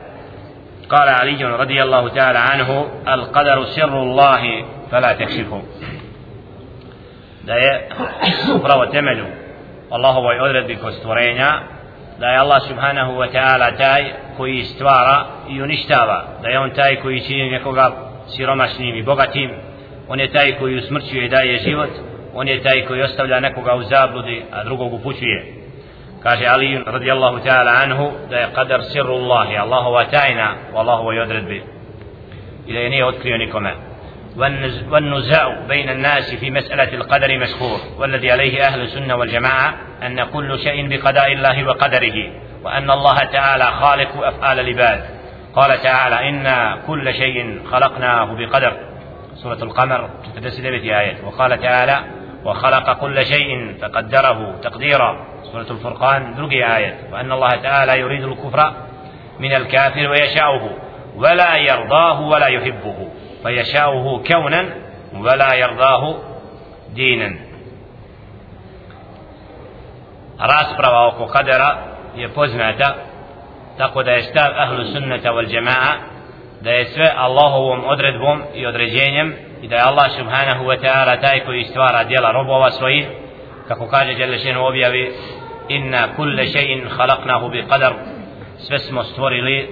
قال 0.89 1.09
علي 1.09 1.43
رضي 1.45 1.83
الله 1.83 2.09
تعالى 2.09 2.39
عنه 2.39 2.87
القدر 3.07 3.63
سر 3.65 4.01
الله 4.03 4.65
فلا 4.91 5.13
تكشفه 5.13 5.61
da 7.43 7.53
je 7.53 7.89
upravo 8.55 8.85
temelju 8.85 9.25
Allahovoj 9.89 10.39
odredbi 10.39 10.75
kod 10.75 10.93
stvorenja 10.93 11.59
da 12.19 12.27
je 12.27 12.37
Allah 12.37 12.61
subhanahu 12.67 13.11
wa 13.11 13.27
ta'ala 13.31 13.77
taj 13.77 14.11
koji 14.37 14.63
stvara 14.63 15.25
i 15.49 15.61
uništava 15.61 16.23
da 16.41 16.49
je 16.49 16.59
on 16.59 16.69
taj 16.69 16.95
koji 16.95 17.21
čini 17.21 17.51
nekoga 17.51 17.91
siromašnim 18.27 18.95
i 18.95 19.03
bogatim 19.03 19.51
on 20.07 20.19
je 20.19 20.31
taj 20.31 20.55
koji 20.59 20.77
usmrćuje 20.77 21.25
i 21.25 21.29
daje 21.29 21.57
život 21.57 21.89
on 22.33 22.47
je 22.47 22.63
taj 22.63 22.85
koji 22.85 23.01
ostavlja 23.01 23.39
nekoga 23.39 23.75
u 23.75 23.83
zabludi 23.83 24.43
a 24.51 24.63
drugog 24.63 24.93
upućuje 24.93 25.53
Ta'ala 27.44 27.72
anhu 27.84 28.12
da 28.30 28.36
je 28.36 28.46
qadar 28.54 28.82
sirru 28.92 29.14
Allahi 29.14 29.56
Allahova 29.56 30.04
tajna 30.04 30.54
u 30.72 30.76
Allahovoj 30.78 31.20
odredbi. 31.20 31.62
I 32.66 32.72
da 32.72 32.78
je 32.78 32.90
nije 32.90 33.04
otkrio 33.04 33.38
nikome. 33.38 33.74
والنزاع 34.90 35.66
بين 35.68 35.88
الناس 35.88 36.34
في 36.34 36.50
مسألة 36.50 36.94
القدر 36.94 37.38
مشهور 37.38 37.78
والذي 37.98 38.32
عليه 38.32 38.66
أهل 38.66 38.80
السنة 38.80 39.16
والجماعة 39.16 39.74
أن 40.02 40.24
كل 40.24 40.58
شيء 40.58 40.88
بقضاء 40.88 41.32
الله 41.32 41.64
وقدره 41.66 42.32
وأن 42.64 42.90
الله 42.90 43.24
تعالى 43.24 43.64
خالق 43.64 44.26
أفعال 44.26 44.60
العباد 44.60 45.04
قال 45.56 45.80
تعالى 45.82 46.28
إنا 46.28 46.78
كل 46.86 47.14
شيء 47.14 47.60
خلقناه 47.70 48.24
بقدر 48.24 48.72
سورة 49.34 49.62
القمر 49.62 50.10
تتسد 50.36 50.64
آية 50.64 51.16
وقال 51.24 51.60
تعالى 51.60 52.00
وخلق 52.44 52.92
كل 52.92 53.26
شيء 53.26 53.74
فقدره 53.82 54.54
تقديرا. 54.62 55.26
سورة 55.52 55.66
الفرقان 55.70 56.34
درقي 56.34 56.76
آية 56.76 56.98
وأن 57.12 57.32
الله 57.32 57.50
تعالى 57.50 58.00
يريد 58.00 58.24
الكفر 58.24 58.72
من 59.40 59.52
الكافر 59.52 60.08
ويشاؤه 60.10 60.70
ولا 61.16 61.56
يرضاه 61.56 62.20
ولا 62.20 62.46
يحبه 62.46 63.08
فيشاؤه 63.42 64.22
كونا 64.22 64.64
ولا 65.14 65.54
يرضاه 65.54 66.16
دينا. 66.94 67.54
rasprava 70.38 71.06
oko 71.06 71.26
kadera 71.26 71.78
je 72.16 72.28
poznata 72.28 72.94
tako 73.78 74.02
da 74.02 74.10
je 74.12 74.22
stav 74.22 74.52
ahlu 74.56 74.84
sunnata 74.84 75.32
wal 75.32 75.54
jamaa 75.54 75.94
da 76.60 76.70
je 76.70 76.84
sve 76.84 77.12
Allahovom 77.16 77.84
odredbom 77.86 78.42
i 78.54 78.66
određenjem 78.66 79.34
i 79.64 79.68
da 79.68 79.76
je 79.76 79.82
Allah 79.82 80.08
subhanahu 80.18 80.64
wa 80.64 80.76
ta'ala 80.84 81.20
taj 81.20 81.40
koji 81.40 81.64
stvara 81.64 82.04
djela 82.04 82.32
robova 82.32 82.70
svojih 82.70 83.06
kako 83.68 83.86
kaže 83.86 84.14
Đelešenu 84.14 84.66
objavi 84.66 85.12
inna 85.68 86.08
kulle 86.16 86.42
še'in 86.46 86.88
khalaqnahu 86.96 87.50
bi 87.50 87.64
qadar 87.70 87.92
sve 88.58 88.78
smo 88.78 89.02
stvorili 89.02 89.68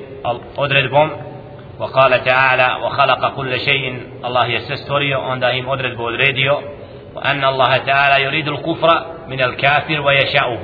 odredbom 0.56 1.10
وقال 1.78 2.24
تعالى 2.24 2.68
وخلق 2.84 3.34
كل 3.36 3.60
شيء 3.60 3.84
الله 4.24 4.46
يستوري 4.46 5.14
onda 5.14 5.50
im 5.52 5.68
odredbu 5.68 6.04
odredio 6.04 6.62
وأن 7.14 7.44
الله 7.44 7.76
تعالى 7.76 8.24
يريد 8.24 8.48
الكفر 8.48 9.06
من 9.28 9.42
الكافر 9.42 10.00
ويشاؤه 10.00 10.60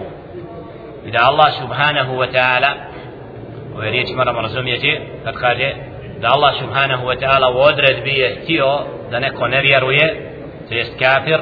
إذا 1.05 1.29
الله 1.29 1.51
سبحانه 1.51 2.13
وتعالى 2.13 2.75
ويريد 3.77 4.17
مرة 4.17 4.33
مرزوميتي 4.33 5.01
kad 5.25 5.35
kaže 5.35 5.98
da 6.21 6.29
Allah 6.29 6.55
subhanahu 6.61 7.07
wa 7.07 7.17
ta'ala 7.21 7.51
u 7.57 7.59
odredbi 7.59 8.11
je 8.11 8.39
htio 8.43 8.79
da 9.11 9.19
neko 9.19 9.49
ne 9.49 9.61
vjeruje 9.61 10.33
to 10.69 10.75
jest 10.75 10.99
kafir 10.99 11.41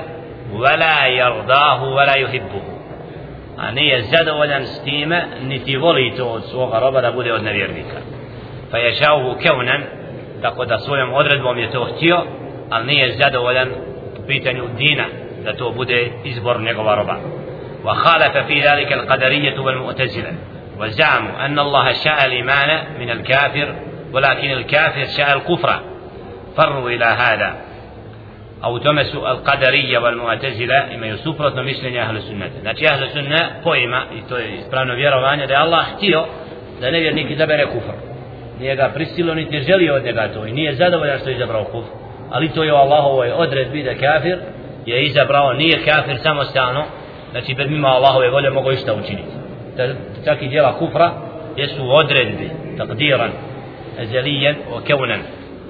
ولا 0.53 1.07
يرضاه 1.07 1.83
ولا 1.85 2.17
يحبه 2.17 2.63
a 3.59 3.71
nije 3.71 4.03
zadovoljan 4.03 4.67
s 4.67 4.85
time 4.85 5.25
niti 5.43 5.77
voli 5.77 6.15
to 6.17 6.27
od 6.27 6.45
svoga 6.51 6.79
roba 6.79 7.01
da 7.01 7.13
bude 7.13 7.33
od 7.33 7.43
nevjernika 7.45 7.97
fa 8.71 8.79
yashauhu 8.79 9.43
kaunan 9.43 9.83
tako 10.43 10.65
da 10.65 10.79
svojom 10.79 11.15
odredbom 11.15 11.59
je 11.59 11.71
to 11.71 11.85
htio 11.85 12.23
ali 12.71 12.87
nije 12.87 13.13
zadovoljan 13.13 13.69
u 14.25 14.27
pitanju 14.27 14.65
dina 14.79 15.05
da 15.45 15.53
to 15.53 15.71
bude 15.71 16.11
izbor 16.25 16.61
njegova 16.61 16.95
roba 16.95 17.17
وخالف 17.85 18.37
في 18.47 18.61
ذلك 18.61 18.93
القدرية 18.93 19.59
والمعتزلة 19.59 20.33
وزعموا 20.79 21.47
أن 21.47 21.59
الله 21.59 21.93
شاء 21.93 22.27
الإيمان 22.27 22.85
من 23.01 23.11
الكافر 23.11 23.75
ولكن 24.16 24.52
الكافر 24.52 25.06
شاء 25.18 25.38
الكفر 25.38 25.80
فروا 26.58 26.90
إلى 26.90 27.06
هذا 27.06 27.56
أو 28.64 28.78
تمسوا 28.78 29.32
القدرية 29.32 29.98
والمعتزلة 30.00 30.96
إما 30.96 31.08
يسوبرتno 31.08 31.64
mišljenje 31.64 32.02
ahlu 32.02 32.22
sunnata. 32.22 32.60
Znači 32.62 32.88
ahlu 32.88 33.08
sunna 33.14 33.50
pojma, 33.64 34.04
i 34.18 34.30
to 34.30 34.38
je 34.38 34.56
ispravno 34.56 34.94
vjerovanje, 34.94 35.48
da 35.48 35.54
je 35.54 35.60
Allah 35.60 35.86
htio 35.96 36.26
da 36.82 36.92
nevjernik 36.92 37.32
izabere 37.32 37.66
kufr. 37.66 37.94
Nije 38.60 38.76
ga 38.76 38.90
prisilo, 38.94 39.34
niti 39.34 39.62
želio 39.62 39.96
od 39.96 40.04
njega 40.04 40.28
to. 40.34 40.46
I 40.46 40.52
nije 40.52 40.76
zadovoljan 40.76 41.20
što 41.20 41.30
je 41.30 41.36
izabrao 41.36 41.64
kufr. 41.64 41.90
Ali 42.32 42.50
to 42.50 42.64
je 42.64 42.74
u 42.74 42.76
Allahovoj 42.76 43.32
odredbi 43.32 43.84
da 43.84 43.94
kafir 43.96 44.38
je 44.86 45.04
izabrao, 45.04 45.54
nije 45.54 45.86
kafir 45.86 46.18
samostalno, 46.24 46.84
znači 47.32 47.54
bez 47.54 47.70
mimo 47.70 47.88
Allahove 47.88 48.30
volje 48.30 48.50
mogu 48.50 48.72
išta 48.72 48.94
učiniti. 48.94 49.32
Da, 49.78 49.88
čak 50.26 50.42
i 50.42 50.48
djela 50.48 50.78
kufra 50.78 51.12
jesu 51.58 51.92
odredbi, 51.92 52.50
takdiran, 52.78 53.32
Ezelijen, 53.99 54.57
okeunan. 54.73 55.21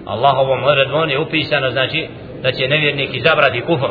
Allahovom 0.07 0.65
odredbom 0.65 1.09
je 1.09 1.19
upisano, 1.19 1.71
znači, 1.71 2.09
da 2.43 2.53
će 2.53 2.69
nevjernik 2.69 3.11
izabrati 3.15 3.61
kufr 3.61 3.91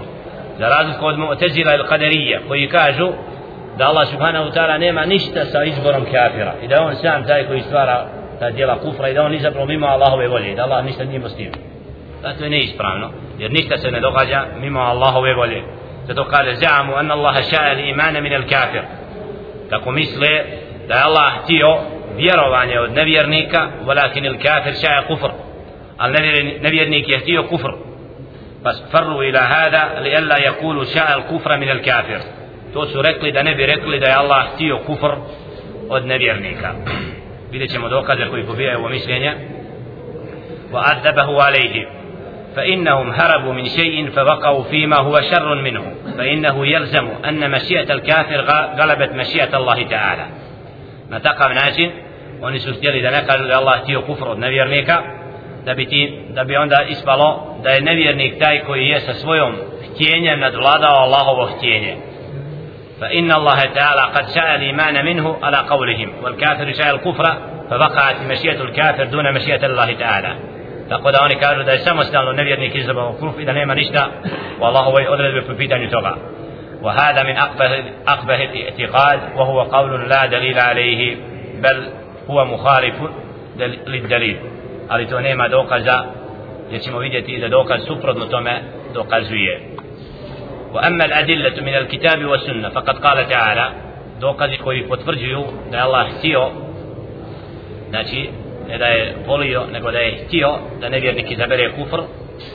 za 0.59 0.67
razliku 0.67 1.05
od 1.05 1.17
Mu'tazila 1.17 1.73
ili 1.73 1.83
Qadarija 1.89 2.39
koji 2.47 2.67
kažu 2.67 3.07
da 3.77 3.87
Allah 3.87 4.07
subhanahu 4.07 4.49
ta'ala 4.49 4.77
nema 4.77 5.05
ništa 5.05 5.45
sa 5.45 5.63
izborom 5.63 6.03
kafira 6.03 6.53
i 6.63 6.67
da 6.67 6.81
on 6.81 6.95
sam 6.95 7.25
taj 7.27 7.47
koji 7.47 7.61
stvara 7.61 8.07
ta 8.39 8.51
djela 8.51 8.79
kufra 8.79 9.09
i 9.09 9.13
da 9.13 9.23
on 9.23 9.33
izabrao 9.33 9.65
mimo 9.65 9.87
Allahove 9.87 10.27
volje 10.27 10.51
i 10.51 10.55
da 10.55 10.63
Allah 10.63 10.85
ništa 10.85 11.03
nije 11.03 11.29
s 11.29 11.35
tim 11.35 11.51
to 12.37 12.43
je 12.43 12.49
neispravno 12.49 13.09
jer 13.39 13.51
ništa 13.51 13.77
se 13.77 13.91
ne 13.91 13.99
događa 13.99 14.45
mimo 14.59 14.79
Allahove 14.79 15.33
volje 15.33 15.63
zato 16.07 16.25
kaže 16.25 16.51
za'amu 16.51 16.99
anna 16.99 17.13
Allah 17.13 17.35
ša'a 17.35 17.89
imana 17.89 18.21
min 18.21 18.33
al 18.33 18.43
kafir 18.43 18.81
tako 19.69 19.91
misle 19.91 20.43
da 20.87 20.95
je 20.95 21.03
Allah 21.03 21.33
htio 21.43 21.77
vjerovanje 22.17 22.79
od 22.79 22.91
nevjernika 22.91 23.67
walakin 23.85 24.25
il 24.25 24.37
kafir 24.37 24.73
ša'a 24.73 25.07
kufr 25.07 25.29
al 25.97 26.11
nevjernik 26.61 27.09
je 27.09 27.19
htio 27.19 27.43
kufr 27.43 27.71
فاصفروا 28.65 29.23
إلى 29.23 29.39
هذا 29.39 29.99
لئلا 29.99 30.37
يقولوا 30.37 30.83
شاء 30.83 31.17
الكفر 31.17 31.57
من 31.57 31.69
الكافر 31.69 32.19
to 32.73 32.85
su 32.85 33.01
rekli 33.01 33.31
da 33.31 33.43
ne 33.43 33.55
bi 33.55 33.65
rekli 33.65 33.99
da 33.99 34.07
je 34.07 34.13
Allah 34.13 34.45
htio 34.53 34.77
kufr 34.77 35.11
od 35.89 36.05
nevjernika 36.05 36.71
vidjet 37.51 37.71
ćemo 37.71 37.89
dokaze 37.89 38.25
koji 38.29 38.43
pobijaju 38.43 38.79
ovo 38.79 38.89
mišljenje 38.89 39.33
وعذبه 40.73 41.43
عليه 41.43 41.87
فإنهم 42.55 43.11
هربوا 43.11 43.53
من 43.53 43.65
شيء 43.65 44.09
فوقعوا 44.09 44.63
فيما 44.63 44.97
هو 44.97 45.21
شر 45.21 45.55
منه 45.61 45.95
فإنه 46.17 46.67
يلزم 46.67 47.07
أن 47.29 47.51
مشيئة 47.51 47.93
الكافر 47.93 48.41
غلبت 48.79 49.11
مشيئة 49.13 49.57
الله 49.57 49.83
تعالى 49.83 50.25
na 51.09 51.19
takav 51.19 51.53
način 51.53 51.91
oni 52.41 52.59
su 52.59 52.73
htjeli 52.73 53.01
da 53.01 53.11
ne 53.11 53.25
kažu 53.27 53.43
da 53.43 53.57
Allah 53.57 53.81
htio 53.83 54.01
kufr 54.01 54.27
od 54.27 54.39
nevjernika 54.39 55.01
da 55.65 55.73
bi, 55.73 55.85
ti, 55.85 56.19
da 56.29 56.43
bi 56.43 56.55
onda 56.55 56.85
ispalo 56.89 57.57
da 57.63 57.69
je 57.69 57.81
nevjernik 57.81 58.39
taj 58.39 58.59
koji 58.59 58.85
je 58.87 58.99
sa 58.99 59.13
svojom 59.13 59.55
htjenjem 59.89 60.39
nadvladao 60.39 60.95
Allahovo 60.97 61.45
htjenje 61.57 61.95
فإن 63.01 63.31
الله 63.31 63.59
تعالى 63.59 64.01
قد 64.15 64.25
شاء 64.35 64.55
الإيمان 64.55 65.05
منه 65.05 65.37
على 65.41 65.57
قولهم 65.57 66.09
والكافر 66.23 66.73
شاء 66.73 66.95
الكفر 66.95 67.25
فوقعت 67.69 68.15
مشيئة 68.31 68.61
الكافر 68.61 69.05
دون 69.05 69.33
مشيئة 69.33 69.65
الله 69.65 69.93
تعالى 69.93 70.35
tako 70.89 71.11
da 71.11 71.19
oni 71.21 71.35
kažu 71.35 71.63
da 71.63 71.71
je 71.71 71.79
samostalno 71.79 72.31
nevjernik 72.31 72.75
izabrao 72.75 73.13
kufr 73.13 73.41
i 73.41 73.45
da 73.45 73.53
nema 73.53 73.73
ništa 73.73 74.07
u 74.59 74.63
Allahovoj 74.63 75.07
odredbi 75.07 75.41
po 75.41 75.53
pitanju 75.57 75.89
toga 75.89 76.15
وهذا 76.81 77.23
من 77.23 77.37
أقبه, 77.37 77.83
أقبه 78.07 78.43
الاعتقاد 78.43 79.19
وهو 79.35 79.61
قول 79.61 80.09
لا 80.09 80.25
دليل 80.25 80.59
عليه 80.59 81.17
بل 81.61 81.87
هو 82.29 82.45
مخالف 82.45 82.95
للدليل 83.87 84.37
ali 84.89 85.05
to 85.05 85.19
nema 85.19 85.47
dokaza 85.47 86.03
jer 86.71 86.81
ćemo 86.81 86.99
vidjeti 86.99 87.37
da 87.37 87.47
dokaz 87.47 87.81
suprotno 87.87 88.25
tome 88.25 88.61
dokazuje 88.93 89.59
وأما 90.73 91.05
الأدلة 91.05 91.61
من 91.61 91.75
الكتاب 91.75 92.25
والسنة 92.25 92.69
فقد 92.69 92.97
قال 92.97 93.29
تعالى 93.29 93.71
dokazi 94.19 94.57
koji 94.57 94.87
potvrđuju 94.87 95.43
da 95.71 95.77
je 95.77 95.83
Allah 95.83 96.07
htio 96.17 96.49
znači 97.89 98.29
ne 98.67 98.77
da 98.77 98.85
je 98.85 99.15
volio 99.27 99.63
nego 99.71 99.91
da 99.91 99.99
je 99.99 100.25
htio 100.27 100.49
da 100.81 100.89
nevjernik 100.89 101.31
izabere 101.31 101.71
kufr 101.71 102.01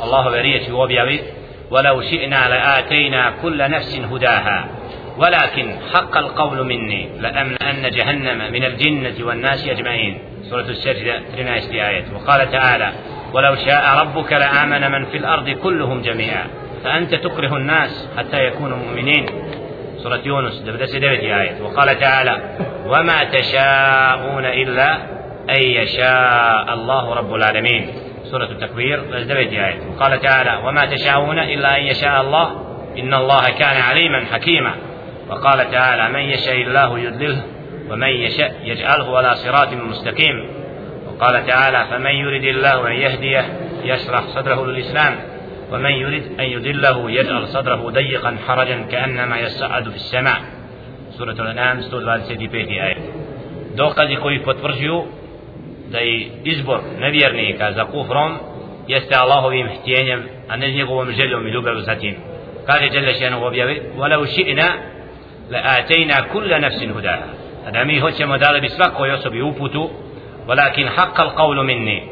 Allahove 0.01 0.43
riječi 0.43 0.73
u 0.73 0.81
objavi 0.81 1.21
ولو 1.71 2.03
شئنا 2.03 2.49
لآتينا 2.49 3.33
كل 3.43 3.71
نفس 3.71 3.99
هداها 4.13 4.69
ولكن 5.21 5.77
حق 5.95 6.17
القول 6.17 6.65
مني 6.67 7.09
لأملأن 7.21 7.91
جهنم 7.91 8.53
من 8.53 8.65
الجنة 8.65 9.27
والناس 9.27 9.69
أجمعين. 9.69 10.19
سورة 10.43 10.61
السجدة 10.61 11.21
13 11.37 11.73
آية. 11.73 12.05
وقال 12.15 12.51
تعالى 12.51 12.93
ولو 13.33 13.55
شاء 13.55 14.01
ربك 14.01 14.33
لآمن 14.33 14.91
من 14.91 15.05
في 15.05 15.17
الأرض 15.17 15.51
كلهم 15.51 16.03
جميعا. 16.03 16.47
فأنت 16.85 17.15
تكره 17.15 17.57
الناس 17.57 18.09
حتى 18.19 18.45
يكونوا 18.45 18.77
مؤمنين. 18.77 19.27
سورة 19.97 20.21
يونس 20.25 20.63
9 20.65 21.41
آية. 21.41 21.63
وقال 21.63 21.99
تعالى 21.99 22.57
وما 22.87 23.25
تشاءون 23.25 24.45
إلا 24.45 24.95
أن 25.51 25.63
يشاء 25.63 26.75
الله 26.75 27.15
رب 27.15 27.35
العالمين. 27.35 27.91
سورة 28.25 28.45
التكبير 28.45 29.01
9 29.01 29.37
آية. 29.37 29.81
وقال 29.91 30.21
تعالى 30.21 30.69
وما 30.69 30.87
تشاءون 30.87 31.39
إلا 31.39 31.77
أن 31.77 31.83
يشاء 31.83 32.21
الله 32.21 32.67
إن 32.99 33.15
الله 33.15 33.51
كان 33.51 33.77
عليما 33.83 34.25
حكيما. 34.33 34.90
وقال 35.31 35.71
تعالى 35.71 36.13
من 36.13 36.21
يشاء 36.21 36.63
الله 36.63 36.99
يدلله 36.99 37.43
ومن 37.91 38.09
يشاء 38.09 38.61
يجعله 38.65 39.19
على 39.19 39.35
صراط 39.35 39.73
مستقيم 39.73 40.51
وقال 41.07 41.47
تعالى 41.47 41.87
فمن 41.91 42.11
يرد 42.11 42.45
الله 42.45 42.89
أن 42.89 42.93
يهديه 42.93 43.45
يشرح 43.85 44.23
صدره 44.27 44.67
للإسلام 44.67 45.17
ومن 45.73 45.91
يريد 45.91 46.41
أن 46.41 46.45
يدله 46.45 47.11
يجعل 47.11 47.49
صدره 47.49 47.91
ضيقا 47.91 48.37
حرجا 48.47 48.87
كأنما 48.91 49.39
يصعد 49.39 49.89
في 49.89 49.97
السماء 49.97 50.41
سورة 51.11 51.33
الأنعام 51.33 51.81
125. 51.81 52.69
آية 52.81 52.97
dokazi 53.77 54.17
koji 54.17 54.43
potvrđuju 54.43 55.05
da 55.91 55.99
je 55.99 56.29
izbor 56.45 56.81
nevjernika 57.01 57.73
za 57.73 57.85
kufrom 57.85 58.39
jeste 58.89 59.15
Allahovim 59.15 59.69
htjenjem, 59.69 60.23
a 60.49 60.57
ne 60.57 60.71
njegovom 60.71 61.11
željom 61.13 61.47
i 61.47 61.51
ljubav 61.51 61.75
za 61.75 61.95
tim. 61.95 62.17
Kaže 62.67 62.89
Đele 62.89 63.15
Šenu 63.15 63.41
u 63.41 63.45
objavi, 63.45 63.83
وَلَوْ 63.97 64.27
شِئْنَا 64.27 64.69
لَآتَيْنَا 65.51 66.21
كُلَّ 66.21 66.61
نَفْسٍ 66.61 66.83
هُدَاهَا 66.83 67.29
A 67.67 67.71
da 67.71 67.85
mi 67.85 68.01
hoćemo 68.01 68.39
dali 68.39 68.61
bi 68.61 68.69
svakoj 68.69 69.11
osobi 69.11 69.43
uputu, 69.43 69.91
ولكن 70.49 70.89
حق 70.89 71.21
القول 71.21 71.67
مني 71.67 72.03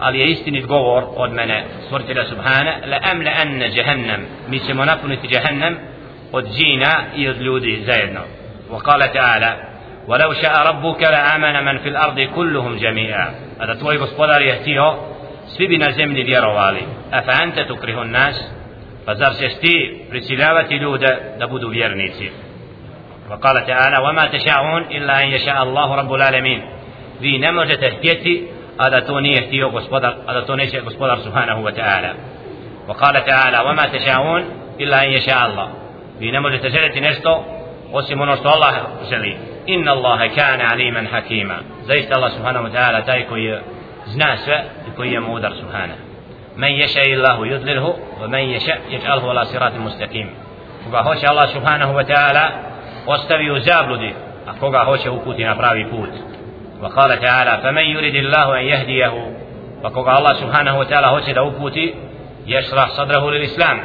ali 0.00 0.18
je 0.18 0.26
istinit 0.26 0.66
govor 0.66 1.04
od 1.16 1.32
mene 1.32 1.64
stvoritelja 1.86 2.24
subhana 2.24 2.72
la 2.86 2.98
amla 3.02 3.30
anna 3.42 3.66
jahannam 3.66 4.20
mi 4.48 4.58
ćemo 4.58 4.84
napuniti 4.84 5.28
jahannam 5.30 5.76
od 6.32 6.44
džina 6.56 6.92
i 7.16 7.28
od 7.28 7.40
ljudi 7.40 7.82
zajedno 7.86 8.20
وقال 8.70 9.12
تعالى 9.12 9.56
ولو 10.08 10.32
شاء 10.32 10.66
ربك 10.68 11.02
لآمن 11.02 11.64
من 11.64 11.78
في 11.78 11.88
الأرض 11.88 12.20
كلهم 12.20 12.76
جميعا 12.76 13.34
هذا 13.60 13.74
tvoj 13.74 13.98
gospodar 13.98 14.42
je 14.42 14.54
htio 14.54 14.94
svi 15.56 15.68
bi 15.68 15.78
na 15.78 15.92
zemlji 15.92 16.22
vjerovali 16.22 16.82
afa 17.10 17.32
anta 17.42 17.66
tukrihu 17.66 18.04
nas 18.04 18.36
pa 19.04 19.14
zar 19.14 19.32
ćeš 19.40 19.54
ti 19.60 20.04
prisiljavati 20.10 20.74
ljude 20.74 21.18
da 21.38 21.46
budu 21.46 21.68
vjernici 21.68 22.30
وقال 23.30 23.66
تعالى 23.66 23.98
وما 24.08 24.26
تشاءون 24.26 24.82
إلا 24.82 25.22
أن 25.22 25.28
يشاء 25.28 25.62
الله 25.62 25.94
رب 25.94 26.12
العالمين. 26.12 26.62
في 27.20 27.38
نمرة 27.38 27.74
تهتيتي 27.74 28.46
هذا 28.80 29.00
توني 29.00 29.32
يهتيو 29.32 29.68
غسبدر 29.68 30.16
هذا 30.28 30.40
توني 30.40 30.66
شيء 30.66 30.84
غسبدر 30.84 31.18
سبحانه 31.18 31.60
وتعالى. 31.60 32.14
وقال 32.88 33.24
تعالى 33.24 33.58
وما 33.58 33.86
تشاءون 33.86 34.44
إلا 34.80 35.04
أن 35.04 35.10
يشاء 35.10 35.46
الله. 35.46 35.68
في 36.18 36.30
نمرة 36.30 36.56
تهتيتي 36.56 37.00
نشتو 37.00 37.42
غسي 37.92 38.14
منوستو 38.14 38.54
الله 38.54 38.86
جلي. 39.10 39.38
إن 39.68 39.88
الله 39.88 40.26
كان 40.26 40.60
عليما 40.60 41.08
حكيما. 41.12 41.62
زيت 41.82 42.12
الله 42.16 42.28
سبحانه 42.28 42.60
وتعالى 42.60 43.02
تايكو 43.02 43.36
يزناس 43.36 44.50
يكو 44.88 45.02
يمودر 45.02 45.52
سبحانه. 45.54 45.96
من 46.56 46.68
يشاء 46.68 47.12
الله 47.12 47.46
يضلله 47.46 47.96
ومن 48.20 48.38
يشاء 48.38 48.80
يجعله 48.90 49.30
على 49.30 49.44
صراط 49.44 49.74
مستقيم. 49.74 50.34
فهو 50.92 51.12
الله 51.12 51.46
سبحانه 51.46 51.96
وتعالى 51.96 52.71
ostavi 53.06 53.50
u 53.50 53.58
zabludi 53.60 54.14
a 54.46 54.52
koga 54.60 54.84
hoće 54.84 55.10
uputi 55.10 55.44
na 55.44 55.54
pravi 55.56 55.86
put 55.90 56.10
وقال 56.82 57.20
تعالى 57.20 57.62
فمن 57.62 57.82
يريد 57.82 58.14
الله 58.14 58.58
أن 58.60 58.64
يهديه 58.64 59.12
وقال 59.84 60.18
الله 60.18 60.34
سبحانه 60.34 60.78
وتعالى 60.78 61.06
hoće 61.06 61.32
da 61.34 61.42
uputi 61.42 61.94
يشرح 62.46 62.88
صدره 62.90 63.30
للإسلام 63.30 63.80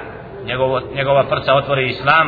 njegova 0.95 1.23
prca 1.23 1.53
otvori 1.53 1.88
islam 1.89 2.27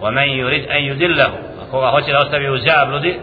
ومن 0.00 0.22
يريد 0.28 0.64
أن 0.70 0.82
يدله 0.82 1.30
koga 1.70 1.86
hoće 1.90 2.12
da 2.12 2.18
ostavi 2.18 2.48
u 2.50 2.58
zabludi 2.58 3.14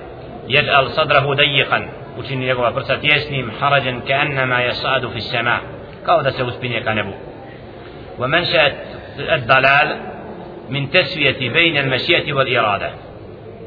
يجعل 0.48 0.89
صدره 0.89 1.34
ضيقا 1.36 1.82
učini 2.20 2.46
njegova 2.46 2.72
prsa 2.72 2.98
tjesnim 2.98 3.52
harajan 3.60 4.02
كأنما 4.08 4.63
يصعد 4.63 5.08
في 5.08 5.17
السماء 5.17 5.60
kao 6.06 6.22
da 6.22 6.32
se 6.32 6.43
uspinje 6.43 6.82
ka 6.84 6.93
nebu 6.93 7.13
ومنشأ 8.20 8.72
الضلال 9.20 10.16
من 10.69 10.89
تسوية 10.91 11.49
بين 11.49 11.77
المشيئة 11.77 12.34
والإرادة 12.34 12.91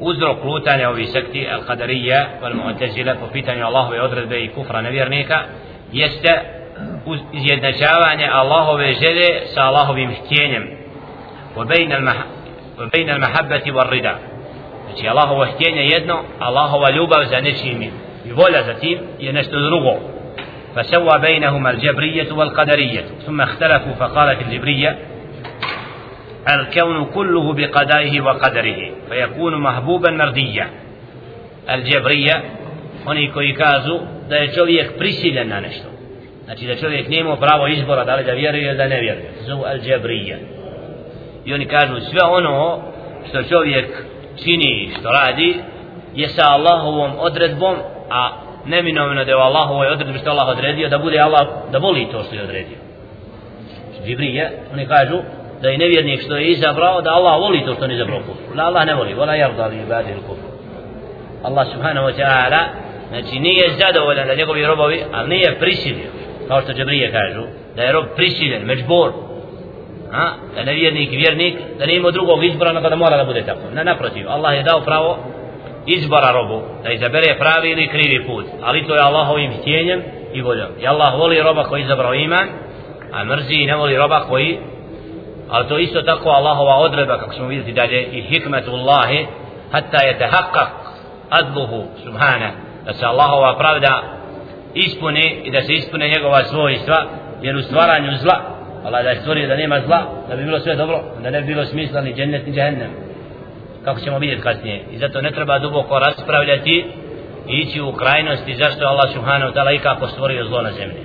uzrok 0.01 0.41
lutanja 0.43 0.89
ovih 0.89 1.13
sekti 1.13 1.45
al-Qadarija 1.45 2.41
wal 2.41 2.57
Mu'tazila 2.57 3.21
po 3.21 3.29
pitanju 3.29 3.65
Allahove 3.65 4.01
odredbe 4.01 4.39
i 4.43 4.49
kufra 4.49 4.81
nevjernika 4.81 5.39
jeste 5.93 6.41
izjednačavanje 7.33 8.27
Allahove 8.33 8.93
želje 8.93 9.45
sa 9.53 9.61
Allahovim 9.61 10.11
htjenjem 10.11 10.81
وبين 12.77 13.09
المحبة 13.09 13.71
والرضا 13.71 14.15
znači 14.85 15.07
Allahovo 15.07 15.45
htjenje 15.45 15.81
jedno 15.81 16.23
Allahova 16.39 16.89
ljubav 16.91 17.25
za 17.25 17.41
nečim 17.41 17.81
i 18.25 18.31
volja 18.31 18.63
za 18.63 18.73
tim 18.73 18.99
je 19.19 19.33
nešto 19.33 19.59
drugo 19.59 19.93
فسوى 20.75 21.19
بينهما 21.19 21.69
الجبرية 21.71 22.31
والقدرية 22.31 23.05
ثم 23.25 23.41
اختلفوا 23.41 23.93
فقالت 23.93 24.41
الجبرية 24.41 24.97
الكون 26.50 27.04
كله 27.04 27.52
بقضائه 27.52 28.20
وقدره 28.20 28.90
فيكون 29.08 29.56
محبوبا 29.60 30.10
مرديا 30.10 30.70
الجبرية 31.70 32.42
oni 33.06 33.30
koji 33.32 33.54
kažu 33.54 33.98
da 34.28 34.36
je 34.36 34.52
čovjek 34.52 34.98
prisiljen 34.98 35.48
na 35.48 35.60
nešto 35.60 35.88
znači 36.44 36.66
da 36.66 36.76
čovjek 36.76 37.08
nema 37.08 37.36
pravo 37.36 37.66
izbora 37.66 38.04
da 38.04 38.14
li 38.14 38.24
da 38.24 38.32
vjeruje 38.32 38.68
ili 38.68 38.76
da 38.76 38.88
ne 38.88 39.00
vjeruje 39.00 39.30
zovu 39.46 39.64
al 39.64 39.78
džabrija 39.78 40.36
i 41.44 41.54
oni 41.54 41.66
kažu 41.66 42.00
sve 42.00 42.20
ono 42.22 42.82
što 43.28 43.42
čovjek 43.42 44.04
čini 44.44 44.90
što 44.98 45.08
radi 45.08 45.56
je 46.14 46.28
sa 46.28 46.42
Allahovom 46.48 47.10
odredbom 47.18 47.76
a 48.10 48.30
neminovno 48.66 49.24
da 49.24 49.30
je 49.30 49.36
u 49.36 49.40
Allahovoj 49.40 49.88
odredbi 49.88 50.18
što 50.18 50.30
Allah 50.30 50.48
odredio 50.48 50.88
da 50.88 50.98
bude 50.98 51.18
Allah 51.18 51.46
da 51.72 51.78
voli 51.78 52.08
to 52.12 52.22
što 52.22 52.34
je 52.34 52.42
odredio 52.42 52.76
Džibrije, 54.06 54.52
oni 54.72 54.86
kažu 54.86 55.18
da 55.61 55.69
je 55.69 55.77
nevjernik 55.77 56.21
što 56.21 56.35
je 56.37 56.47
izabrao 56.47 57.01
da 57.01 57.09
Allah 57.13 57.41
voli 57.41 57.65
to 57.65 57.73
što 57.73 57.85
je 57.85 57.93
izabrao 57.93 58.19
kufr. 58.19 58.55
Da 58.55 58.63
Allah 58.63 58.85
ne 58.85 58.95
voli, 58.95 59.13
vola 59.13 59.35
jarda 59.35 59.67
li 59.67 59.77
ibadil 59.77 60.21
kufr. 60.27 60.47
Allah 61.43 61.67
subhanahu 61.73 62.07
wa 62.07 62.15
ta'ala 62.21 62.61
znači 63.09 63.39
nije 63.39 63.69
zadovoljan 63.79 64.27
da 64.27 64.35
njegovi 64.35 64.65
robovi 64.65 65.03
ali 65.13 65.29
nije 65.29 65.59
prisilio 65.59 66.11
kao 66.47 66.61
što 66.61 66.73
Džabrije 66.73 67.11
kažu 67.11 67.43
da 67.75 67.83
je 67.83 67.91
rob 67.91 68.05
prisiljen, 68.15 68.63
međbor. 68.65 69.11
A, 70.13 70.31
da 70.55 70.63
nevjernik 70.63 71.11
vjernik 71.11 71.55
da 71.79 71.85
ne 71.85 71.95
ima 71.95 72.11
drugog 72.11 72.43
izbora 72.43 72.73
nego 72.73 72.89
da 72.89 72.95
mora 72.95 73.17
da 73.17 73.23
bude 73.23 73.41
tako. 73.41 73.61
Ne 73.75 73.83
naprotiv, 73.83 74.29
Allah 74.29 74.57
je 74.57 74.63
dao 74.63 74.81
pravo 74.81 75.17
izbora 75.87 76.31
robu 76.31 76.61
da 76.83 76.91
izabere 76.91 77.37
pravi 77.39 77.69
ili 77.69 77.87
krivi 77.87 78.25
put. 78.27 78.45
Ali 78.61 78.87
to 78.87 78.95
je 78.95 79.01
Allahovim 79.01 79.51
htjenjem 79.61 80.01
i 80.33 80.41
voljom. 80.41 80.69
I 80.81 80.87
Allah 80.87 81.19
voli 81.19 81.41
roba 81.41 81.63
koji 81.63 81.81
izabrao 81.81 82.13
iman 82.13 82.47
a 83.11 83.23
mrzi 83.23 83.53
i 83.53 83.65
ne 83.65 83.75
voli 83.75 83.97
roba 83.97 84.19
koji 84.29 84.57
ali 85.51 85.67
to 85.67 85.77
isto 85.77 86.01
tako 86.01 86.29
Allahova 86.29 86.75
odredba 86.75 87.17
kako 87.17 87.33
ćemo 87.33 87.47
vidjeti 87.47 87.71
dalje 87.73 88.03
i 88.03 88.21
hikmetullahi 88.21 89.27
hatta 89.71 90.03
je 90.05 90.17
tehakak 90.17 90.69
adluhu 91.29 91.83
subhana. 92.03 92.51
Da 92.85 92.93
se 92.93 93.05
Allahova 93.05 93.57
pravda 93.57 94.01
ispune 94.73 95.35
i 95.43 95.51
da 95.51 95.61
se 95.61 95.73
ispune 95.73 96.09
njegova 96.09 96.43
svojstva 96.43 97.05
jer 97.41 97.55
u 97.55 97.61
stvaranju 97.61 98.17
zla 98.17 98.41
Allah 98.85 99.03
da 99.03 99.09
je 99.09 99.15
stvorio 99.15 99.47
da 99.47 99.55
nema 99.55 99.79
zla 99.85 100.01
da 100.29 100.35
bi 100.35 100.43
bilo 100.43 100.59
sve 100.59 100.75
dobro 100.75 100.99
da 101.23 101.29
ne 101.29 101.41
bi 101.41 101.47
bilo 101.47 101.65
smisla 101.65 102.01
ni 102.01 102.13
džennet 102.13 102.47
ni 102.47 102.53
džahennem 102.53 102.91
kako 103.85 103.99
ćemo 103.99 104.19
vidjeti 104.19 104.41
kasnije. 104.41 104.85
I 104.91 104.97
zato 104.97 105.21
ne 105.21 105.31
treba 105.31 105.59
duboko 105.59 105.99
raspravljati 105.99 106.85
i 107.47 107.53
ići 107.57 107.81
u 107.81 107.93
krajnosti 107.93 108.55
zašto 108.55 108.83
je 108.83 108.87
Allah 108.87 109.09
subhanahu 109.13 109.53
ta'ala 109.53 109.75
ikako 109.75 110.07
stvorio 110.07 110.45
zlo 110.45 110.61
na 110.61 110.71
zemlji. 110.71 111.03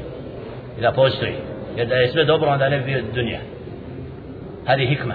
I 0.78 0.80
da 0.80 0.92
postoji. 0.92 1.34
Jer 1.76 1.86
da 1.86 1.94
je 1.94 2.08
sve 2.08 2.24
dobro 2.24 2.50
onda 2.50 2.68
ne 2.68 2.78
bi 2.78 2.84
bio 2.84 3.02
dunja 3.14 3.38
hadi 4.66 4.86
hikma 4.86 5.14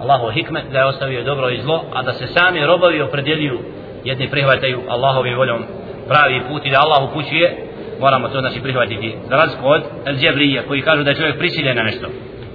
Allahu 0.00 0.30
hikmet 0.30 0.64
da 0.72 0.78
je 0.78 0.84
ostavio 0.84 1.24
dobro 1.24 1.50
i 1.50 1.60
zlo 1.60 1.84
a 1.94 2.02
da 2.02 2.12
se 2.12 2.26
sami 2.26 2.66
robovi 2.66 3.02
opredjeljuju 3.02 3.58
jedni 4.04 4.30
prihvataju 4.30 4.80
Allahovi 4.88 5.34
voljom 5.34 5.64
pravi 6.08 6.40
put 6.48 6.66
i 6.66 6.70
da 6.70 6.80
Allah 6.80 7.10
upućuje 7.10 7.56
moramo 8.00 8.28
to 8.28 8.40
znači 8.40 8.60
prihvatiti 8.60 9.14
za 9.28 9.36
razliku 9.36 9.68
od 9.68 9.82
El 10.06 10.16
Džebrija 10.16 10.62
koji 10.62 10.82
kažu 10.82 11.02
da 11.02 11.10
je 11.10 11.16
čovjek 11.16 11.38
prisiljen 11.38 11.76
na 11.76 11.82
nešto 11.82 12.06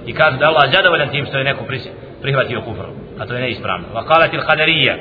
i 0.06 0.12
kažu 0.12 0.36
da 0.38 0.46
Allah 0.46 0.70
zadovoljan 0.72 1.08
tim 1.08 1.26
što 1.26 1.38
je 1.38 1.44
neko 1.44 1.64
prihvatio 2.22 2.60
kufru 2.60 2.92
a 3.20 3.26
to 3.26 3.34
je 3.34 3.40
neispravno 3.40 3.86
wa 3.94 4.04
qalat 4.06 4.34
il 4.34 4.40
qadarija 4.40 4.96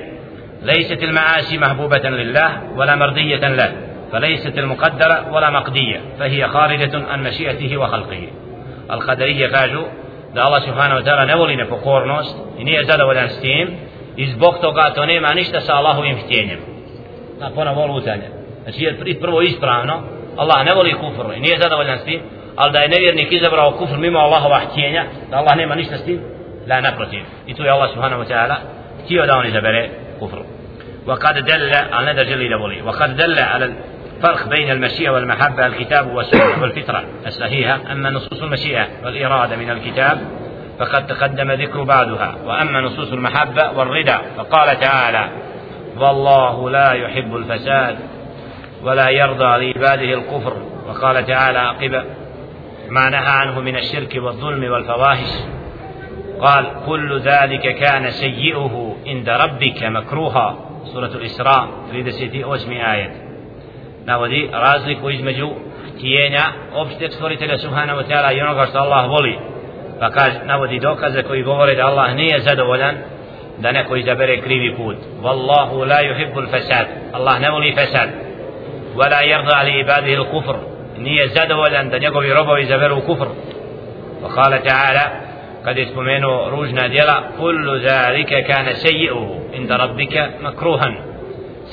ليست 0.63 1.03
المعاصي 1.03 1.57
محبوبة 1.57 2.09
لله 2.09 2.49
ولا 2.77 2.95
مرضية 2.95 3.47
له 3.47 3.71
فليست 4.11 4.57
المقدرة 4.57 5.33
ولا 5.33 5.49
مقدية 5.49 6.01
فهي 6.19 6.47
خارجة 6.47 7.07
عن 7.07 7.23
مشيئته 7.23 7.77
وخلقه 7.77 8.27
القدرية 8.91 9.47
kažu 9.47 9.81
da 10.33 10.43
Allah 10.43 10.61
subhanahu 10.63 11.01
wa 11.01 11.05
ta'ala 11.05 11.25
ne 11.25 11.35
voli 11.35 11.55
nepokornost 11.55 12.35
i 12.59 12.63
nije 12.63 12.85
zadovoljan 12.85 13.29
s 13.29 13.41
tim 13.41 13.67
i 14.17 14.27
zbog 14.27 14.55
toga 14.61 14.93
to 14.95 15.05
nema 15.05 15.33
ništa 15.33 15.61
sa 15.61 15.75
Allahovim 15.75 16.17
htjenjem 16.17 16.59
na 17.39 17.49
ponovo 17.49 17.85
lutanje 17.85 18.27
znači 18.63 18.83
je 18.83 19.19
prvo 19.21 19.41
ispravno 19.41 20.01
Allah 20.37 20.65
ne 20.65 20.73
voli 20.73 20.93
kufr 20.93 21.33
i 21.37 21.39
nije 21.39 21.57
zadovoljan 21.61 21.99
s 21.99 22.03
tim 22.03 22.21
ali 22.55 22.71
da 22.71 22.79
je 22.79 22.89
nevjernik 22.89 23.31
izabrao 23.31 23.71
kufr 23.71 23.97
mimo 23.97 24.19
Allahova 24.19 24.59
htjenja 24.59 25.05
da 25.29 25.37
Allah 25.37 25.55
nema 25.57 25.75
ništa 25.75 25.97
s 25.97 26.03
tim 26.03 26.19
la 26.67 26.81
naprotiv 26.81 27.21
i 27.47 27.53
tu 27.53 27.63
je 27.63 27.69
Allah 27.69 27.89
subhanahu 27.93 28.23
wa 28.23 28.27
ta'ala 28.27 28.55
htio 29.03 29.25
da 29.25 29.37
on 29.37 29.47
izabere 29.47 29.89
kufr 30.19 30.37
وقد 31.07 31.45
دل 31.45 31.73
على 31.91 32.13
ندى 32.13 32.23
جليل 32.23 32.55
ولي 32.55 32.81
وقد 32.81 33.17
دل 33.17 33.39
على 33.39 33.73
الفرق 34.21 34.47
بين 34.47 34.71
المشيئة 34.71 35.09
والمحبة 35.09 35.65
الكتاب 35.65 36.07
والسنة 36.07 36.61
والفطرة. 36.61 37.03
الصحيحة 37.27 37.79
أما 37.91 38.09
نصوص 38.09 38.41
المشيئة 38.41 38.87
والإرادة 39.03 39.55
من 39.55 39.69
الكتاب 39.69 40.21
فقد 40.79 41.07
تقدم 41.07 41.51
ذكر 41.51 41.83
بعضها. 41.83 42.35
وأما 42.45 42.81
نصوص 42.81 43.11
المحبة 43.11 43.71
والرضا 43.71 44.21
فقال 44.37 44.79
تعالى 44.79 45.29
والله 45.97 46.69
لا 46.69 46.91
يحب 46.91 47.35
الفساد 47.35 47.99
ولا 48.83 49.09
يرضى 49.09 49.43
لعباده 49.65 50.13
الكفر 50.13 50.57
وقال 50.87 51.25
تعالى 51.25 51.59
عقب 51.59 52.03
ما 52.89 53.09
نهى 53.09 53.29
عنه 53.29 53.59
من 53.59 53.75
الشرك 53.75 54.15
والظلم 54.15 54.71
والفواحش 54.71 55.29
قال 56.39 56.65
كل 56.85 57.19
ذلك 57.19 57.75
كان 57.75 58.11
سيئه 58.11 58.95
عند 59.07 59.29
ربك 59.29 59.83
مكروها 59.83 60.55
سورة 60.93 61.11
الإسراء 61.15 61.67
38. 61.91 62.77
آية. 62.77 63.30
Navodi 64.05 64.49
razliku 64.53 65.09
između 65.09 65.49
htjenja 65.97 66.43
opšteg 66.73 67.11
stvoritelja 67.11 67.57
Subhanahu 67.57 67.99
wa 67.99 68.05
ta'ala 68.09 68.37
i 68.37 68.41
onoga 68.41 68.65
što 68.65 68.77
Allah 68.77 69.09
voli 69.09 69.39
pa 69.99 70.09
kaže, 70.09 70.39
navodi 70.45 70.79
dokaze 70.79 71.23
koji 71.23 71.43
govore 71.43 71.75
da 71.75 71.85
Allah 71.85 72.15
nije 72.15 72.39
zadovoljan 72.39 72.95
da 73.57 73.71
neko 73.71 73.95
izabere 73.95 74.41
krivi 74.41 74.75
put 74.75 74.95
Wallahu 75.21 75.87
la 75.87 75.99
yuhibbul 76.01 76.49
fasad 76.51 76.85
Allah 77.13 77.39
ne 77.39 77.51
voli 77.51 77.75
fasad 77.75 78.09
yarda 79.29 79.63
li 79.63 79.79
ibadihi 79.79 80.17
al-kufr 80.17 80.55
nije 80.97 81.27
zadovoljan 81.27 81.89
da 81.89 81.97
njegovi 81.97 82.33
robovi 82.33 82.61
izaberu 82.61 83.01
kufr 83.01 83.27
kala 84.35 84.57
ta'ala 84.57 85.05
kad 85.63 85.77
je 85.77 85.87
spomenuo 85.87 86.49
ružna 86.49 86.87
djela 86.87 87.23
kullu 87.37 87.79
zalika 87.79 88.35
kana 88.47 88.71
sayyi'uhu 88.71 89.35
inda 89.53 89.77
rabbika 89.77 90.27
makruhan 90.41 90.95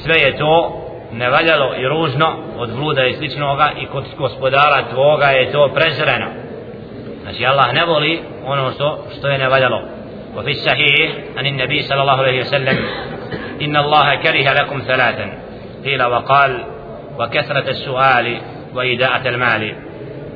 sve 0.02 0.16
je 0.16 0.38
to 0.38 0.84
nevaljalo 1.12 1.74
i 1.74 1.88
ružno 1.88 2.36
od 2.56 2.72
bluda 2.72 3.06
i 3.06 3.14
sličnoga 3.14 3.70
i 3.80 3.86
kod 3.86 4.04
gospodara 4.18 4.88
tvoga 4.90 5.26
je 5.26 5.52
to 5.52 5.70
prezreno. 5.74 6.26
Znači 7.22 7.46
Allah 7.46 7.74
ne 7.74 7.84
voli 7.84 8.20
ono 8.44 8.70
što, 8.70 9.04
što 9.18 9.28
je 9.28 9.38
nevaljalo. 9.38 9.98
وفي 10.36 10.50
الصحيح 10.50 11.10
عن 11.36 11.46
النبي 11.46 11.82
صلى 11.82 12.00
الله 12.00 12.18
عليه 12.18 12.40
وسلم 12.40 12.78
إن 13.62 13.76
الله 13.76 14.14
كره 14.14 14.52
لكم 14.52 14.82
ثلاثا 14.86 15.38
قيل 15.84 16.02
وقال 16.02 16.64
وكثرة 17.18 17.70
السؤال 17.70 18.40
وإيداءة 18.74 19.28
المال 19.28 19.74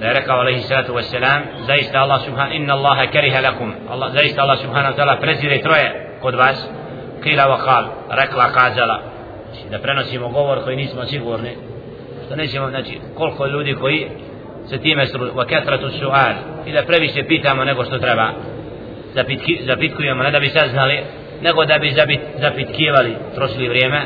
ذلك 0.00 0.30
عليه 0.30 0.56
الصلاة 0.56 0.92
والسلام 0.92 1.44
زيست 1.56 1.96
الله 1.96 2.18
سبحانه 2.18 2.56
إن 2.56 2.70
الله 2.70 3.04
كره 3.04 3.40
لكم 3.40 3.74
الله 3.92 4.08
زيست 4.08 4.38
الله 4.38 4.54
سبحانه 4.54 4.88
وتعالى 4.88 5.62
troje 5.62 5.92
kod 6.22 6.34
vas. 6.34 6.68
قيل 7.24 7.42
وقال 7.42 7.86
rekla 8.10 9.11
kazala 9.52 9.70
da 9.70 9.78
prenosimo 9.78 10.28
govor 10.28 10.64
koji 10.64 10.76
nismo 10.76 11.04
sigurni 11.04 11.50
što 12.26 12.36
nećemo 12.36 12.70
znači 12.70 12.98
koliko 13.14 13.46
ljudi 13.46 13.74
koji 13.74 14.06
se 14.68 14.78
time 14.78 15.06
su 15.06 15.18
wa 15.18 15.46
katratu 15.48 15.86
su'al 15.86 16.34
i 16.66 16.72
da 16.72 16.82
previše 16.82 17.24
pitamo 17.24 17.64
nego 17.64 17.84
što 17.84 17.98
treba 17.98 18.30
zapitki, 19.14 19.60
zapitkujemo 19.66 20.22
ne 20.22 20.30
da 20.30 20.40
bi 20.40 20.48
saznali 20.48 21.00
nego 21.42 21.64
da 21.64 21.78
bi 21.78 21.90
zapit, 21.90 22.20
zapitkivali 22.40 23.16
trošili 23.34 23.68
vrijeme 23.68 24.00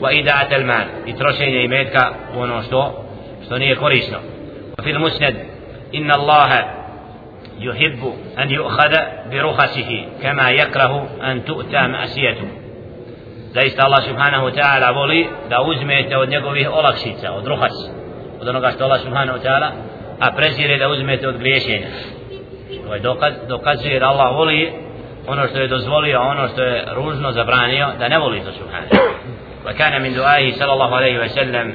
wa 0.00 0.24
ida'at 0.24 0.54
al 0.54 0.64
mal 0.64 0.84
i 1.06 1.16
trošenje 1.16 1.64
imetka 1.64 2.12
u 2.36 2.40
ono 2.40 2.62
što 2.62 3.04
što 3.46 3.58
nije 3.58 3.76
korisno 3.76 4.18
fil 4.82 4.98
musnad 4.98 5.34
inna 5.92 6.14
Allaha 6.14 6.78
يحب 7.60 8.14
أن 8.38 8.50
يؤخذ 8.50 8.92
برخصه 9.30 10.06
كما 10.22 10.50
يكره 10.50 11.08
أن 11.22 11.44
تؤتى 11.44 11.86
مأسيته 11.86 12.48
zaista 13.58 13.80
Allah 13.84 14.02
subhanahu 14.10 14.44
wa 14.48 14.54
ta'ala 14.58 14.94
voli 14.94 15.26
da 15.50 15.58
uzmete 15.62 16.16
od 16.16 16.28
njegovih 16.28 16.66
olakšica, 16.70 17.32
od 17.32 17.46
ruhas, 17.46 17.76
od 18.40 18.48
onoga 18.48 18.70
što 18.70 18.84
Allah 18.84 19.00
subhanahu 19.00 19.38
wa 19.38 19.42
ta'ala, 19.46 19.68
a 20.20 20.26
prezire 20.36 20.78
da 20.78 20.88
uzmete 20.88 21.28
od 21.28 21.36
griješenja. 21.38 21.88
je 22.94 23.00
dokaz, 23.00 23.32
dokazuje 23.48 24.00
da 24.00 24.06
Allah 24.06 24.36
voli 24.36 24.72
ono 25.26 25.46
što 25.48 25.58
je 25.58 25.68
dozvolio, 25.68 26.20
ono 26.20 26.48
što 26.48 26.62
je 26.62 26.84
ružno 26.94 27.32
zabranio, 27.32 27.86
da 27.98 28.08
ne 28.08 28.18
voli 28.18 28.40
to 28.40 28.52
subhanahu. 28.52 28.94
Wa 29.66 29.72
kana 29.76 29.98
min 29.98 30.14
duahi 30.14 30.52
sallallahu 30.52 30.94
alaihi 30.94 31.18
wa 31.18 31.28
sallam 31.28 31.72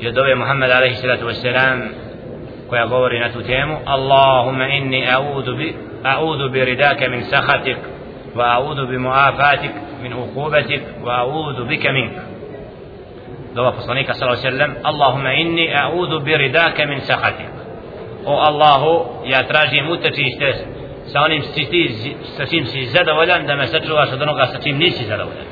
i 0.00 0.08
od 0.08 0.18
ove 0.18 0.34
Muhammed 0.34 0.70
alaihi 0.70 0.94
sallatu 0.94 1.26
wa 1.26 1.34
sallam 1.34 1.80
koja 2.68 2.86
govori 2.86 3.20
na 3.20 3.32
tu 3.32 3.42
temu 3.42 3.78
Allahumma 3.86 4.66
inni 4.66 5.06
a'udu 5.16 5.56
bi 5.56 5.74
a'udu 6.04 6.48
bi 6.48 6.64
ridaka 6.64 7.08
min 7.08 7.22
sahatik 7.24 7.76
wa 8.36 8.44
a'udu 8.56 8.86
bi 8.86 8.98
mu'afatik 8.98 9.70
من 10.03 10.13
عقوبتك 10.13 10.81
وأعوذ 11.03 11.63
بك 11.67 11.85
منك 11.85 12.23
دوا 13.55 13.71
فصليك 13.71 14.11
صلى 14.11 14.29
الله 14.29 14.39
عليه 14.45 14.55
وسلم 14.55 14.75
اللهم 14.85 15.25
إني 15.25 15.77
أعوذ 15.77 16.19
برداك 16.19 16.81
من 16.81 16.99
سخطك 16.99 17.49
o 18.25 18.41
Allahu 18.41 19.21
ja 19.29 19.45
tražim 19.45 19.85
utočište 19.89 20.49
sa 21.13 21.21
onim 21.21 21.43
si 21.53 21.65
ti, 21.69 22.15
sa 22.37 22.45
čim 22.45 22.65
si 22.65 22.85
zadovoljan 22.89 23.45
da 23.45 23.55
me 23.55 23.67
sačuvaš 23.67 24.13
od 24.13 24.21
onoga 24.21 24.45
sa 24.45 24.57
čim 24.63 24.77
nisi 24.77 25.05
zadovoljan 25.05 25.45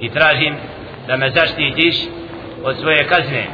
i 0.00 0.08
tražim 0.08 0.56
da 1.06 1.16
me 1.16 1.30
zaštitiš 1.30 1.96
od 2.64 2.76
svoje 2.80 3.04
kazne 3.04 3.44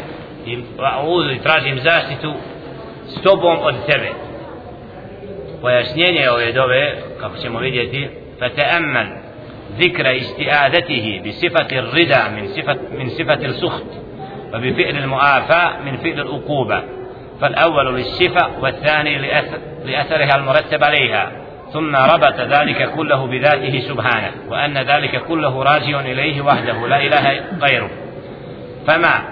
i 0.46 0.58
uzu 1.06 1.30
i 1.30 1.42
tražim 1.42 1.78
zaštitu 1.82 2.34
s 3.06 3.22
tobom 3.22 3.58
od 3.62 3.74
tebe 3.86 4.10
pojašnjenje 5.60 6.30
ove 6.30 6.52
dove 6.52 6.96
kako 7.20 7.36
ćemo 7.36 7.58
vidjeti 7.58 8.08
فتأمل 8.40 9.21
ذكر 9.79 10.17
استئاذته 10.17 11.21
بصفة 11.25 11.79
الردى 11.79 12.41
من 12.41 12.47
صفة 12.47 12.77
من 12.97 13.09
صفة 13.09 13.45
السخط 13.45 13.85
وبفعل 14.53 14.97
المعافاة 14.97 15.81
من 15.85 15.97
فعل 15.97 16.19
العقوبة 16.19 16.83
فالأول 17.41 17.95
للصفة 17.95 18.47
والثاني 18.61 19.17
لأثر 19.17 19.57
لأثرها 19.85 20.35
المرتب 20.35 20.83
عليها 20.83 21.31
ثم 21.73 21.95
ربط 21.95 22.39
ذلك 22.39 22.89
كله 22.89 23.27
بذاته 23.27 23.79
سبحانه 23.79 24.31
وأن 24.49 24.77
ذلك 24.77 25.21
كله 25.23 25.63
راجع 25.63 25.99
إليه 25.99 26.41
وحده 26.41 26.87
لا 26.87 27.01
إله 27.01 27.43
غيره. 27.61 27.89
فما 28.87 29.23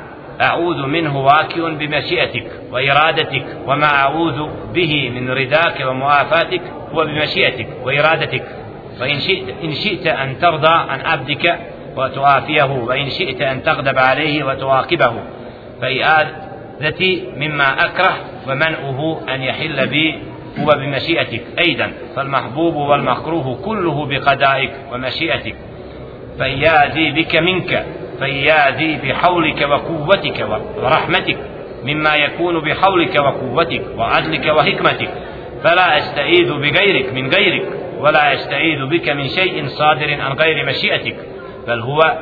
أعوذ 0.42 0.86
منه 0.88 1.18
واكي 1.18 1.62
بمشيئتك 1.62 2.52
وإرادتك 2.72 3.46
وما 3.68 3.96
أعوذ 3.96 4.50
به 4.74 5.10
من 5.10 5.30
رداك 5.30 5.84
ومعافاتك 5.86 6.62
هو 6.94 7.06
بمشيئتك 7.06 7.68
وإرادتك. 7.84 8.44
فإن 9.02 9.20
شئت, 9.20 9.44
إن 9.64 9.74
شئت 9.74 10.08
أن 10.08 10.40
ترضى 10.40 10.68
عن 10.68 11.02
عبدك 11.02 11.60
وتعافيه 11.96 12.64
وإن 12.64 13.10
شئت 13.10 13.42
أن 13.42 13.64
تغضب 13.64 13.98
عليه 13.98 14.44
وتعاقبه 14.44 15.14
فإعادتي 15.82 17.24
مما 17.38 17.86
أكره 17.86 18.18
ومنعه 18.48 19.22
أن 19.30 19.42
يحل 19.42 19.88
بي 19.88 20.20
هو 20.60 20.66
بمشيئتك. 20.66 21.42
أيضا 21.60 21.92
فالمحبوب 22.16 22.76
والمكروه 22.76 23.62
كله 23.66 24.06
بقضائك 24.06 24.72
ومشيئتك. 24.94 25.56
فإياذي 26.40 27.12
بك 27.12 27.36
منك 27.36 27.86
فإياذي 28.20 29.00
بحولك 29.04 29.62
وقوتك 29.62 30.48
ورحمتك 30.78 31.38
مما 31.84 32.16
يكون 32.16 32.60
بحولك 32.60 33.16
وقوتك 33.20 33.82
وعدلك 33.98 34.46
وحكمتك. 34.46 35.10
فلا 35.64 35.98
أستعيذ 35.98 36.54
بغيرك 36.54 37.14
من 37.14 37.30
غيرك. 37.30 37.81
ولا 38.02 38.32
يستعيذ 38.32 38.86
بك 38.86 39.10
من 39.10 39.28
شيء 39.28 39.68
صادر 39.68 40.22
عن 40.22 40.34
غير 40.34 40.66
مشيئتك 40.66 41.16
بل 41.68 41.80
هو 41.80 42.18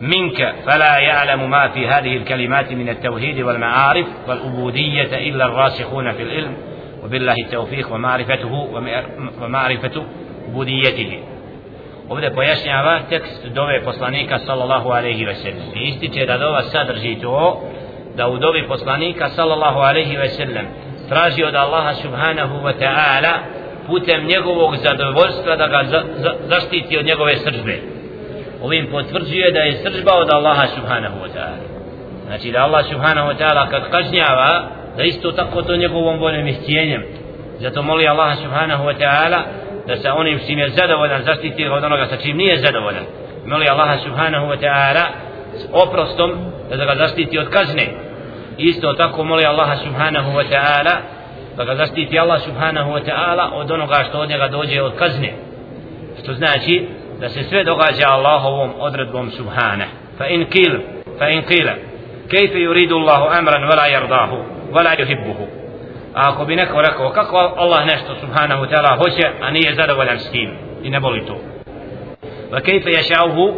منك 0.00 0.54
فلا 0.66 0.98
يعلم 0.98 1.50
ما 1.50 1.68
في 1.68 1.88
هذه 1.88 2.16
الكلمات 2.16 2.72
من 2.72 2.88
التوحيد 2.88 3.40
والمعارف 3.40 4.06
والعبودية 4.28 5.28
إلا 5.28 5.44
الراسخون 5.44 6.12
في 6.12 6.22
العلم 6.22 6.56
وبالله 7.04 7.34
التوفيق 7.34 7.92
ومعرفته 7.92 8.52
ومعرفة 9.40 10.04
عبوديته 10.48 11.18
Ovdje 12.08 12.30
pojašnjava 12.34 13.00
tekst 13.10 13.46
dove 13.54 13.80
poslanika 13.84 14.38
sallallahu 14.38 14.90
alaihi 14.90 15.26
ve 15.26 15.34
sellem. 15.34 15.74
I 15.74 15.88
ističe 15.88 16.26
da 16.26 16.38
dova 16.38 16.62
sadrži 16.62 17.16
to 17.22 17.62
da 18.16 18.28
u 18.28 18.38
dovi 18.38 18.68
poslanika 18.68 19.28
sallallahu 19.28 19.78
alaihi 19.78 20.16
ve 20.16 20.28
sellem 20.28 20.66
traži 21.08 21.44
od 21.44 21.54
Allaha 21.54 21.94
subhanahu 21.94 22.54
wa 22.66 22.72
ta'ala 22.78 23.32
putem 23.86 24.26
njegovog 24.26 24.76
zadovoljstva 24.76 25.56
da 25.56 25.66
ga 25.66 25.84
za, 25.90 26.02
za, 26.16 26.32
zaštiti 26.48 26.98
od 26.98 27.06
njegove 27.06 27.36
sržbe. 27.36 27.80
Ovim 28.62 28.88
potvrđuje 28.90 29.52
da 29.52 29.58
je 29.58 29.76
sržba 29.76 30.12
od 30.14 30.30
Allaha 30.30 30.66
subhanahu 30.66 31.16
wa 31.24 31.28
ta'ala. 31.36 31.66
Znači 32.26 32.52
da 32.52 32.62
Allah 32.62 32.84
subhanahu 32.90 33.28
wa 33.28 33.36
ta'ala 33.38 33.70
kad 33.70 33.90
kažnjava 33.90 34.68
da 34.96 35.02
isto 35.02 35.32
tako 35.32 35.62
to 35.62 35.76
njegovom 35.76 36.18
voljom 36.18 36.46
i 36.46 36.52
htjenjem. 36.52 37.02
Zato 37.58 37.82
moli 37.82 38.08
Allaha 38.08 38.36
subhanahu 38.36 38.84
wa 38.84 38.94
ta'ala 38.98 39.40
da 39.86 39.96
sa 39.96 40.14
onim 40.14 40.38
čim 40.46 40.58
je 40.58 40.70
zadovoljan 40.70 41.22
zaštiti 41.22 41.68
od 41.68 41.84
onoga 41.84 42.06
sa 42.06 42.16
čim 42.16 42.36
nije 42.36 42.58
zadovoljan. 42.58 43.04
Moli 43.46 43.66
Allaha 43.68 43.98
subhanahu 43.98 44.46
wa 44.46 44.58
ta'ala 44.60 45.04
s 45.54 45.64
oprostom 45.72 46.32
da 46.70 46.84
ga 46.84 46.94
zaštiti 46.96 47.38
od 47.38 47.48
kazne. 47.48 47.86
Isto 48.58 48.92
tako 48.92 49.24
moli 49.24 49.44
Allaha 49.44 49.76
subhanahu 49.76 50.30
wa 50.30 50.44
ta'ala 50.50 51.15
da 51.56 51.64
ga 51.64 51.74
zaštiti 51.74 52.18
Allah 52.18 52.42
subhanahu 52.42 52.90
wa 52.90 53.00
ta'ala 53.04 53.50
od 53.52 53.70
onoga 53.70 54.04
što 54.08 54.18
od 54.18 54.28
njega 54.28 54.48
dođe 54.48 54.82
od 54.82 54.94
kazne 54.98 55.32
što 56.22 56.34
znači 56.34 56.88
da 57.20 57.28
se 57.28 57.42
sve 57.42 57.64
događa 57.64 58.08
Allahovom 58.08 58.70
odredbom 58.78 59.30
subhana 59.30 59.84
fa 60.18 60.26
in 60.26 60.46
kil 60.50 60.72
fa 61.18 61.28
in 61.28 61.42
kila 61.42 61.72
kejfe 62.30 62.58
yuridu 62.58 62.94
Allahu 62.94 63.26
amran 63.38 63.62
wala 63.62 63.86
yardahu 63.92 64.36
wala 64.72 65.00
yuhibbuhu 65.00 65.46
a 66.14 66.30
ako 66.30 66.44
bi 66.44 66.56
neko 66.56 66.82
rekao 66.82 67.10
kako 67.10 67.36
Allah 67.36 67.86
nešto 67.86 68.14
subhanahu 68.20 68.64
wa 68.64 68.70
ta'ala 68.70 68.96
hoće 68.96 69.30
a 69.42 69.50
nije 69.50 69.74
zadovoljan 69.74 70.18
s 70.18 70.30
tim 70.30 70.50
i 70.82 70.90
ne 70.90 70.98
voli 70.98 71.26
to 71.26 71.36
وكيف 72.52 72.86
يشاؤه 72.86 73.56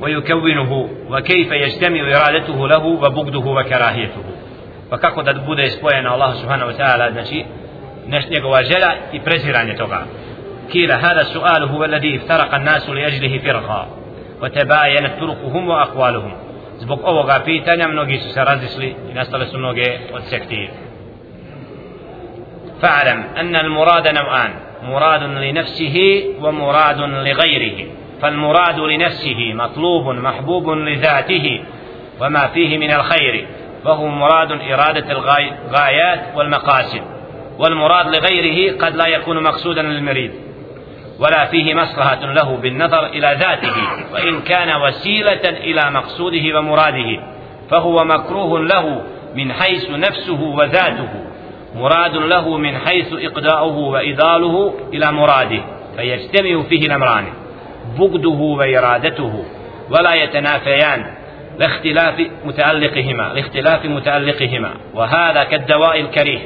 ويكونه 0.00 0.90
وكيف 1.10 1.52
يجتمع 1.52 2.00
إرادته 2.00 2.68
له 2.68 2.84
وبغضه 2.84 3.46
وكراهيته 3.46 4.22
pa 4.90 4.98
kako 4.98 5.22
da 5.22 5.32
bude 5.32 5.70
spojeno 5.70 6.10
Allah 6.10 6.36
subhanahu 6.40 6.70
wa 6.70 6.76
ta'ala 6.76 7.12
znači 7.12 7.44
neš 8.06 8.28
njegova 8.28 8.62
želja 8.62 8.92
i 9.12 9.20
preziranje 9.20 9.76
toga 9.76 10.00
kila 10.72 10.96
hada 10.96 11.24
su'alu 11.24 11.68
huwa 11.68 11.84
alladhi 11.84 12.08
iftaraqa 12.08 12.56
an-nasu 12.56 12.92
li 12.92 13.04
ajlihi 13.04 13.38
firqa 13.38 13.86
wa 14.40 14.50
tabayanat 14.50 15.18
turuquhum 15.18 15.68
wa 15.68 15.86
aqwaluhum 15.86 16.32
zbog 16.78 17.00
ovoga 17.04 17.40
pitanja 17.44 17.88
mnogi 17.88 18.18
su 18.18 18.32
se 18.32 18.44
razišli 18.44 18.94
i 19.10 19.14
nastale 19.14 19.46
su 19.46 19.58
mnoge 19.58 19.98
od 20.14 20.22
sekti 20.30 20.68
فاعلم 22.82 23.24
أن 23.36 23.56
المراد 23.56 24.08
نوعان 24.08 24.50
مراد 24.82 25.22
لنفسه 25.22 26.24
ومراد 26.40 27.00
لغيره 27.00 27.86
فالمراد 28.22 28.78
لنفسه 28.78 29.52
مطلوب 29.54 30.08
محبوب 30.08 30.70
لذاته 30.70 31.60
وما 32.20 32.46
فيه 32.46 32.78
من 32.78 32.90
الخير 32.90 33.46
فهو 33.84 34.06
مراد 34.08 34.52
إرادة 34.52 35.12
الغايات 35.12 36.20
والمقاصد 36.36 37.02
والمراد 37.58 38.06
لغيره 38.06 38.76
قد 38.78 38.96
لا 38.96 39.06
يكون 39.06 39.42
مقصودا 39.42 39.82
للمريد 39.82 40.32
ولا 41.18 41.44
فيه 41.44 41.74
مصلحة 41.74 42.32
له 42.32 42.56
بالنظر 42.56 43.06
إلى 43.06 43.36
ذاته 43.40 43.72
وإن 44.12 44.40
كان 44.40 44.82
وسيلة 44.82 45.48
إلى 45.48 45.90
مقصوده 45.90 46.58
ومراده 46.58 47.22
فهو 47.70 48.04
مكروه 48.04 48.60
له 48.60 49.02
من 49.34 49.52
حيث 49.52 49.90
نفسه 49.90 50.40
وذاته 50.42 51.08
مراد 51.74 52.16
له 52.16 52.56
من 52.56 52.78
حيث 52.78 53.12
إقداؤه 53.12 53.76
وإضاله 53.78 54.74
إلى 54.92 55.12
مراده 55.12 55.62
فيجتمع 55.96 56.62
فيه 56.62 56.86
الأمران 56.86 57.24
بغضه 57.98 58.40
وإرادته 58.40 59.44
ولا 59.90 60.14
يتنافيان 60.14 61.17
لاختلاف 61.58 62.14
متألقهما 62.44 63.32
لاختلاف 63.34 63.84
متألقهما 63.84 64.74
وهذا 64.94 65.44
كالدواء 65.44 66.00
الكريه. 66.00 66.38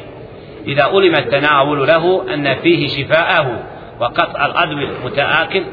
إذا 0.66 0.82
علم 0.82 1.14
التناول 1.14 1.88
له 1.88 2.34
أن 2.34 2.54
فيه 2.54 2.86
شفاءه 2.86 3.62
وقطع 4.00 4.46
العدو 4.46 4.72
المتآكل 4.72 5.64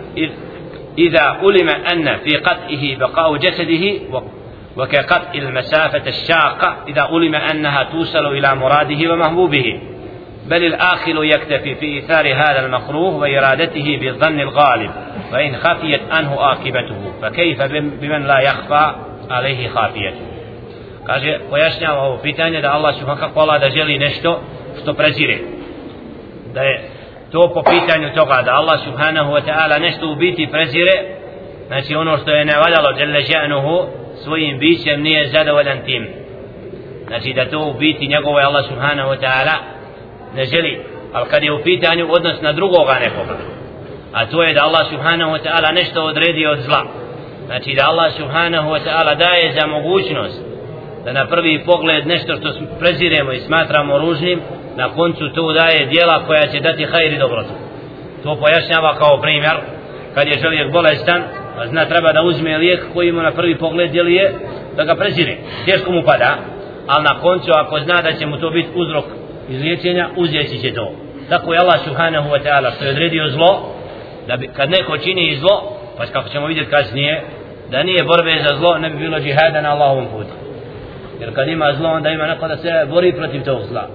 إذا 0.97 1.21
علم 1.21 1.69
أن 1.69 2.17
في 2.17 2.35
قطعه 2.37 2.97
بقاء 2.97 3.37
جسده 3.37 3.99
وكقطع 4.77 5.33
المسافة 5.35 6.07
الشاقة 6.07 6.75
إذا 6.87 7.01
علم 7.01 7.35
أنها 7.35 7.83
توصل 7.83 8.25
إلى 8.25 8.55
مراده 8.55 9.13
ومحبوبه 9.13 9.81
بل 10.45 10.63
الآخر 10.63 11.23
يكتفي 11.23 11.75
في 11.75 11.85
إيثار 11.85 12.33
هذا 12.33 12.65
المكروه 12.65 13.15
وإرادته 13.15 13.97
بالظن 14.01 14.39
الغالب 14.39 14.91
وإن 15.33 15.55
خفيت 15.55 16.01
عنه 16.11 16.51
آكبته. 16.51 17.13
فكيف 17.21 17.61
بمن 17.61 18.27
لا 18.27 18.39
يخفى؟ 18.39 18.95
alehi 19.29 19.67
hafijet 19.67 20.13
kaže 21.09 21.39
pojašnjava 21.49 22.01
ovo 22.01 22.17
pitanje 22.17 22.61
da 22.61 22.71
Allah 22.71 22.95
subhanahu 22.99 23.33
wa 23.35 23.59
da 23.59 23.69
želi 23.69 23.97
nešto 23.97 24.41
što 24.81 24.93
prezire. 24.93 25.37
Da 26.53 26.61
je 26.61 26.89
to 27.31 27.51
po 27.53 27.61
pitanju 27.63 28.15
toga 28.15 28.41
da 28.45 28.51
Allah 28.51 28.79
subhanahu 28.85 29.31
wa 29.31 29.41
ta'ala 29.47 29.81
nešto 29.81 30.11
u 30.11 30.15
biti 30.15 30.47
prezire 30.51 30.95
znači 31.67 31.95
ono 31.95 32.17
što 32.17 32.31
je 32.31 32.45
nevaljalo 32.45 32.93
djelle 32.93 33.21
ženuhu 33.21 33.87
svojim 34.23 34.59
bićem 34.59 35.01
nije 35.01 35.27
zadovoljan 35.27 35.79
tim. 35.85 36.07
Znači 37.07 37.33
da 37.33 37.49
to 37.49 37.59
u 37.59 37.73
biti 37.73 38.07
njegovo 38.07 38.39
je 38.39 38.45
Allah 38.45 38.65
subhanahu 38.65 39.09
wa 39.09 39.19
ta'ala 39.19 39.55
ne 40.35 40.45
želi. 40.45 40.81
Ali 41.13 41.29
kad 41.29 41.43
je 41.43 41.53
u 41.53 41.63
pitanju 41.63 42.07
odnos 42.11 42.41
na 42.41 42.51
drugoga 42.51 42.99
nekoga 42.99 43.37
a 44.13 44.25
to 44.25 44.43
je 44.43 44.53
da 44.53 44.63
Allah 44.63 44.89
subhanahu 44.89 45.31
wa 45.31 45.41
ta'ala 45.43 45.73
nešto 45.73 46.03
odredi 46.03 46.45
od 46.45 46.59
zla 46.59 46.85
znači 47.49 47.73
da 47.75 47.83
Allah 47.87 48.13
subhanahu 48.13 48.69
wa 48.69 48.79
ta'ala 48.85 49.15
daje 49.15 49.53
za 49.53 49.67
mogućnost 49.67 50.41
da 51.05 51.13
na 51.13 51.27
prvi 51.27 51.63
pogled 51.65 52.07
nešto 52.07 52.35
što 52.35 52.49
preziremo 52.79 53.31
i 53.31 53.39
smatramo 53.39 53.97
ružnim 53.97 54.41
na 54.75 54.89
koncu 54.89 55.29
to 55.35 55.53
daje 55.53 55.85
dijela 55.85 56.25
koja 56.27 56.47
će 56.47 56.59
dati 56.59 56.85
hajri 56.85 57.17
dobrotu. 57.17 57.49
To 58.23 58.35
pojašnjava 58.35 58.95
kao 58.95 59.21
primjer 59.21 59.55
kad 60.13 60.27
je 60.27 60.41
čovjek 60.41 60.71
bolestan 60.71 61.21
a 61.57 61.67
zna 61.67 61.85
treba 61.85 62.11
da 62.11 62.21
uzme 62.21 62.57
lijek 62.57 62.81
koji 62.93 63.11
mu 63.11 63.21
na 63.21 63.31
prvi 63.31 63.57
pogled 63.57 63.91
djeluje 63.91 64.33
da 64.75 64.83
ga 64.83 64.95
prezire. 64.95 65.37
Teško 65.65 65.91
mu 65.91 66.03
pada 66.05 66.37
ali 66.87 67.03
na 67.03 67.19
koncu 67.19 67.51
ako 67.55 67.79
zna 67.79 68.01
da 68.01 68.13
će 68.13 68.25
mu 68.25 68.37
to 68.37 68.49
biti 68.49 68.69
uzrok 68.75 69.05
izliječenja 69.49 70.09
uzjeći 70.15 70.59
će 70.61 70.73
to. 70.73 70.91
Tako 71.29 71.53
je 71.53 71.59
Allah 71.59 71.79
subhanahu 71.83 72.29
wa 72.29 72.39
ta'ala 72.43 72.75
što 72.75 72.85
je 72.85 72.91
odredio 72.91 73.29
zlo 73.29 73.75
da 74.27 74.37
bi, 74.37 74.47
kad 74.47 74.69
neko 74.69 74.97
čini 74.97 75.35
zlo 75.35 75.79
pa 75.97 76.05
kako 76.05 76.29
ćemo 76.29 76.47
vidjeti 76.47 76.71
kasnije 76.71 77.23
da 77.70 77.82
nije 77.82 78.02
borbe 78.04 78.42
za 78.48 78.56
zlo 78.56 78.78
ne 78.78 78.90
bi 78.90 78.98
bilo 78.98 79.18
džihada 79.18 79.60
na 79.60 79.70
Allahovom 79.72 80.06
putu 80.06 80.34
jer 81.20 81.34
kad 81.34 81.48
ima 81.48 81.72
zlo 81.78 81.88
onda 81.88 82.10
ima 82.10 82.26
neko 82.26 82.48
da 82.48 82.56
se 82.56 82.86
bori 82.90 83.12
protiv 83.12 83.44
tog 83.44 83.60
zla 83.68 83.88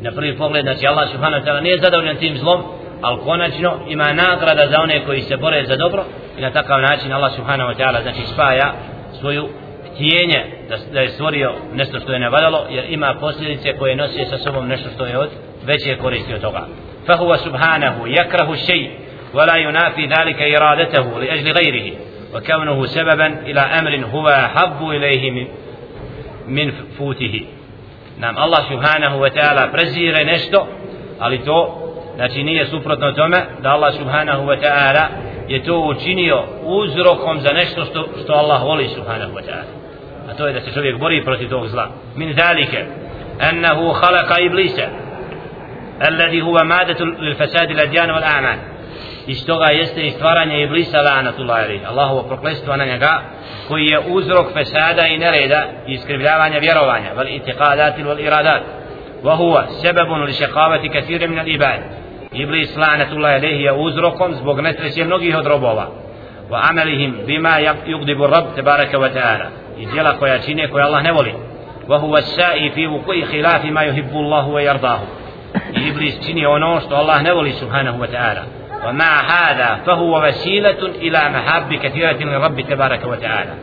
na 0.00 0.12
prvi 0.12 0.36
pogled 0.36 0.64
znači 0.64 0.86
Allah 0.86 1.08
subhanahu 1.12 1.42
wa 1.42 1.46
ta'ala 1.46 1.62
nije 1.62 1.78
zadovoljan 1.78 2.16
tim 2.16 2.38
zlom 2.38 2.62
ali 3.02 3.20
konačno 3.24 3.78
ima 3.88 4.12
nagrada 4.12 4.66
za 4.70 4.80
one 4.80 5.04
koji 5.06 5.22
se 5.22 5.36
bore 5.36 5.66
za 5.66 5.76
dobro 5.76 6.04
i 6.38 6.40
na 6.40 6.50
takav 6.50 6.80
način 6.80 7.12
Allah 7.12 7.32
subhanahu 7.36 7.70
wa 7.70 7.76
ta'ala 7.76 8.02
znači 8.02 8.26
spaja 8.32 8.72
svoju 9.20 9.48
htjenje 9.94 10.44
da, 10.68 10.76
da 10.92 11.00
je 11.00 11.08
stvorio 11.08 11.54
nešto 11.74 12.00
što 12.00 12.12
je 12.12 12.18
nevaljalo 12.18 12.66
jer 12.70 12.84
ima 12.88 13.14
posljedice 13.20 13.76
koje 13.78 13.96
nosi 13.96 14.24
sa 14.30 14.38
sobom 14.38 14.68
nešto 14.68 14.88
što 14.94 15.06
je 15.06 15.18
od 15.18 15.28
veće 15.66 15.96
koristi 15.96 16.34
od 16.34 16.40
toga 16.40 16.66
فهو 17.08 17.36
سبحانه 17.36 18.08
يكره 18.08 18.52
الشيء 18.52 18.90
ولا 19.34 19.56
ينافي 19.56 20.06
ذلك 20.06 20.42
إرادته 20.42 21.20
لأجل 21.20 21.52
غيره 21.52 21.96
وكونه 22.35 22.85
سببا 22.85 23.27
إلى 23.27 23.59
أمر 23.59 24.05
هو 24.05 24.27
أحب 24.27 24.89
إليه 24.89 25.31
من, 25.31 25.47
من 26.47 26.71
فوته 26.97 27.45
Allah 28.23 28.61
subhanahu 28.69 29.19
wa 29.19 29.29
ta'ala 29.29 29.67
prezire 29.71 30.23
nešto 30.23 30.67
ali 31.19 31.37
to 31.45 31.77
znači 32.15 32.43
nije 32.43 32.65
suprotno 32.65 33.11
tome 33.11 33.37
da 33.61 33.69
Allah 33.69 33.93
subhanahu 33.93 34.45
wa 34.45 34.57
ta'ala 34.61 35.07
je 35.47 35.63
to 35.63 35.79
učinio 35.79 36.43
uzrokom 36.63 37.41
za 37.41 37.53
nešto 37.53 37.85
što, 37.85 38.07
što 38.23 38.33
Allah 38.33 38.63
voli 38.63 38.87
subhanahu 38.87 39.33
wa 39.33 39.41
ta'ala 39.41 39.73
a 40.29 40.33
to 40.33 40.47
je 40.47 40.53
da 40.53 40.61
se 40.61 40.71
čovjek 40.71 40.97
bori 40.99 41.23
protiv 41.23 41.49
tog 41.49 41.67
zla 41.67 41.89
min 42.15 42.33
zalike 42.33 42.85
أنه 43.41 43.93
خلق 43.93 44.39
إبليس 44.39 44.81
الذي 46.07 46.41
هو 46.41 46.53
مادة 46.63 47.05
للفساد 47.05 47.71
الأديان 47.71 48.11
والأعمال 48.11 48.59
iz 49.27 49.45
toga 49.45 49.65
jeste 49.65 50.01
i 50.01 50.11
stvaranje 50.11 50.63
Iblisa 50.63 51.01
lanatullahi 51.01 51.63
alaihi 51.63 51.85
Allahovo 51.85 52.23
proklestvo 52.23 52.75
na 52.75 52.85
njega 52.85 53.21
koji 53.67 53.85
je 53.85 53.99
uzrok 53.99 54.53
fesada 54.53 55.07
i 55.07 55.17
nereda 55.17 55.65
i 55.87 55.93
iskrivljavanja 55.93 56.59
vjerovanja 56.59 57.13
val 57.15 57.27
itiqadat 57.27 58.05
val 58.05 58.19
iradat 58.19 58.61
wa 59.23 59.35
huwa 59.35 59.63
sebebun 59.81 60.23
li 60.23 60.33
šekavati 60.33 60.89
kathire 60.89 61.27
min 61.27 61.39
al 61.39 61.47
ibad 61.47 61.79
Iblis 62.31 62.77
lanatullahi 62.77 63.35
alaihi 63.35 63.63
je 63.63 63.73
uzrokom 63.73 64.35
zbog 64.35 64.59
nesreće 64.59 65.05
mnogih 65.05 65.37
od 65.37 65.47
robova 65.47 65.87
wa 66.49 66.69
amelihim 66.69 67.15
bima 67.25 67.57
yugdibu 67.85 68.27
rab 68.27 68.45
tebaraka 68.55 68.97
wa 68.97 69.09
ta'ala 69.13 69.45
i 69.77 69.85
djela 69.85 70.17
koja 70.19 70.39
čine 70.39 70.67
koja 70.67 70.85
Allah 70.85 71.03
ne 71.03 71.11
voli 71.11 71.33
wa 71.87 71.99
huwa 71.99 72.21
sa'i 72.21 72.71
fi 72.73 72.87
vuku'i 72.87 73.25
khilafi 73.25 73.71
ma 73.71 73.83
yuhibbu 73.83 74.17
Allahu 74.17 74.51
wa 74.51 74.61
yardahu 74.61 75.05
Iblis 75.87 76.25
čini 76.25 76.45
ono 76.45 76.79
što 76.79 76.95
Allah 76.95 77.23
ne 77.23 77.33
voli 77.33 77.51
subhanahu 77.51 77.99
wa 77.99 78.07
ta'ala 78.07 78.62
ومع 78.87 79.21
هذا 79.21 79.79
فهو 79.85 80.25
وسيلة 80.27 80.81
إلى 80.87 81.29
محاب 81.29 81.73
كثيرة 81.73 82.17
من 82.25 82.33
رب 82.33 82.61
تبارك 82.61 83.05
وتعالى. 83.05 83.53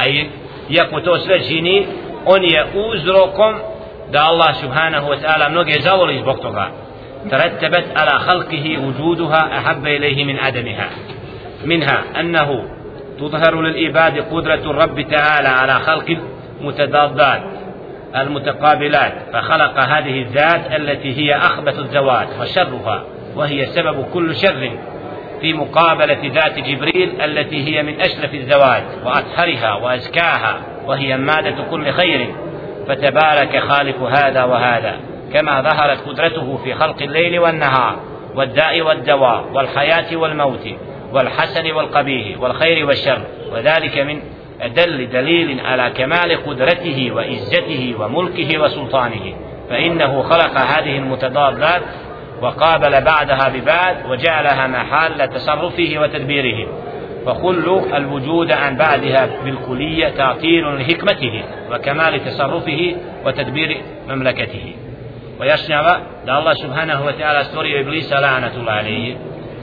أي 0.00 0.30
يكو 0.70 0.98
تو 0.98 1.16
سلجيني 1.16 1.86
on 2.26 2.42
je 2.42 2.62
uzrokom 2.74 3.54
da 4.10 4.26
Allah 4.30 4.54
subhanahu 4.58 5.06
wa 5.06 5.16
ta'ala 5.16 5.46
ترتبت 7.30 7.84
على 7.96 8.18
خلقه 8.18 8.78
وجودها 8.86 9.58
أحب 9.58 9.86
إليه 9.86 10.24
من 10.24 10.38
عدمها 10.38 10.88
منها 11.64 12.02
أنه 12.20 12.64
تظهر 13.20 13.60
للعباد 13.62 14.18
قدرة 14.18 14.70
الرب 14.70 15.00
تعالى 15.00 15.48
على 15.48 15.74
خلق 15.74 16.18
المتضادات 16.60 17.42
المتقابلات 18.16 19.12
فخلق 19.32 19.78
هذه 19.78 20.22
الذات 20.22 20.72
التي 20.76 21.16
هي 21.16 21.36
أخبث 21.36 21.78
الذوات 21.78 22.28
وشرها. 22.40 23.04
وهي 23.36 23.66
سبب 23.66 24.06
كل 24.14 24.36
شر 24.36 24.70
في 25.40 25.52
مقابلة 25.52 26.18
ذات 26.24 26.58
جبريل 26.58 27.20
التي 27.20 27.64
هي 27.64 27.82
من 27.82 28.00
أشرف 28.00 28.34
الزواج 28.34 28.82
وأطهرها 29.04 29.74
وأزكاها 29.74 30.62
وهي 30.86 31.16
مادة 31.16 31.64
كل 31.70 31.92
خير. 31.92 32.34
فتبارك 32.88 33.58
خالق 33.58 34.02
هذا 34.02 34.44
وهذا 34.44 34.96
كما 35.32 35.62
ظهرت 35.62 36.08
قدرته 36.08 36.56
في 36.64 36.74
خلق 36.74 37.02
الليل 37.02 37.38
والنهار 37.38 37.96
والداء 38.34 38.82
والدواء 38.82 39.44
والحياة 39.52 40.16
والموت 40.16 40.68
والحسن 41.12 41.72
والقبيح 41.72 42.40
والخير 42.40 42.86
والشر. 42.86 43.20
وذلك 43.52 43.98
من 43.98 44.20
أدل 44.60 45.10
دليل 45.10 45.60
على 45.60 45.90
كمال 45.90 46.46
قدرته 46.46 47.10
وعزته 47.14 47.94
وملكه 47.98 48.58
وسلطانه. 48.58 49.34
فإنه 49.70 50.22
خلق 50.22 50.58
هذه 50.58 50.98
المتضادات 50.98 51.82
وقابل 52.42 53.00
بعدها 53.00 53.48
ببعد 53.48 53.96
وجعلها 54.06 54.66
محل 54.66 55.28
تصرفه 55.28 55.94
وتدبيره 55.96 56.68
فكل 57.26 57.80
الوجود 57.94 58.52
عن 58.52 58.76
بعدها 58.76 59.28
بالكلية 59.44 60.08
تعطيل 60.08 60.80
لحكمته 60.80 61.42
وكمال 61.70 62.24
تصرفه 62.24 62.96
وتدبير 63.24 63.76
memleketihi 64.08 64.72
pojašnjava 65.38 65.94
da 66.26 66.32
Allah 66.38 66.54
subhanahu 66.62 67.04
wa 67.04 67.12
ta'ala 67.18 67.44
stvorio 67.44 67.80
iblisa 67.80 68.20
la'anatullah 68.20 68.78
alaihi 68.78 69.16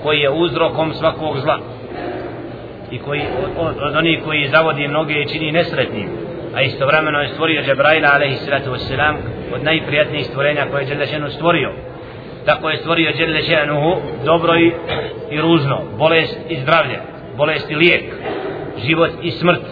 koji 0.03 0.19
je 0.19 0.29
uzrokom 0.29 0.93
svakog 0.93 1.37
zla 1.39 1.59
i 2.91 2.99
koji 2.99 3.21
od, 3.57 3.75
od 3.81 3.95
onih 3.95 4.23
koji 4.23 4.47
zavodi 4.47 4.87
mnoge 4.87 5.13
i 5.13 5.27
čini 5.27 5.51
nesretnim 5.51 6.09
a 6.55 6.61
istovremeno 6.61 7.19
je 7.19 7.27
stvorio 7.27 7.61
Džebraila 7.61 8.09
alaihi 8.13 8.35
salatu 8.35 8.71
wassalam 8.71 9.15
od 9.55 9.63
najprijatnijih 9.63 10.25
stvorenja 10.25 10.65
koje 10.71 10.81
je 10.81 10.87
Đelešenu 10.87 11.29
stvorio 11.29 11.73
tako 12.46 12.70
je 12.70 12.76
stvorio 12.76 13.12
Đelešenuhu 13.12 13.96
dobro 14.24 14.56
i, 14.56 14.72
i 15.30 15.40
ružno 15.40 15.80
bolest 15.98 16.38
i 16.48 16.56
zdravlje 16.56 16.98
bolest 17.36 17.70
i 17.70 17.74
lijek 17.74 18.04
život 18.86 19.10
i 19.22 19.30
smrt 19.30 19.62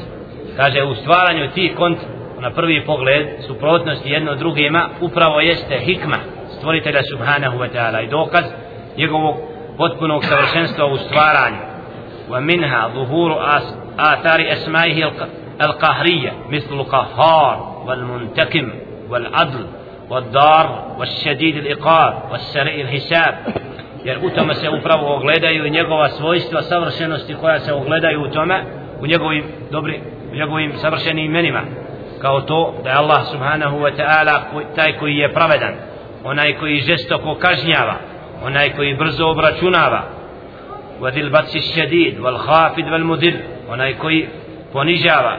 kaže 0.56 0.82
u 0.82 0.94
stvaranju 0.94 1.50
tih 1.54 1.76
kont 1.76 1.98
na 2.40 2.50
prvi 2.50 2.84
pogled 2.86 3.26
suprotnosti 3.46 4.10
jedno 4.10 4.34
drugima 4.34 4.88
upravo 5.00 5.40
jeste 5.40 5.78
hikma 5.78 6.16
stvoritelja 6.58 7.02
subhanahu 7.10 7.58
wa 7.58 7.68
ta'ala 7.74 8.04
i 8.04 8.10
dokaz 8.10 8.44
njegovog 8.96 9.36
potpunog 9.78 10.24
savršenstva 10.24 10.86
u 10.86 10.96
stvaranju 10.96 11.76
ومنها 12.30 12.88
ظهور 12.88 13.38
آثار 13.98 14.52
أسمائه 14.52 15.12
القهرية 15.62 16.32
مثل 16.48 16.74
القهار 16.74 17.82
والمنتكم 17.86 18.72
والعدل 19.08 19.66
والدار 20.10 20.94
والشديد 20.98 21.56
الإقار 21.56 22.22
والسريع 22.30 22.80
الحساب 22.80 23.34
jer 24.04 24.18
u 24.22 24.30
tome 24.30 24.54
se 24.54 24.70
upravo 24.70 25.16
ogledaju 25.16 25.68
njegova 25.68 26.08
svojstva 26.08 26.62
savršenosti 26.62 27.34
koja 27.34 27.60
se 27.60 27.72
ogledaju 27.72 28.22
u 28.22 28.28
tome 28.28 28.64
u 29.00 29.06
njegovim 29.06 29.44
dobri 29.70 30.00
u 30.32 30.34
njegovim 30.34 30.72
savršenim 30.76 31.24
imenima 31.24 31.60
kao 32.20 32.40
to 32.40 32.74
da 32.84 32.90
je 32.90 32.96
Allah 32.96 33.26
subhanahu 33.32 33.78
wa 33.78 33.96
ta'ala 33.96 34.40
taj 34.74 34.92
koji 34.98 35.16
je 35.16 35.32
pravedan 35.32 35.74
onaj 36.24 36.52
koji 36.52 36.80
žestoko 36.80 37.34
kažnjava 37.34 37.94
onaj 38.44 38.70
koji 38.70 38.96
brzo 38.96 39.26
obračunava 39.26 40.02
وذي 41.00 41.20
البطش 41.20 41.56
الشديد 41.56 42.20
والخافض 42.20 42.86
والمذل 42.92 43.34
onaj 43.68 43.94
koji 43.94 44.28
ponižava 44.72 45.38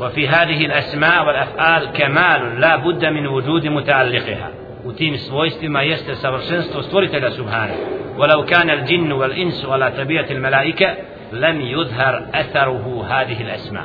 وفي 0.00 0.28
هذه 0.28 0.66
الأسماء 0.66 1.26
والأفعال 1.26 1.86
كمال 1.92 2.60
لا 2.60 2.76
بد 2.76 3.04
من 3.04 3.26
وجود 3.26 3.66
متعلقها 3.66 4.50
وتيم 4.84 5.16
svojstvima 5.16 5.82
jeste 5.82 6.14
savršenstvo 6.14 6.82
stvoritelja 6.82 7.30
subhana 7.30 7.74
ولو 8.18 8.44
كان 8.44 8.70
الجن 8.70 9.12
والإنس 9.12 9.64
على 9.64 9.92
طبيعة 9.98 10.26
الملائكة 10.30 10.94
لم 11.32 11.60
يظهر 11.60 12.22
أثره 12.34 13.06
هذه 13.10 13.42
الأسماء 13.42 13.84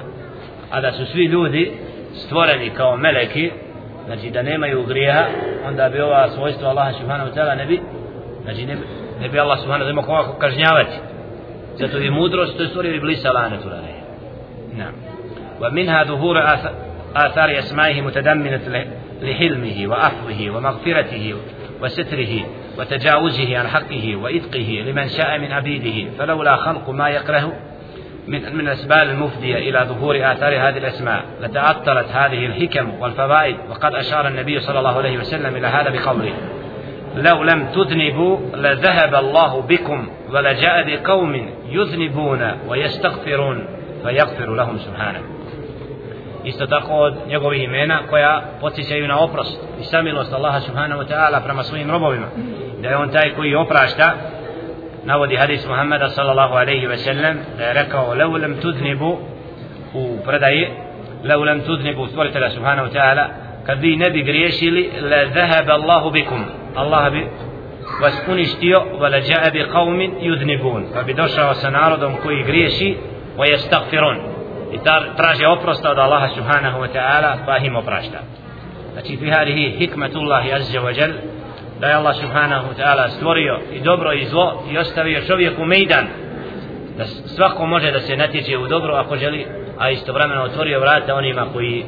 هذا 0.71 0.91
su 0.91 1.05
svi 1.05 1.25
ljudi 1.25 1.71
stvoreni 2.13 2.69
kao 2.69 2.97
meleki 2.97 3.51
znači 4.05 4.29
da 4.29 4.41
nemaju 4.41 4.83
grijeha 4.83 5.25
onda 5.67 5.89
bi 5.89 6.01
ova 6.01 6.29
svojstva 6.29 6.69
Allaha 6.69 6.91
subhanahu 6.93 7.29
wa 7.29 7.33
ta'ala 7.35 7.55
ne 7.55 7.65
bi 7.65 7.79
znači 8.43 8.65
ne 8.65 8.75
bi, 8.75 8.81
ne 9.21 9.29
bi 9.29 9.39
Allah 9.39 9.59
subhanahu 9.59 9.89
wa 9.89 9.93
ta'ala 9.93 10.05
koga 10.05 10.39
kažnjavati 10.39 10.95
zato 11.79 11.97
je 11.97 12.11
mudrost 12.11 12.57
to 12.57 12.63
je 12.63 12.69
stvorio 12.69 12.95
iblisa 12.95 13.31
lanetu 13.31 13.69
نعم 14.77 14.93
ومنها 15.61 16.03
ظهور 16.03 16.43
آثار 17.15 17.59
أسمائه 17.59 18.01
متدمنة 18.01 18.85
لحلمه 19.21 19.87
وأفضه 19.87 20.49
ومغفرته 20.49 21.35
وستره 21.81 22.45
وتجاوزه 22.79 23.57
عن 23.57 23.67
حقه 23.67 24.15
وإتقه 24.15 24.83
لمن 24.87 25.07
شاء 25.07 25.39
من 25.39 25.51
عبيده 25.51 26.11
فلولا 26.19 26.55
خلق 26.55 26.89
ما 26.89 27.09
يكره 27.09 27.53
من 28.27 28.55
من 28.55 28.59
الأسباب 28.59 29.07
المفدية 29.07 29.55
إلى 29.55 29.85
ظهور 29.89 30.31
آثار 30.31 30.53
هذه 30.53 30.77
الأسماء 30.77 31.23
لتعطلت 31.41 32.07
هذه 32.11 32.45
الحكم 32.45 32.89
والفوائد 32.99 33.55
وقد 33.69 33.95
أشار 33.95 34.27
النبي 34.27 34.59
صلى 34.59 34.79
الله 34.79 34.97
عليه 34.97 35.17
وسلم 35.17 35.55
إلى 35.55 35.67
هذا 35.67 35.89
بقوله 35.89 36.33
لو 37.15 37.43
لم 37.43 37.67
تذنبوا 37.67 38.37
لذهب 38.55 39.15
الله 39.15 39.61
بكم 39.61 40.07
ولجاء 40.29 40.95
بقوم 40.95 41.49
يذنبون 41.69 42.51
ويستغفرون 42.67 43.65
فيغفر 44.03 44.55
لهم 44.55 44.77
سبحانه. 44.77 45.19
Isto 46.43 46.67
tako 46.67 46.93
od 46.93 47.13
njegovih 47.27 47.63
imena 47.63 47.99
koja 48.09 48.41
podsjećaju 48.61 49.07
na 49.07 49.19
oprost 49.19 49.59
i 49.81 49.83
samilost 49.83 50.33
Allaha 50.33 50.59
subhanahu 50.59 51.01
wa 51.01 51.07
ta'ala 51.07 51.43
prema 51.43 51.63
svojim 51.63 51.91
robovima. 51.91 52.27
Da 52.81 52.89
je 52.89 52.97
on 52.97 53.09
taj 53.09 53.33
koji 53.35 53.55
oprašta 53.55 54.13
navodi 55.03 55.35
hadis 55.35 55.67
Muhammeda 55.67 56.09
sallallahu 56.09 56.53
alaihi 56.53 56.87
ve 56.87 56.97
sellem 56.97 57.39
da 57.57 57.63
je 57.63 57.73
rekao 57.73 58.13
lev 58.13 58.31
lem 58.33 58.57
tudnibu 58.61 59.17
u 59.93 60.17
predaji 60.25 60.67
lev 61.23 61.41
lem 61.43 61.61
tudnibu 61.61 62.07
stvoritelja 62.07 62.49
subhanahu 62.49 62.87
wa 62.87 62.93
ta'ala 62.93 63.25
kad 63.65 63.79
vi 63.79 63.95
ne 63.95 64.09
bi 64.09 64.23
griješili 64.23 64.91
le 65.01 65.27
zahaba 65.33 65.73
Allahu 65.73 66.11
bikum. 66.11 66.45
Allah 66.75 67.11
bi 67.11 67.27
vas 68.01 68.13
uništio 68.27 68.83
wala 68.99 69.17
ja'a 69.17 69.51
bi 69.51 69.65
qaumin 69.73 70.11
yudnibun 70.21 70.83
pa 70.93 71.03
bi 71.03 71.13
došao 71.13 71.53
sa 71.53 71.69
narodom 71.69 72.13
koji 72.23 72.43
griješi 72.43 72.97
wa 73.37 73.49
jestagfirun 73.51 74.30
i 74.71 74.77
traže 75.17 75.47
oprosta 75.47 75.91
od 75.91 75.97
Allaha 75.97 76.27
subhanahu 76.35 76.79
wa 76.79 76.87
ta'ala 76.93 77.37
pa 77.45 77.57
im 77.57 77.75
oprašta. 77.75 78.19
Znači 78.93 79.17
fi 79.17 79.29
hadihi 79.29 79.77
hikmatullahi 79.77 80.53
azza 80.53 80.79
wa 80.79 80.99
jal 80.99 81.11
da 81.79 81.87
je 81.87 81.93
Allah 81.93 82.15
subhanahu 82.15 82.67
wa 82.67 82.75
ta'ala 82.83 83.09
stvorio 83.09 83.59
i 83.73 83.79
dobro 83.79 84.13
i 84.13 84.25
zlo 84.25 84.63
i 84.71 84.77
ostavio 84.77 85.21
čovjeku 85.27 85.65
mejdan 85.65 86.07
da 86.97 87.05
svako 87.05 87.65
može 87.65 87.91
da 87.91 87.99
se 87.99 88.17
natječe 88.17 88.57
u 88.57 88.67
dobro 88.67 88.93
ako 88.95 89.17
želi 89.17 89.45
a 89.77 89.89
istovremeno 89.89 90.43
otvorio 90.43 90.79
vrata 90.79 91.15
onima 91.15 91.45
koji 91.53 91.85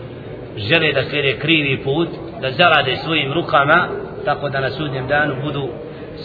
žele 0.57 0.91
da 0.93 1.03
slijede 1.03 1.39
krivi 1.39 1.83
put 1.83 2.09
da 2.41 2.51
zarade 2.51 2.95
svojim 2.95 3.33
rukama 3.33 3.87
tako 4.25 4.49
da 4.49 4.59
na 4.59 4.69
sudnjem 4.69 5.07
danu 5.07 5.35
budu 5.43 5.69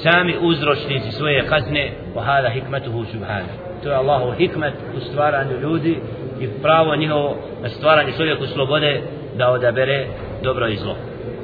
sami 0.02 0.36
uzročnici 0.40 1.12
svoje 1.12 1.46
kazne. 1.46 1.92
Wa 2.14 2.24
hada 2.24 2.48
hikmatuhu 2.48 3.04
subhanahu. 3.04 3.58
To 3.82 3.88
je 3.88 3.96
Allahu 3.96 4.32
hikmet 4.38 4.74
u 4.96 5.00
stvaranju 5.00 5.60
ljudi 5.60 6.00
i 6.39 6.47
pravo 6.61 6.95
njihovo 6.95 7.37
na 7.61 7.69
stvaranje 7.69 8.11
čovjeku 8.17 8.45
slobode 8.45 9.01
da 9.35 9.49
odabere 9.49 10.05
dobro 10.43 10.67
i 10.67 10.75
zlo 10.75 10.95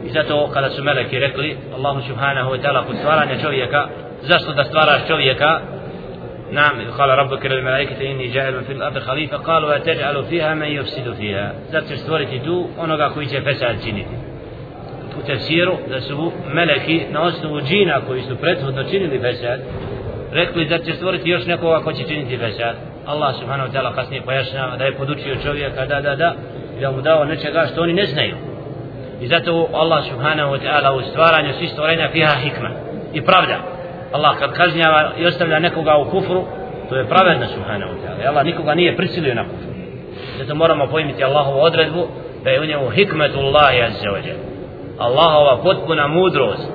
i 0.06 0.10
zato 0.10 0.50
kada 0.54 0.70
su 0.70 0.84
meleki 0.84 1.20
rekli 1.20 1.58
Allahu 1.76 2.02
subhanahu 2.08 2.52
wa 2.52 2.62
ta'ala 2.62 2.86
kod 2.88 2.96
stvaranja 2.98 3.42
čovjeka 3.42 3.88
zašto 4.22 4.54
da 4.54 4.64
stvaraš 4.64 5.08
čovjeka 5.08 5.60
نعم 6.52 6.92
قال 6.98 7.10
ربك 7.10 7.46
للملائكة 7.46 8.12
إني 8.12 8.28
جاعل 8.28 8.64
في 8.64 8.74
الأرض 8.74 9.00
خليفة 9.00 9.38
قالوا 9.38 9.76
أتجعل 9.76 10.24
فيها 10.24 10.54
من 10.54 10.68
يفسد 10.68 11.14
فيها 11.14 11.54
ذات 11.72 11.94
stvoriti 11.94 12.40
tu 12.40 12.68
onoga 12.78 13.10
koji 13.10 13.28
će 13.28 13.42
fesad 13.42 13.84
činiti 13.84 14.16
u 15.20 15.26
tefsiru 15.26 15.78
da 15.90 16.02
su 16.02 16.32
meleki 16.54 17.02
na 17.12 17.22
osnovu 17.22 17.62
džina 17.62 18.02
koji 18.08 18.22
su 18.22 18.36
prethodno 18.36 18.84
činili 18.84 19.20
fesad 19.20 19.60
rekli 20.32 20.66
da 20.66 20.80
će 20.80 20.94
stvoriti 20.94 21.30
još 21.30 21.46
nekoga 21.46 21.80
ko 21.80 21.94
će 21.94 22.04
činiti 22.08 22.38
fesad 22.38 22.76
Allah 23.07 23.35
subhanahu 23.41 23.69
wa 23.69 23.73
ta'ala 23.73 23.95
kasnije 23.95 24.23
pojašnjava 24.23 24.77
da 24.77 24.85
je 24.85 24.97
podučio 24.97 25.37
čovjeka 25.43 25.87
da 25.87 26.01
da 26.01 26.17
da 26.17 26.35
i 26.79 26.81
da 26.81 26.91
mu 26.91 27.01
dao 27.01 27.25
nečega 27.25 27.67
što 27.73 27.83
oni 27.83 27.93
ne 27.93 28.07
znaju. 28.07 28.37
I 29.21 29.29
zato 29.29 29.69
Allah 29.73 30.05
subhanahu 30.11 30.55
wa 30.55 30.61
ta'ala 30.65 30.97
u 30.99 31.03
stvaranju 31.03 31.53
svih 31.59 31.71
stvorenja 31.71 32.09
fiha 32.13 32.35
hikma 32.43 32.71
i 33.13 33.21
pravda. 33.25 33.59
Allah 34.13 34.39
kad 34.39 34.53
kažnjava 34.53 35.13
i 35.19 35.27
ostavlja 35.27 35.59
nekoga 35.59 35.97
u 35.97 36.11
kufru 36.11 36.45
to 36.89 36.97
je 36.97 37.09
pravedno 37.09 37.47
subhanahu 37.47 37.93
wa 37.93 37.99
ta'ala. 38.05 38.29
Allah 38.29 38.45
nikoga 38.45 38.75
nije 38.75 38.97
prisilio 38.97 39.35
na 39.35 39.45
kufru 39.45 39.75
zato 40.39 40.55
moramo 40.55 40.87
pojmiti 40.87 41.25
Allahovu 41.25 41.61
odredbu 41.61 42.07
da 42.45 42.51
je 42.51 42.61
u 42.61 42.65
njemu 42.65 42.91
hikmetullahi 42.91 43.83
azza 43.83 44.09
wa 44.09 44.27
jalla. 44.27 44.45
Allahova 44.99 45.63
potpuna 45.63 46.07
mudrost 46.07 46.69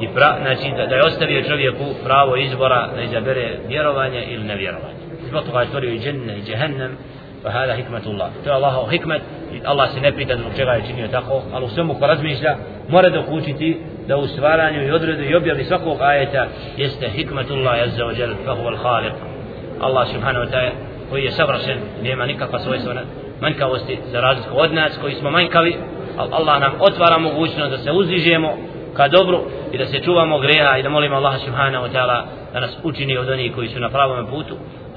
i 0.00 0.08
pra, 0.14 0.36
znači 0.42 0.72
da, 0.76 0.86
da 0.86 0.94
je 0.94 1.04
ostavio 1.06 1.42
čovjeku 1.42 1.84
pravo 2.04 2.36
izbora 2.36 2.88
da 2.96 3.02
izabere 3.02 3.58
vjerovanje 3.68 4.24
ili 4.30 4.44
nevjerovanje 4.44 5.07
zbog 5.28 5.44
toga 5.44 5.60
je 5.60 5.66
stvorio 5.66 5.92
i 5.92 5.98
dženne 5.98 6.38
i 6.38 6.42
džehennem 6.42 6.96
pa 7.42 7.50
hada 7.50 7.74
hikmetullah. 7.74 8.30
To 8.44 8.50
je 8.50 8.54
Allahov 8.54 8.90
hikmet 8.90 9.22
i 9.52 9.60
Allah 9.64 9.90
se 9.94 10.00
ne 10.00 10.12
pita 10.12 10.36
zbog 10.36 10.52
čega 10.56 10.70
je 10.70 10.86
činio 10.86 11.08
tako 11.08 11.42
ali 11.52 11.64
u 11.64 11.68
svemu 11.68 11.94
ko 11.94 12.06
razmišlja 12.06 12.56
mora 12.88 13.10
dok 13.10 13.24
učiti 13.30 13.80
da 14.08 14.16
u 14.16 14.26
stvaranju 14.26 14.82
i 14.82 14.90
odredu 14.90 15.22
i 15.22 15.34
objavi 15.34 15.64
svakog 15.64 16.00
ajeta 16.00 16.46
jeste 16.76 17.08
hikmetullah 17.08 17.82
azza 17.82 18.04
wa 18.04 18.20
jal 18.20 18.34
fa 18.44 18.52
huwa 18.52 18.70
al-khaliq 18.74 19.12
Allah 19.80 20.08
subhanahu 20.08 20.44
wa 20.44 20.50
ta'ala 20.50 20.70
koji 21.10 21.24
je 21.24 21.30
savršen 21.30 21.78
nema 22.02 22.26
nikakva 22.26 22.58
svojstva 22.58 22.94
manjkavosti 23.40 23.98
za 24.12 24.20
razliku 24.20 24.58
od 24.58 24.74
nas 24.74 24.98
koji 25.00 25.14
smo 25.14 25.30
manjkavi 25.30 25.76
Allah 26.16 26.60
nam 26.60 26.72
otvara 26.80 27.18
mogućnost 27.18 27.70
da 27.70 27.78
se 27.78 27.92
uzdižemo 27.92 28.56
ka 28.96 29.08
dobru 29.08 29.40
i 29.72 29.78
da 29.78 29.86
se 29.86 30.00
čuvamo 30.00 30.38
greha 30.38 30.78
i 30.78 30.82
da 30.82 30.88
molimo 30.88 31.16
Allah 31.16 31.40
subhanahu 31.44 31.86
wa 31.86 31.92
ta'ala 31.92 32.24
da 32.52 32.60
nas 32.60 32.78
učini 32.82 33.18
od 33.18 33.28
onih 33.28 33.54
koji 33.54 33.68
su 33.68 33.80
na 33.80 33.88
pravom 33.88 34.26
putu 34.26 34.56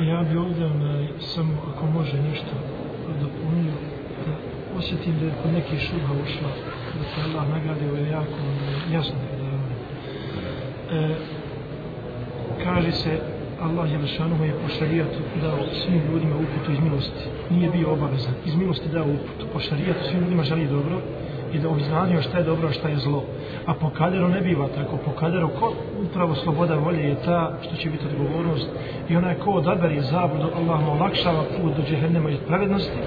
Ja 0.00 0.22
bi 0.22 0.36
ovdje 0.36 0.68
samo, 1.20 1.52
ako 1.70 1.86
može 1.86 2.22
nešto 2.22 2.54
dopunio, 3.20 3.72
da 4.26 4.32
osjetim 4.78 5.14
da 5.20 5.26
je 5.26 5.32
kod 5.42 5.52
neki 5.52 5.78
šuha 5.78 6.12
ušla, 6.24 6.48
da 6.98 7.04
se 7.04 7.20
Allah 7.28 7.48
nagrade, 7.48 7.88
ovo 7.88 7.96
je 7.96 8.08
jako 8.10 8.32
ono 8.32 8.94
jasno 8.96 9.14
da 9.14 9.44
ono. 9.44 9.72
e, 11.04 11.14
kaže 12.64 12.92
se 12.92 13.20
Allah 13.60 13.90
je 13.90 13.98
Jelšanuhu 13.98 14.44
je 14.44 14.52
po 14.52 14.68
šarijatu 14.78 15.18
dao 15.42 15.58
svim 15.84 16.02
ljudima 16.12 16.36
uputu 16.36 16.72
iz 16.72 16.80
milosti. 16.80 17.24
Nije 17.50 17.70
bio 17.70 17.92
obavezan. 17.92 18.34
Iz 18.46 18.54
milosti 18.54 18.88
dao 18.88 19.04
uputu. 19.04 19.46
Po 19.52 19.60
šarijatu 19.60 20.00
svim 20.10 20.20
ljudima 20.20 20.42
želi 20.42 20.66
dobro 20.66 21.00
i 21.52 21.58
da 21.58 21.68
obznanio 21.68 22.22
šta 22.22 22.38
je 22.38 22.44
dobro, 22.44 22.72
šta 22.72 22.88
je 22.88 22.96
zlo. 22.96 23.24
A 23.66 23.74
po 23.74 23.90
kaderu 23.90 24.28
ne 24.28 24.40
biva 24.40 24.68
tako. 24.68 24.96
Po 25.04 25.10
kaderu 25.10 25.48
ko 25.60 25.72
upravo 26.02 26.34
sloboda 26.34 26.74
volje 26.74 27.02
je 27.08 27.22
ta 27.24 27.52
što 27.62 27.76
će 27.76 27.90
biti 27.90 28.04
odgovornost. 28.06 28.68
I 29.08 29.16
onaj 29.16 29.34
ko 29.34 29.50
odabere 29.50 30.00
zabludu, 30.00 30.48
Allah 30.56 30.80
mu 30.80 30.92
olakšava 30.92 31.42
put 31.42 31.76
do 31.76 31.82
džehennema 31.82 32.30
i 32.30 32.36
pravednosti 32.46 32.98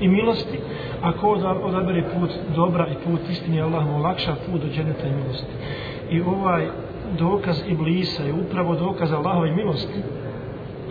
i 0.00 0.08
milosti. 0.08 0.58
A 1.02 1.12
ko 1.12 1.28
odabere 1.62 2.02
put 2.02 2.30
dobra 2.54 2.86
i 2.86 2.94
put 3.04 3.20
istine, 3.30 3.62
Allah 3.62 3.86
mu 3.86 3.96
olakša 3.96 4.34
put 4.50 4.60
do 4.62 4.68
dženeta 4.68 5.06
i 5.06 5.12
milosti. 5.12 5.52
I 6.10 6.20
ovaj 6.20 6.66
dokaz 7.18 7.62
Iblisa 7.68 8.22
je 8.22 8.32
upravo 8.32 8.74
dokaz 8.74 9.12
Allahove 9.12 9.50
milosti. 9.50 10.00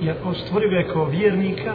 Jer 0.02 0.16
stvorio 0.46 0.70
ga 0.70 0.76
je 0.76 0.88
kao 0.88 1.06
vjernika 1.06 1.74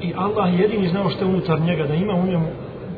i 0.00 0.12
Allah 0.16 0.60
jedini 0.60 0.88
znao 0.88 1.10
što 1.10 1.24
je 1.24 1.30
unutar 1.30 1.60
njega, 1.60 1.86
da 1.86 1.94
ima 1.94 2.14
u 2.14 2.26
njemu 2.26 2.46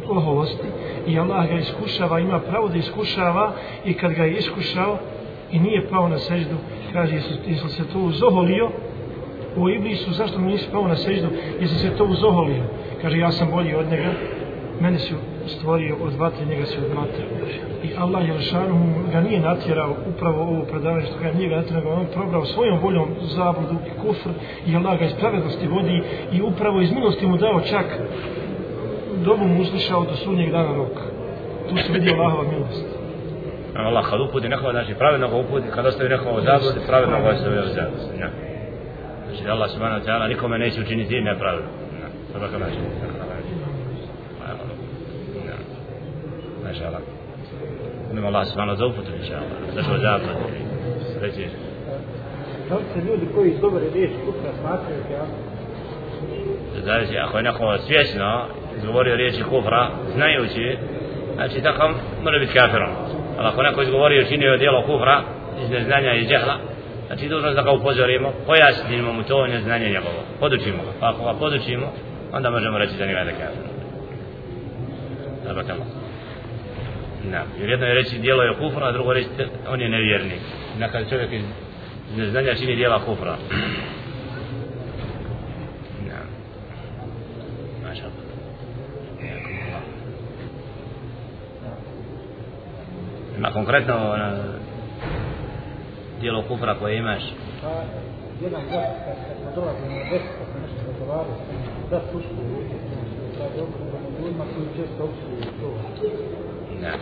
oholosti 0.09 0.67
i 1.07 1.19
Allah 1.19 1.49
ga 1.49 1.55
iskušava, 1.55 2.21
ima 2.21 2.39
pravo 2.39 2.69
da 2.69 2.79
iskušava 2.79 3.53
i 3.85 3.95
kad 3.95 4.13
ga 4.13 4.25
je 4.25 4.33
iskušao 4.33 4.99
i 5.53 5.59
nije 5.59 5.89
pao 5.89 6.09
na 6.09 6.19
seždu, 6.19 6.57
kaže, 6.93 7.15
jesi 7.15 7.69
se 7.69 7.85
to 7.93 7.99
uzoholio 7.99 8.71
u 9.57 9.71
Iblisu, 9.71 10.13
zašto 10.13 10.39
mi 10.39 10.53
nisi 10.53 10.69
pao 10.73 10.89
na 10.89 10.97
seždu, 10.97 11.29
jesi 11.61 11.75
se 11.75 11.97
to 11.97 12.05
uzoholio? 12.05 12.63
Kaže, 13.03 13.19
ja 13.19 13.33
sam 13.33 13.51
bolji 13.51 13.75
od 13.75 13.91
njega, 13.91 14.13
mene 14.81 14.99
su 14.99 15.15
stvorio 15.47 15.97
od 16.03 16.15
vatre, 16.15 16.47
njega 16.47 16.67
se 16.67 16.79
od 16.79 16.95
matre. 16.95 17.25
I 17.85 17.89
Allah 17.99 18.29
je 18.29 18.35
ga 19.13 19.21
nije 19.21 19.41
natjerao 19.41 19.95
upravo 20.15 20.43
ovo 20.43 20.65
predavanje 20.65 21.07
što 21.07 21.19
ga 21.19 21.33
nije 21.33 21.49
ga 21.49 21.57
natjerao, 21.57 22.01
on 22.01 22.07
probrao 22.15 22.45
svojom 22.45 22.79
voljom 22.79 23.09
zabludu 23.21 23.75
i 23.87 24.01
kufr 24.01 24.31
i 24.67 24.77
Allah 24.77 24.99
ga 24.99 25.05
iz 25.05 25.15
pravednosti 25.15 25.67
vodi 25.67 26.03
i 26.33 26.43
upravo 26.43 26.81
iz 26.81 26.93
milosti 26.93 27.27
mu 27.27 27.37
dao 27.37 27.61
čak 27.61 27.87
dobu 29.27 29.45
mu 29.45 29.61
uslišao 29.63 30.05
do 30.11 30.15
sunnjeg 30.25 30.51
dana 30.51 30.73
roka. 30.77 31.05
Tu 31.69 31.77
se 31.77 31.93
vidi 31.93 32.11
Allahova 32.11 32.45
milost. 32.53 32.87
Allah 33.75 34.05
kad 34.11 34.21
uputi 34.21 34.49
nekoga, 34.49 34.73
znači 34.73 34.95
pravednog 34.95 35.31
uputi, 35.35 35.67
kad 35.75 35.87
ostavi 35.87 36.09
nekoga 36.09 36.39
u 36.39 36.41
zabludi, 36.49 36.87
pravednog 36.89 37.23
ostavi 37.33 37.59
u 37.59 37.69
zabludi. 37.79 38.21
Ja. 38.21 38.31
Znači 39.27 39.45
da 39.45 39.53
Allah 39.53 39.71
subhanahu 39.71 40.07
ta'ala 40.07 40.29
nikome 40.29 40.59
neće 40.59 40.81
učiniti 40.81 41.21
nepravedno. 41.21 41.71
Ja. 42.03 42.09
Sada 42.33 42.47
kao 42.49 42.59
znači. 42.59 42.79
Maša 46.65 46.87
Allah. 46.87 47.03
Nema 48.13 48.27
Allah 48.27 48.47
subhanahu 48.47 48.79
za 48.79 48.87
uputu, 48.87 49.11
inša 49.21 49.37
Allah. 49.43 49.59
Za 49.75 49.83
što 49.83 49.95
zabludi. 50.07 50.61
Sreći. 51.19 51.47
Da 52.69 52.75
li 52.77 52.85
se 52.95 53.01
ljudi 53.09 53.27
koji 53.35 53.51
iz 53.51 53.61
dobre 53.61 53.85
riječi 53.95 54.15
kupra 54.27 54.51
smatraju 54.61 55.03
kjavu? 55.09 55.56
Znači, 56.83 57.19
ako 57.19 57.37
je 57.37 57.43
neko 57.43 57.79
svjesno 57.79 58.47
izgovorio 58.77 59.17
riječi 59.17 59.43
kufra, 59.43 59.89
znajući, 60.15 60.79
znači 61.35 61.63
tako 61.63 61.91
može 62.23 62.39
biti 62.39 62.59
kafirom. 62.59 62.91
Ali 63.39 63.49
ako 63.49 63.63
neko 63.63 63.83
izgovorio 63.83 64.25
činio 64.25 64.57
djelo 64.57 64.83
kufra 64.83 65.23
iz 65.63 65.71
neznanja 65.71 66.13
i 66.15 66.27
džehla, 66.27 66.57
znači 67.07 67.29
dužno 67.29 67.53
da 67.53 67.63
ga 67.63 67.73
upozorimo, 67.73 68.33
pojasnimo 68.47 69.13
mu 69.13 69.23
to 69.23 69.47
neznanje 69.47 69.87
njegovo, 69.87 70.21
podučimo 70.41 70.83
ga. 70.85 70.91
Pa 71.01 71.09
ako 71.09 71.25
ga 71.25 71.33
podučimo, 71.39 71.93
onda 72.33 72.51
možemo 72.51 72.79
reći 72.79 72.97
da 72.99 73.07
nije 73.07 73.25
da 73.25 73.31
kafir. 73.31 73.65
Zabakamo. 75.45 75.85
Na, 77.25 77.43
jer 77.61 77.71
jedno 77.71 77.87
je 77.87 77.95
reći 77.95 78.19
djelo 78.19 78.43
je 78.43 78.55
kufra, 78.55 78.87
a 78.87 78.93
drugo 78.93 79.13
reći 79.13 79.29
on 79.69 79.81
je 79.81 79.89
nevjernik. 79.89 80.41
Na 80.79 80.89
čovjek 81.11 81.33
iz 81.33 81.43
neznanja 82.17 82.55
čini 82.55 82.77
djela 82.77 83.05
kufra. 83.05 83.37
Ima 93.47 93.55
konkretno 93.55 93.95
na, 93.95 94.33
dijelo 96.21 96.43
kufra 96.43 96.75
koje 96.75 96.97
imaš? 96.99 97.23
Pa, 97.63 97.69
jedan 98.45 98.63
gost, 98.63 98.97
kad 99.45 99.55
dolazi 99.55 99.83
na 99.89 100.11
deset, 100.11 100.33
kad 100.39 100.47
se 100.53 100.59
nešto 100.63 100.81
razgovarao, 100.91 101.37
da 101.91 102.01
pušku 102.13 102.35
u 102.43 102.49
ruke, 102.55 102.77
da 103.39 103.45
je 103.45 103.51
dobro, 103.57 103.79
da 103.93 103.99
ljudima 104.25 104.45
koji 104.55 104.67
često 104.77 105.05
opsuju 105.05 105.53
to. 105.61 105.69
نعم 106.83 106.99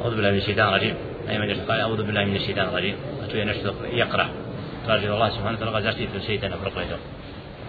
أعوذ 0.00 0.14
بالله 0.16 0.30
من 0.30 0.38
الشيطان 0.38 0.68
الرجيم 0.68 0.94
أي 1.28 1.38
من 1.38 1.60
قال 1.68 1.80
أعوذ 1.80 2.02
بالله 2.02 2.24
من 2.24 2.36
الشيطان 2.36 2.68
الرجيم 2.68 2.96
أتوي 3.24 3.44
نشتق 3.44 3.74
يقرأ 3.92 4.28
قال 4.88 5.04
الله 5.04 5.30
سبحانه 5.30 5.56
وتعالى 5.56 5.78
غزرتي 5.78 6.06
في 6.06 6.16
الشيطان 6.16 6.52
أفرق 6.52 6.78
له 6.78 6.98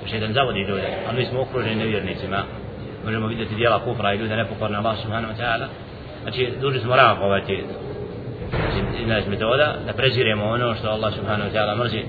šeitan 0.09 0.33
zavodi 0.33 0.59
ljude, 0.59 0.89
a 1.09 1.11
mi 1.11 1.25
smo 1.25 1.41
okruženi 1.41 1.75
nevjernicima, 1.75 2.43
možemo 3.05 3.27
vidjeti 3.27 3.55
dijela 3.55 3.83
kufra 3.83 4.13
i 4.13 4.17
ljude 4.17 4.35
nepokorne 4.35 4.77
Allah 4.77 4.97
subhanahu 5.01 5.33
wa 5.33 5.37
ta'ala, 5.37 5.65
znači 6.21 6.53
duži 6.61 6.79
smo 6.79 6.95
rakovati, 6.95 7.53
jedna 7.53 9.05
znači, 9.05 9.21
iz 9.21 9.27
metoda, 9.27 9.75
da 9.85 9.93
preziremo 9.93 10.45
ono 10.45 10.75
što 10.75 10.87
Allah 10.89 11.13
subhanahu 11.13 11.49
wa 11.49 11.53
ta'ala 11.53 11.77
mrzi, 11.83 12.03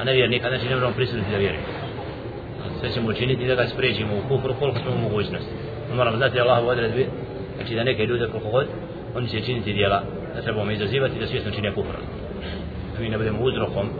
a 0.00 0.04
nevjernika, 0.04 0.48
znači 0.48 0.68
ne 0.68 0.74
možemo 0.74 0.92
prisutiti 0.92 1.30
da 1.30 1.36
vjeri. 1.36 1.58
Sve 2.80 2.90
ćemo 2.90 3.08
učiniti 3.08 3.46
da 3.46 3.54
ga 3.54 3.66
spriječimo 3.66 4.12
u 4.14 4.28
kufru 4.28 4.54
koliko 4.54 4.78
smo 4.78 4.90
u 4.92 4.98
mogućnosti. 4.98 5.52
No, 5.90 5.96
moramo 5.96 6.16
znati 6.16 6.34
da 6.34 6.42
Allah 6.42 6.64
u 6.64 6.68
odredbi, 6.68 7.06
znači 7.56 7.74
da 7.74 7.84
neke 7.84 8.06
ljude 8.06 8.26
koliko 8.26 8.50
god, 8.50 8.66
oni 9.16 9.28
će 9.28 9.40
činiti 9.40 9.72
dijela, 9.72 10.02
da 10.34 10.42
trebamo 10.42 10.70
izazivati 10.70 11.18
da 11.18 11.26
svjesno 11.26 11.50
čine 11.50 11.74
kufru. 11.74 11.98
Mi 13.00 13.08
ne 13.08 13.18
budemo 13.18 13.38
uzrokom 13.40 13.90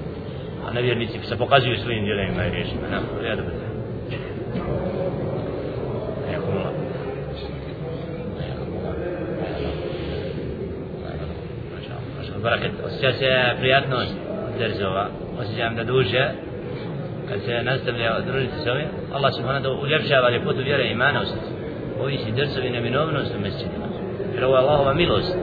a 0.68 0.72
nevjernici 0.72 1.18
se 1.22 1.36
pokazuju 1.36 1.76
svojim 1.76 2.04
djelima 2.04 2.46
i 2.46 2.50
riječima. 2.50 2.80
Na, 2.90 3.28
ja 3.28 3.36
da 3.36 3.42
bude. 3.42 3.68
Barakat, 12.42 12.70
osjeća 12.86 13.12
se 13.12 13.26
prijatnost 13.58 14.14
derzova, 14.58 15.08
osjećam 15.40 15.76
da 15.76 15.84
duže 15.84 16.30
kad 17.28 17.40
se 17.40 17.62
nastavlja 17.62 18.20
družiti 18.20 18.52
s 18.64 18.66
ovim 18.66 18.86
Allah 19.12 19.34
subhanahu 19.34 19.62
da 19.62 19.70
uljepšava 19.70 20.30
ljepotu 20.30 20.58
vjere 20.58 20.84
i 20.84 20.92
imana 20.92 21.22
u 21.22 21.24
srcu. 21.24 21.52
Ovi 22.00 22.18
si 22.18 22.32
drcovi 22.32 22.70
neminovnost 22.70 23.34
u 23.36 23.40
mesečinima 23.40 23.86
jer 24.34 24.44
ovo 24.44 24.56
je 24.56 24.62
Allahova 24.62 24.94
milost 24.94 25.36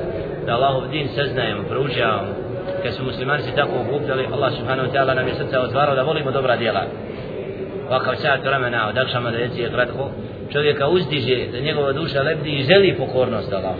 da 0.46 0.54
Allahov 0.54 0.92
din 0.92 1.08
saznajemo, 1.16 1.64
proučavamo 1.70 2.45
kad 2.84 2.94
su 2.94 3.04
muslimani 3.04 3.44
se 3.44 3.56
tako 3.56 3.72
okupljali 3.88 4.28
Allah 4.34 4.54
subhanahu 4.58 4.88
wa 4.88 4.94
ta'ala 4.94 5.16
nam 5.16 5.28
je 5.28 5.34
srca 5.34 5.62
otvarao 5.62 5.96
da 5.96 6.04
volimo 6.04 6.32
dobra 6.32 6.58
djela. 6.58 6.84
Ovakav 7.90 8.16
sat 8.16 8.46
vremena 8.46 8.90
od 8.90 8.98
akšama 8.98 9.32
da 9.32 9.38
jeci 9.38 9.62
je 9.62 9.70
kratko 9.70 10.12
čovjeka 10.52 10.88
uzdiže 10.88 11.48
da 11.52 11.60
njegova 11.60 11.92
duša 11.92 12.22
lebdi 12.22 12.50
i 12.50 12.64
želi 12.64 12.96
pokornost 12.98 13.54
Allah 13.54 13.76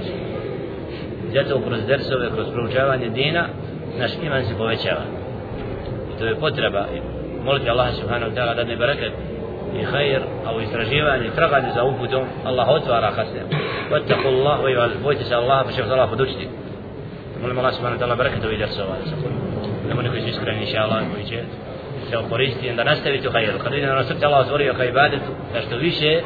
zato 1.36 1.62
kroz 1.68 1.80
dersove, 1.88 2.32
kroz 2.36 2.48
proučavanje 2.54 3.10
dina 3.10 3.48
naš 4.00 4.12
iman 4.24 4.44
se 4.46 4.58
povećava. 4.58 5.02
I 6.16 6.20
to 6.20 6.26
je 6.26 6.36
potreba. 6.36 6.86
Moliti 7.44 7.70
Allah 7.70 7.88
subhanahu 8.02 8.32
wa 8.32 8.36
ta'ala 8.36 8.56
da 8.56 8.64
ne 8.64 8.76
bereket 8.76 9.14
i 9.80 9.86
khair 9.86 10.22
a 10.46 10.56
u 10.56 10.62
istraživanju 10.62 11.36
traganje 11.36 11.70
za 11.76 11.84
uputom 11.84 12.24
Allah 12.46 12.68
otvara 12.70 13.12
kasne. 13.12 13.42
Vattaku 13.92 14.28
Allah 14.28 14.60
i 14.72 15.04
bojte 15.04 15.24
se 15.24 15.36
Allah 15.36 15.66
pa 15.66 15.72
će 15.72 15.82
vas 15.82 15.92
Allah 15.92 16.10
podučiti. 16.10 16.48
Molim 17.46 17.58
Allah 17.60 17.74
subhanahu 17.74 17.98
wa 17.98 18.02
ta'ala 18.02 18.18
bereket 18.18 18.46
ovih 18.46 18.60
dersova 18.60 18.96
nemo 19.88 20.02
neko 20.02 20.16
su 20.20 20.30
iskreni 20.30 20.62
inša 20.66 20.80
Allah 20.86 21.02
koji 21.14 21.26
će 21.26 21.40
se 22.10 22.16
koristiti 22.30 22.76
da 22.76 22.84
nastaviti 22.84 23.28
u 23.28 23.32
khairu 23.32 23.60
kad 23.64 23.74
vidim 23.74 23.90
na 23.90 24.04
srce 24.04 24.26
Allah 24.26 24.40
otvorio 24.40 24.74
ka 24.74 24.86
ibadetu 24.86 25.32
da 25.54 25.62
što 25.62 25.76
više 25.78 26.22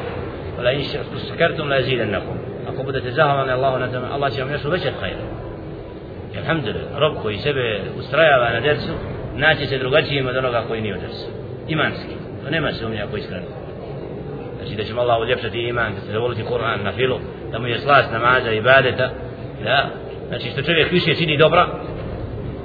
la 0.64 0.72
inša 0.72 0.98
skartum 1.34 1.68
la 1.68 1.82
zidannakum 1.82 2.36
ako 2.68 2.82
budete 2.82 3.10
zahvalni 3.10 3.52
Allahu 3.52 3.78
na 3.78 3.92
tome 3.92 4.06
Allah 4.12 4.32
će 4.32 4.42
vam 4.42 4.52
još 4.52 4.64
uvećati 4.64 4.96
khairu 5.00 5.24
Alhamdulillah, 6.38 6.98
rob 6.98 7.14
koji 7.22 7.38
sebe 7.38 7.80
ustrajava 7.98 8.50
na 8.50 8.60
dersu, 8.60 8.92
naći 9.36 9.66
se 9.66 9.78
drugačijim 9.78 10.26
od 10.26 10.36
onoga 10.36 10.64
koji 10.68 10.80
nije 10.80 10.94
odrs. 10.94 11.18
Imanski. 11.68 12.14
To 12.44 12.50
nema 12.50 12.72
se 12.72 12.86
umnja 12.86 13.06
koji 13.10 13.20
iskreno. 13.20 13.46
Znači 14.56 14.76
da 14.76 14.84
ćemo 14.84 15.00
Allah 15.00 15.20
uljepšati 15.20 15.58
iman, 15.58 15.94
da 15.94 16.00
se 16.00 16.12
zavoliti 16.12 16.42
Kur'an 16.42 16.84
na 16.84 16.92
filu, 16.92 17.18
da 17.52 17.58
mu 17.58 17.66
je 17.66 17.78
slas 17.78 18.06
namaza 18.12 18.52
i 18.52 18.60
badeta. 18.60 19.10
Da. 19.64 19.90
Znači 20.30 20.50
što 20.50 20.62
čovjek 20.62 20.92
više 20.92 21.14
čini 21.14 21.36
dobra, 21.36 21.66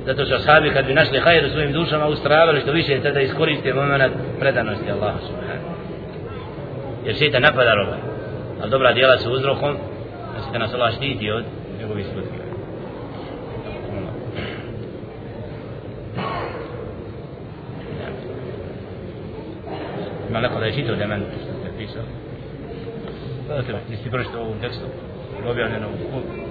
zato 0.05 0.25
što 0.25 0.35
ashabi 0.35 0.73
kad 0.73 0.85
bi 0.85 0.93
našli 0.93 1.19
hajr 1.19 1.45
u 1.45 1.49
svojim 1.49 1.71
dušama 1.71 2.07
ustravali 2.07 2.61
što 2.61 2.71
više 2.71 3.01
tada 3.03 3.21
iskoriste 3.21 3.73
moment 3.73 4.13
predanosti 4.39 4.91
Allahu 4.91 5.19
subhanahu. 5.27 5.75
jer 7.05 7.15
šeitan 7.15 7.41
napada 7.41 7.73
roba. 7.73 7.97
Ali 8.61 8.71
dobra 8.71 8.93
djela 8.93 9.17
su 9.17 9.31
uzrokom, 9.31 9.77
da 10.35 10.51
se 10.51 10.59
nas 10.59 10.73
Allah 10.73 10.93
štiti 10.95 11.31
od 11.31 11.43
njegovih 11.79 12.05
sudbina. 12.05 12.45
Ima 20.29 20.41
neko 20.41 20.59
da 20.59 20.65
je 20.65 20.73
čitao 20.73 20.95
da 20.95 21.07
meni 21.07 21.25
što 21.43 21.53
ste 21.59 21.77
pisao? 21.77 22.03
Da, 23.47 23.79
nisi 23.89 24.09
pročitao 24.09 24.41
ovom 24.41 24.59
tekstu, 24.59 24.85
objavljeno 25.49 25.87
u 25.87 26.11
put. 26.11 26.44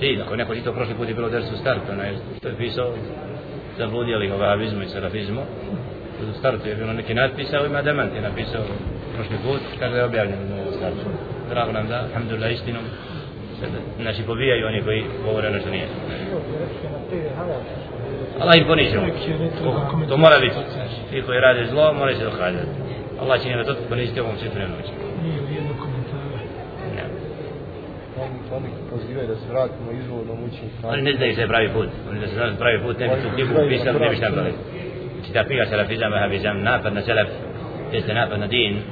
Ti, 0.00 0.18
ako 0.24 0.36
neko 0.36 0.54
ti 0.54 0.60
to 0.60 0.72
prošli 0.72 0.94
put 0.94 1.08
je 1.08 1.14
bilo 1.14 1.28
dersu 1.28 1.56
start, 1.56 1.82
onaj 1.92 2.12
što 2.38 2.48
je 2.48 2.56
pisao, 2.56 2.94
zabludjeli 3.78 4.30
o 4.30 4.38
vahabizmu 4.38 4.82
i 4.82 4.88
salafizmu. 4.88 5.40
U 6.30 6.38
startu 6.38 6.68
je 6.68 6.74
bilo 6.74 6.92
neki 6.92 7.14
natpis, 7.14 7.52
a 7.52 7.66
ima 7.66 7.82
demant 7.82 8.14
je 8.14 8.20
napisao 8.20 8.62
prošli 9.14 9.36
put, 9.44 9.60
kaže 9.78 9.96
je 9.96 10.04
objavljeno 10.04 10.42
u 10.42 10.56
novom 10.56 10.72
startu. 10.78 11.06
Drago 11.50 11.72
nam 11.72 11.88
da, 11.88 11.98
alhamdulillah, 11.98 12.52
istinom, 12.52 12.82
znači 14.00 14.22
pobijaju 14.22 14.66
oni 14.66 14.82
koji 14.82 15.04
govore 15.24 15.48
ono 15.48 15.60
što 15.60 15.70
nije. 15.70 15.86
Allah 18.40 18.58
im 18.58 18.66
poniče. 18.66 18.96
To 20.08 20.16
mora 20.16 20.38
biti. 20.38 20.56
Ti 21.10 21.22
koji 21.26 21.40
rade 21.40 21.66
zlo, 21.70 21.92
mora 21.92 22.14
se 22.14 22.24
dokazati. 22.24 22.68
Allah 23.20 23.42
će 23.42 23.48
njega 23.48 23.64
to 23.64 23.74
poniziti 23.88 24.20
ovom 24.20 24.36
svijetu 24.38 24.58
noći. 24.58 24.92
Oni 28.56 28.68
pozivaju 28.90 29.28
da 29.28 29.34
se 29.34 29.46
vratimo 29.48 29.90
izvornom 30.00 30.38
učenju. 30.44 30.70
Oni 30.92 31.02
ne 31.02 31.12
znaju 31.12 31.32
je 31.38 31.48
pravi 31.48 31.68
put. 31.68 31.88
Oni 32.10 32.20
da 32.20 32.26
se 32.26 32.34
znaju 32.34 32.56
pravi 32.58 32.78
put, 32.82 32.98
ne 32.98 33.08
bi 33.08 33.14
tu 33.22 33.28
knjigu 33.34 33.54
pisali, 33.68 33.98
ne 34.00 34.08
bi 34.08 34.16
štampali. 34.16 34.52
Znači 35.14 35.32
ta 35.32 35.44
knjiga 35.44 35.64
Salafizam, 35.66 36.12
Vahabizam, 36.12 36.62
napad 36.62 36.94
na 36.94 37.02
Salaf, 37.02 37.28
jeste 37.92 38.14
napad 38.14 38.40
na 38.40 38.46
din, 38.46 38.82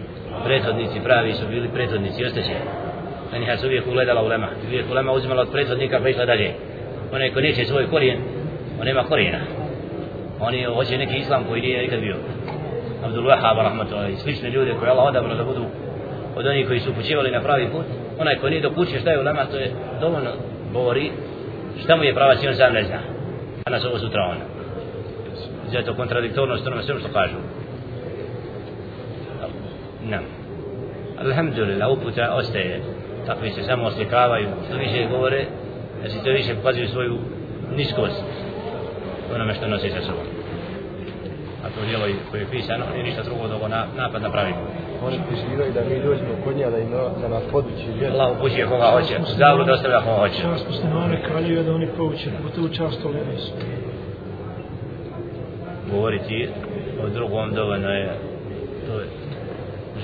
prethodnici 0.45 1.01
pravi 1.05 1.33
su 1.33 1.49
bili 1.49 1.69
prethodnici, 1.69 2.25
ostaće. 2.25 2.57
Na 3.33 3.39
njih 3.39 3.61
se 3.61 3.67
uvijek 3.67 3.87
ugledala 3.87 4.23
ulema. 4.23 4.49
Uvijek 4.67 4.91
ulema 4.91 5.13
uzimala 5.13 5.43
od 5.43 5.53
prethodnika 5.53 6.01
pa 6.03 6.09
išla 6.09 6.25
dalje. 6.25 6.51
Onaj 7.13 7.31
ko 7.31 7.41
neće 7.41 7.65
svoj 7.65 7.87
korijen, 7.87 8.19
on 8.81 8.87
nema 8.87 9.03
korijena. 9.03 9.39
Oni 10.41 10.65
hoće 10.65 10.99
neki 10.99 11.17
islam 11.17 11.45
koji 11.49 11.63
nije 11.63 11.83
nikad 11.83 12.01
bio. 12.01 12.17
Abdul 13.05 13.25
Wahab, 13.25 13.57
rahmatullahi, 13.63 14.17
slične 14.17 14.51
ljude 14.51 14.75
koje 14.79 14.91
Allah 14.91 15.05
odabrao 15.05 15.37
da 15.37 15.45
budu 15.45 15.65
od 16.37 16.47
onih 16.47 16.67
koji 16.67 16.81
su 16.81 16.91
upućivali 16.91 17.31
na 17.31 17.41
pravi 17.41 17.69
put, 17.73 17.87
onaj 18.19 18.37
ko 18.37 18.49
nije 18.49 18.63
dokućio 18.63 19.01
šta 19.01 19.11
je 19.11 19.21
ulema, 19.21 19.45
to 19.45 19.57
je 19.57 19.71
dovoljno 20.01 20.31
govori 20.73 21.11
šta 21.85 21.97
mu 21.97 22.05
je 22.05 22.15
prava 22.15 22.35
i 22.35 22.55
sam 22.55 22.73
ne 22.73 22.85
zna. 22.85 22.99
A 23.65 23.71
nas 23.71 23.85
ovo 23.85 23.99
sutra 23.99 24.23
on. 24.23 24.37
Zato 25.73 25.95
kontradiktornost 25.95 26.67
onome 26.67 26.83
svemu 26.83 27.01
što 27.01 27.09
kažu. 27.09 27.37
Ne. 30.09 30.19
Alhamdulillah, 31.19 31.89
uputa 31.91 32.35
ostaje. 32.35 32.81
Takvi 33.27 33.51
se 33.51 33.63
samo 33.63 33.87
oslikavaju, 33.87 34.49
što 34.69 34.79
više 34.79 35.07
govore, 35.11 35.45
znači 36.01 36.25
to 36.25 36.31
više 36.31 36.55
pokazuju 36.55 36.89
svoju 36.89 37.19
niskost 37.77 38.23
onome 39.35 39.55
što 39.55 39.69
nosi 39.69 39.91
sa 39.91 40.01
sobom. 40.01 40.36
A 41.67 41.69
to 41.75 41.87
djelo 41.87 42.05
koje 42.31 42.41
je 42.41 42.51
pisano 42.51 42.85
nije 42.93 43.05
ništa 43.05 43.23
drugo 43.23 43.49
do 43.49 43.69
na, 43.69 43.87
napad 43.97 44.23
na 44.23 44.31
pravi 44.31 44.53
put. 44.53 44.71
Oni 45.07 45.19
pozivaju 45.31 45.73
da 45.73 45.81
mi 45.89 46.03
dođemo 46.07 46.35
kod 46.45 46.57
njega 46.57 46.71
da, 46.71 46.79
im, 46.79 46.91
da 47.23 47.29
nas 47.29 47.43
podući 47.53 47.87
vjeru. 47.99 48.15
Allah 48.15 48.37
upućuje 48.37 48.67
koga 48.67 48.87
hoće, 48.95 49.15
zavru 49.39 49.65
da 49.65 49.73
ostavlja 49.73 50.01
koga 50.01 50.17
hoće. 50.17 50.43
Čast 50.43 50.67
muslimane 50.69 51.23
kraljuje 51.23 51.63
da 51.63 51.75
oni 51.75 51.89
pouče, 51.97 52.31
pogotovo 52.37 52.69
čast 52.69 53.03
tolerni 53.03 53.39
su. 53.39 53.53
Govoriti 55.91 56.49
o 57.05 57.09
drugom 57.09 57.55
dovoljno 57.55 57.89
je, 57.89 58.19
to 58.87 59.01
je 59.01 59.07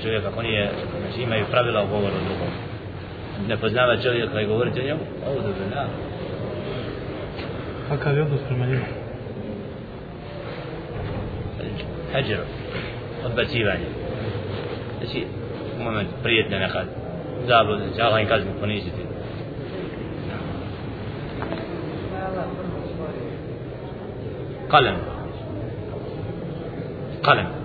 čovjek 0.03 0.25
ako 0.25 0.41
nije, 0.41 0.71
znači 1.01 1.21
imaju 1.21 1.45
pravila 1.51 1.83
u 1.83 1.87
govoru 1.87 2.15
o 2.15 2.25
drugom. 2.27 2.51
Ne 3.47 3.57
poznava 3.57 3.97
čovjeka 3.97 4.41
i 4.41 4.45
govoriti 4.45 4.79
o 4.79 4.83
njemu, 4.83 4.99
ovo 5.27 5.35
dobro, 5.35 5.65
da. 5.73 5.85
Kakav 7.89 8.15
je 8.15 8.21
odnos 8.21 8.41
prema 8.47 8.65
njemu? 8.65 9.02
Hađer, 12.13 12.39
odbacivanje. 13.25 13.87
Znači, 14.97 15.25
moment 15.83 16.09
prijetne 16.23 16.59
nekad, 16.59 16.85
zablude, 17.47 17.83
će 17.95 18.01
Allah 18.01 18.21
im 18.21 18.27
kaznu 18.27 18.51
poniziti. 18.59 19.03
قلم 24.73 24.97
قلم 27.23 27.62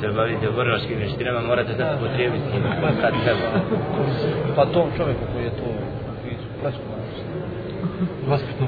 se 0.00 0.08
bavite 0.08 0.50
borilačkim 0.56 0.98
vještinama 0.98 1.40
morate 1.40 1.72
da 1.74 1.98
potrijebiti 2.00 2.44
kad 3.00 3.12
treba. 3.24 3.48
Pa 4.56 4.64
tom 4.66 4.88
čovjeku 4.96 5.24
koji 5.32 5.44
je 5.44 5.50
to 5.50 5.66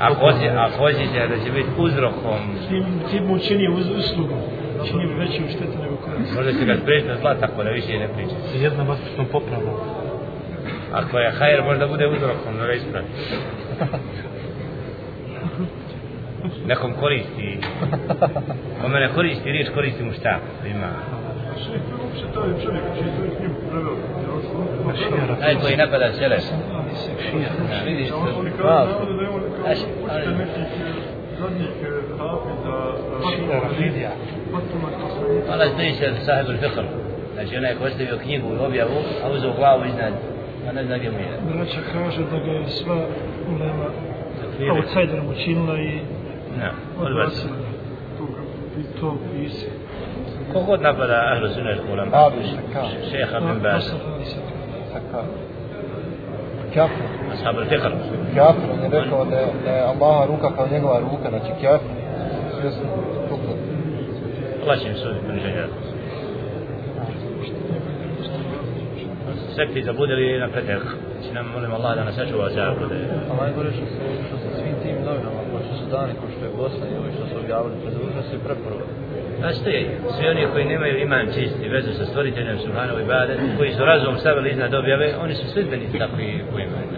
A 0.00 0.14
hoće, 0.14 0.48
a 0.48 0.68
hoćete 0.78 1.28
da 1.28 1.44
će 1.44 1.50
biti 1.50 1.68
uzrokom, 1.78 2.38
Ti, 3.10 3.20
mu 3.20 3.38
čini 3.38 3.68
uz, 3.68 3.86
uslugu. 3.98 4.34
Čini 4.86 5.06
mu 5.06 5.18
veću 5.18 5.42
štetu 5.48 5.78
nego 5.82 5.96
korist. 5.96 6.34
možda 6.34 6.52
će 6.52 6.64
ga 6.64 6.76
sprijeti 6.82 7.08
na 7.08 7.16
zla 7.16 7.34
tako 7.34 7.62
da 7.62 7.70
više 7.70 7.98
ne 7.98 8.08
priča. 8.08 8.34
Jedna 8.54 8.82
vaspitno 8.82 9.24
popravna. 9.32 9.72
Ako 10.92 11.18
je 11.18 11.30
hajer 11.30 11.62
možda 11.64 11.86
bude 11.86 12.06
uzrokom 12.06 12.56
da 12.58 12.66
ga 12.66 12.72
ispravi. 12.72 13.06
Nekom 16.66 16.92
koristi, 17.00 17.58
kome 18.82 19.00
ne 19.00 19.08
koristi 19.08 19.52
riječ, 19.52 19.68
koristi 19.74 20.02
mu 20.02 20.12
šta? 20.12 20.38
Ima. 20.66 20.90
Taj 25.40 25.54
koji 25.60 25.76
napada 25.76 26.12
sele. 26.12 26.38
Vidiš 27.84 28.08
to? 28.08 28.86
Rafidija. 33.62 34.10
Ona 35.54 35.64
stoji 35.64 35.92
se 35.92 36.12
sahibul 36.24 36.54
fikr. 36.54 36.82
Znači 37.34 37.56
onaj 37.56 37.74
ko 37.74 37.84
ostavio 37.84 38.18
knjigu 38.22 38.48
i 38.54 38.66
objavu, 38.66 38.98
a 39.24 39.30
uzeo 39.30 39.52
glavu 39.58 39.84
iznad, 39.84 40.12
a 40.68 40.72
ne 40.72 40.84
zna 40.84 40.98
gdje 40.98 41.10
mu 41.10 41.18
je. 41.18 41.28
Braća 41.54 41.80
kaže 41.92 42.22
da 42.30 42.38
ga 42.38 42.50
je 42.50 42.68
sva 42.68 43.06
ulema 43.48 43.86
outsiderom 44.76 45.28
učinila 45.28 45.78
i 45.78 45.98
كوكود 50.52 50.80
نبدا 50.80 51.32
أهل 51.32 51.44
السنة 51.44 51.70
الكلام 51.70 52.32
شيخ 53.10 53.36
من 53.36 53.58
باس 53.58 53.94
كافر 56.74 57.04
اصحاب 57.32 57.58
الفقر 57.58 57.92
كافر 58.34 58.74
أنا 58.74 58.88
ذاك 58.88 59.12
الله 59.94 60.24
روكا 60.24 60.48
فانين 60.48 60.84
واروكا 60.84 61.28
أنا 61.28 61.38
كافر 61.38 61.80
الله 64.62 64.76
شيء 64.76 64.92
مسؤول 64.92 65.14
من 65.28 65.38
جهاد 65.38 65.68
سكتي 69.56 69.82
زبود 69.82 70.10
اللي 70.10 70.46
نفتح 70.46 70.78
شنو 71.28 71.42
نقول 71.42 71.64
الله 71.64 71.92
أنا 71.92 72.10
ساشو 72.10 72.44
وزاره 72.44 72.90
الله 73.30 73.48
يقول 73.48 73.66
شو 73.66 73.78
سوي 73.78 74.14
شو 74.30 74.36
سوي 74.56 74.72
تيم 74.82 75.04
لو 75.04 75.12
što 75.68 75.76
su 75.80 75.86
dani, 75.96 76.12
ko 76.20 76.26
što 76.34 76.42
je 76.44 76.56
Bosna 76.60 76.84
i 76.88 76.98
ovi 77.00 77.10
što 77.16 77.24
su 77.30 77.34
objavili, 77.44 77.74
pridružili 77.82 78.24
se 78.30 78.44
preporuke. 78.46 78.92
Znači 79.40 79.58
ti, 79.64 79.76
svi 80.14 80.24
oni 80.32 80.42
koji 80.52 80.64
nemaju 80.72 80.94
iman 80.98 81.26
čisti 81.34 81.68
vezu 81.74 81.92
sa 81.98 82.04
stvoriteljem 82.10 82.58
Subhanovi 82.58 83.04
Bade, 83.12 83.34
koji 83.58 83.70
su 83.76 83.82
razum 83.84 84.18
stavili 84.18 84.50
iznad 84.50 84.74
objave, 84.74 85.06
oni 85.24 85.34
su 85.34 85.44
sredbenici 85.52 85.98
takvi 85.98 86.44
koji 86.50 86.62
imaju. 86.64 86.88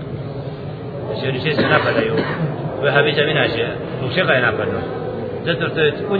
Znači 1.06 1.28
oni 1.28 1.44
često 1.44 1.62
napadaju 1.76 2.14
Vahabizam 2.82 3.28
inače, 3.28 3.64
zbog 3.98 4.10
čega 4.14 4.32
je 4.32 4.42
napadno? 4.42 4.80
Zato 5.44 5.68
što 5.68 5.80
je 5.80 5.92
u, 6.10 6.14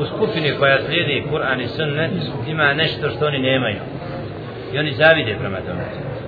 u 0.00 0.04
skupini 0.04 0.50
koja 0.58 0.82
slijedi 0.86 1.24
Kur'an 1.30 1.60
i 1.62 1.68
Sunnet 1.68 2.10
ima 2.48 2.74
nešto 2.74 3.10
što 3.10 3.26
oni 3.26 3.38
nemaju. 3.38 3.80
I 4.72 4.78
oni 4.78 4.92
zavide 4.92 5.36
prema 5.40 5.56
tome. 5.56 5.84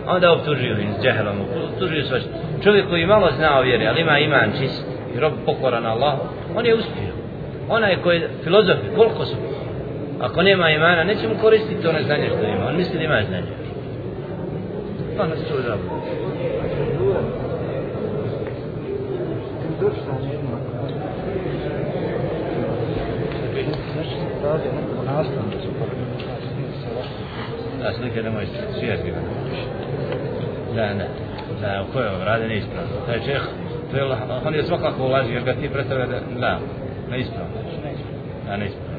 Onda 0.06 0.32
optužuju 0.32 0.80
ih 0.80 0.88
s 0.98 1.02
džehelom, 1.02 1.36
optužuju 1.72 2.04
svašta. 2.04 2.28
Čovjek 2.64 2.88
koji 2.88 3.06
malo 3.06 3.30
zna 3.36 3.58
o 3.58 3.62
vjeri, 3.62 3.86
ali 3.86 4.00
ima 4.00 4.18
iman 4.18 4.52
čist 4.58 4.93
i 5.16 5.20
rob 5.20 5.32
pokoran 5.46 5.86
Allah, 5.86 6.14
on 6.56 6.66
je 6.66 6.74
uspio. 6.74 7.12
Onaj 7.68 8.02
koji 8.02 8.20
je 8.20 8.30
filozof, 8.44 8.76
koliko 8.96 9.24
su? 9.24 9.36
Ako 10.20 10.42
nema 10.42 10.70
imana, 10.70 11.04
neće 11.04 11.28
mu 11.28 11.34
koristiti 11.40 11.82
to 11.82 11.92
znanje 12.06 12.28
što 12.28 12.46
ima. 12.46 12.66
On 12.68 12.76
misli 12.76 12.98
da 12.98 13.04
ima 13.04 13.22
znanje. 13.28 13.46
Pa 15.16 15.26
nas 15.26 15.38
čuo 15.48 15.58
da. 15.60 15.76
Da, 27.82 27.92
slike 27.92 28.22
nemoj 28.22 28.46
svijeti. 28.78 29.12
Da, 30.74 30.94
ne. 30.94 31.08
Da, 31.60 31.84
u 31.88 31.92
kojoj 31.92 32.24
rade 32.24 32.48
neispravno. 32.48 32.90
Taj 33.06 33.20
čeh, 33.20 33.42
to 33.94 34.00
je, 34.00 34.16
on 34.46 34.54
je 34.54 34.62
svakako 34.62 35.02
ulazi, 35.06 35.32
jer 35.32 35.42
ga 35.42 35.52
ti 35.52 35.68
predstavlja 35.68 36.06
da, 36.06 36.20
da, 36.40 36.58
neispravno. 37.10 37.54
Da, 38.46 38.56
neispravno. 38.56 38.94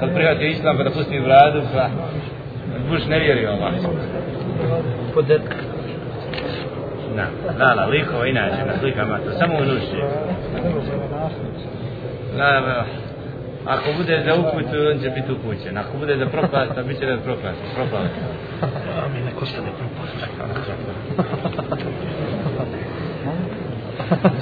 Kad 0.00 0.14
prihvati 0.14 0.46
islam, 0.46 0.76
kada 0.76 0.90
pusti 0.90 1.20
bradu, 1.20 1.62
pa 1.74 1.88
budeš 2.88 3.06
ne 3.06 3.18
vjerio 3.18 3.50
Allah. 3.50 3.72
Podet. 5.14 5.42
Da, 7.16 7.26
da, 7.58 7.74
da, 7.74 7.84
likova 7.84 8.26
inače, 8.26 8.64
na 8.66 8.78
slikama, 8.78 9.18
to 9.18 9.30
samo 9.38 9.54
u 9.58 9.64
nuši. 9.64 10.02
Da, 12.36 12.60
da, 12.60 12.84
ako 13.66 13.92
bude 13.96 14.22
za 14.24 14.34
uputu, 14.34 14.76
on 14.92 15.00
će 15.02 15.10
biti 15.10 15.32
upućen. 15.32 15.78
Ako 15.78 15.98
bude 15.98 16.16
za 16.16 16.26
propast, 16.26 16.78
a 16.78 16.82
bit 16.82 16.98
će 16.98 17.06
da 17.06 17.12
je 17.12 17.18
propast. 17.18 17.58
Propast. 17.74 18.14
Amin, 19.04 19.24
neko 19.24 19.46
se 19.46 19.56
ne 19.62 19.70
propast. 19.78 20.14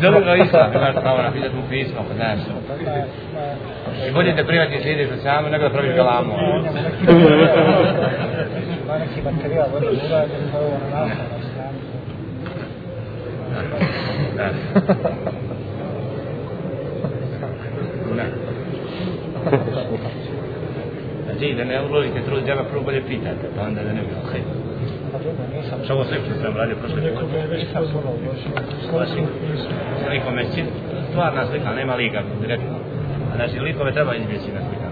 Zove 0.02 0.20
ga 0.24 0.34
islam, 0.34 0.72
imaš 0.74 0.94
pravo 0.94 1.22
na 1.22 1.32
pitat 1.32 1.52
mu 1.52 1.62
pismo, 1.68 2.00
pa 2.08 2.14
znaš. 2.14 2.38
I 4.08 4.12
bolje 4.12 4.32
da 4.32 4.44
privatni 4.44 4.82
se 4.82 4.92
ideš 4.92 5.08
od 5.12 5.20
samu, 5.22 5.48
nego 5.48 5.64
da 5.64 5.70
praviš 5.70 5.96
galamu. 5.96 6.32
Neki 8.98 9.22
materijal 9.24 9.68
vrlo 9.74 9.90
urađen, 9.90 10.42
pa 10.52 10.58
ovo 10.58 10.78
na 10.82 10.88
naslovnoj 10.90 11.42
strani. 11.52 11.78
Da. 14.36 14.50
Znači, 21.24 21.54
da 21.54 21.64
ne 21.64 21.82
uložite 21.82 22.22
trud 22.22 22.44
djela, 22.44 22.64
prvo 22.64 22.82
bolje 22.82 23.02
pitate, 23.08 23.48
pa 23.56 23.62
onda 23.62 23.82
da 23.82 23.92
ne 23.92 24.00
bi. 24.00 24.65
Pa 25.12 25.18
dobro, 25.18 25.44
nisam 25.56 25.78
Što 25.84 25.94
ovo 25.94 26.04
sve 26.04 26.18
što 26.24 26.34
sam 26.42 26.56
radio 26.56 26.76
prošle 26.76 27.10
godine? 27.14 27.58
nisam 27.58 27.82
volao 27.94 28.16
došao. 28.26 28.52
Sliko 30.06 30.30
mesčin, 30.30 30.66
stvarna 31.10 31.46
slika, 31.50 31.74
nema 31.74 31.94
lika, 31.94 32.22
direktno. 32.40 32.76
Znači, 33.36 33.60
likove 33.60 33.92
treba 33.92 34.14
izbjeći 34.14 34.50
na 34.56 34.60
slikama. 34.68 34.85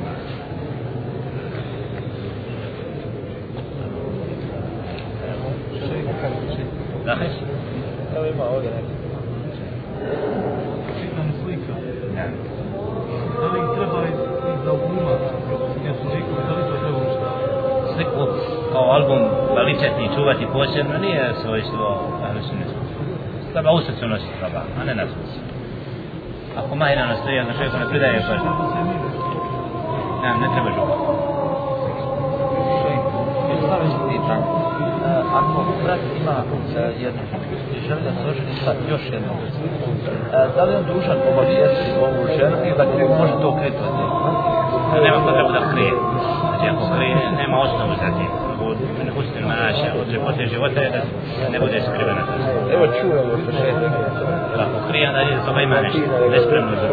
Veličati 19.75 20.05
i 20.05 20.15
čuvati 20.17 20.47
posebno 20.53 20.99
nije 20.99 21.35
svojstvo 21.43 21.87
ahlu 22.27 22.41
sunnetu. 22.49 22.79
Treba 23.53 23.71
u 23.73 23.81
srcu 23.81 24.07
nositi 24.07 24.39
treba, 24.41 24.61
a 24.81 24.85
ne 24.85 24.95
na 24.95 25.05
srcu. 25.07 25.39
Ako 26.59 26.75
mahirano 26.75 27.15
stoji, 27.21 27.39
onda 27.39 27.53
čovjeku 27.53 27.77
ne 27.79 27.89
pridaje 27.91 28.25
pažnju. 28.29 28.51
Ne, 30.23 30.31
ne 30.43 30.49
treba 30.55 30.71
župa. 30.77 30.97
Pitam, 34.09 34.43
e, 34.43 35.23
ako 35.39 35.65
brat 35.85 36.01
ima 36.21 36.37
e, 36.77 36.93
jednu 37.05 37.23
i 37.77 37.79
želi 37.89 38.03
da 38.07 38.11
se 38.11 38.29
oženi 38.31 38.55
sa 38.65 38.73
još 38.91 39.03
jednom, 39.13 39.37
e, 39.37 40.49
da 40.57 40.65
li 40.65 40.75
on 40.77 40.85
dužan 40.93 41.19
obavijesti 41.33 41.91
ovu 42.07 42.23
ženu 42.37 42.57
ili 42.67 42.77
da 42.79 42.93
krivo 42.93 43.15
može 43.19 43.33
to? 43.43 43.51
Da 44.95 45.01
nema 45.01 45.19
potrebu 45.25 45.53
da 45.53 45.71
krije. 45.73 45.93
Znači 46.49 46.67
ako 46.73 46.95
krije, 46.97 47.17
nema 47.41 47.57
osnovu 47.61 47.93
za 48.03 48.19
tim. 48.19 48.44
Manaša, 49.49 49.89
od 50.01 50.09
ljepote 50.13 50.47
života 50.47 50.81
je 50.81 50.91
da 50.91 51.03
ne 51.53 51.59
bude 51.61 51.79
skrivena. 51.87 52.23
Evo 52.75 52.85
čuo 52.87 53.17
ovo 53.25 53.37
početak. 53.47 53.93
Jer 54.51 54.61
ako 54.61 54.89
krije, 54.89 55.09
onda 55.09 55.21
je 55.21 55.45
toga 55.47 55.61
ima 55.61 55.81
nešto. 55.81 56.29
Nespremno 56.31 56.73
za. 56.81 56.89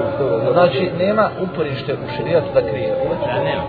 Znači, 0.51 0.91
nema 1.03 1.25
uporište 1.45 1.93
u 1.93 2.05
širijatu 2.15 2.47
da 2.53 2.61
krije. 2.69 2.89
Da, 3.25 3.43
nema. 3.43 3.63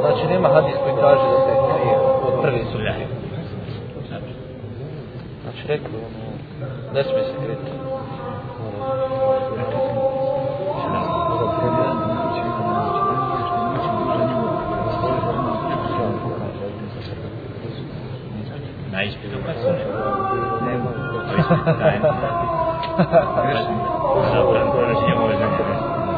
Znači, 0.00 0.22
nema 0.26 0.48
hadis 0.48 0.76
koji 0.82 0.94
kaže 1.00 1.26
da 1.32 1.38
se 1.46 1.52
krije 1.70 1.94
od 2.26 2.34
prvi 2.42 2.62
su. 2.72 2.78
Da. 2.78 2.94
Znači, 5.42 5.62
rekao, 5.68 5.98
ono, 6.08 6.28
ne 6.94 7.02
smije 7.04 7.24
se 7.24 7.34
kriti. 7.44 7.81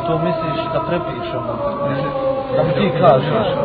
To 0.07 0.18
misliš 0.18 0.64
da 0.72 0.80
prepišemo? 0.89 1.53
Da 2.57 2.62
mi 2.62 2.72
ti 2.72 2.93
kažeš. 3.01 3.64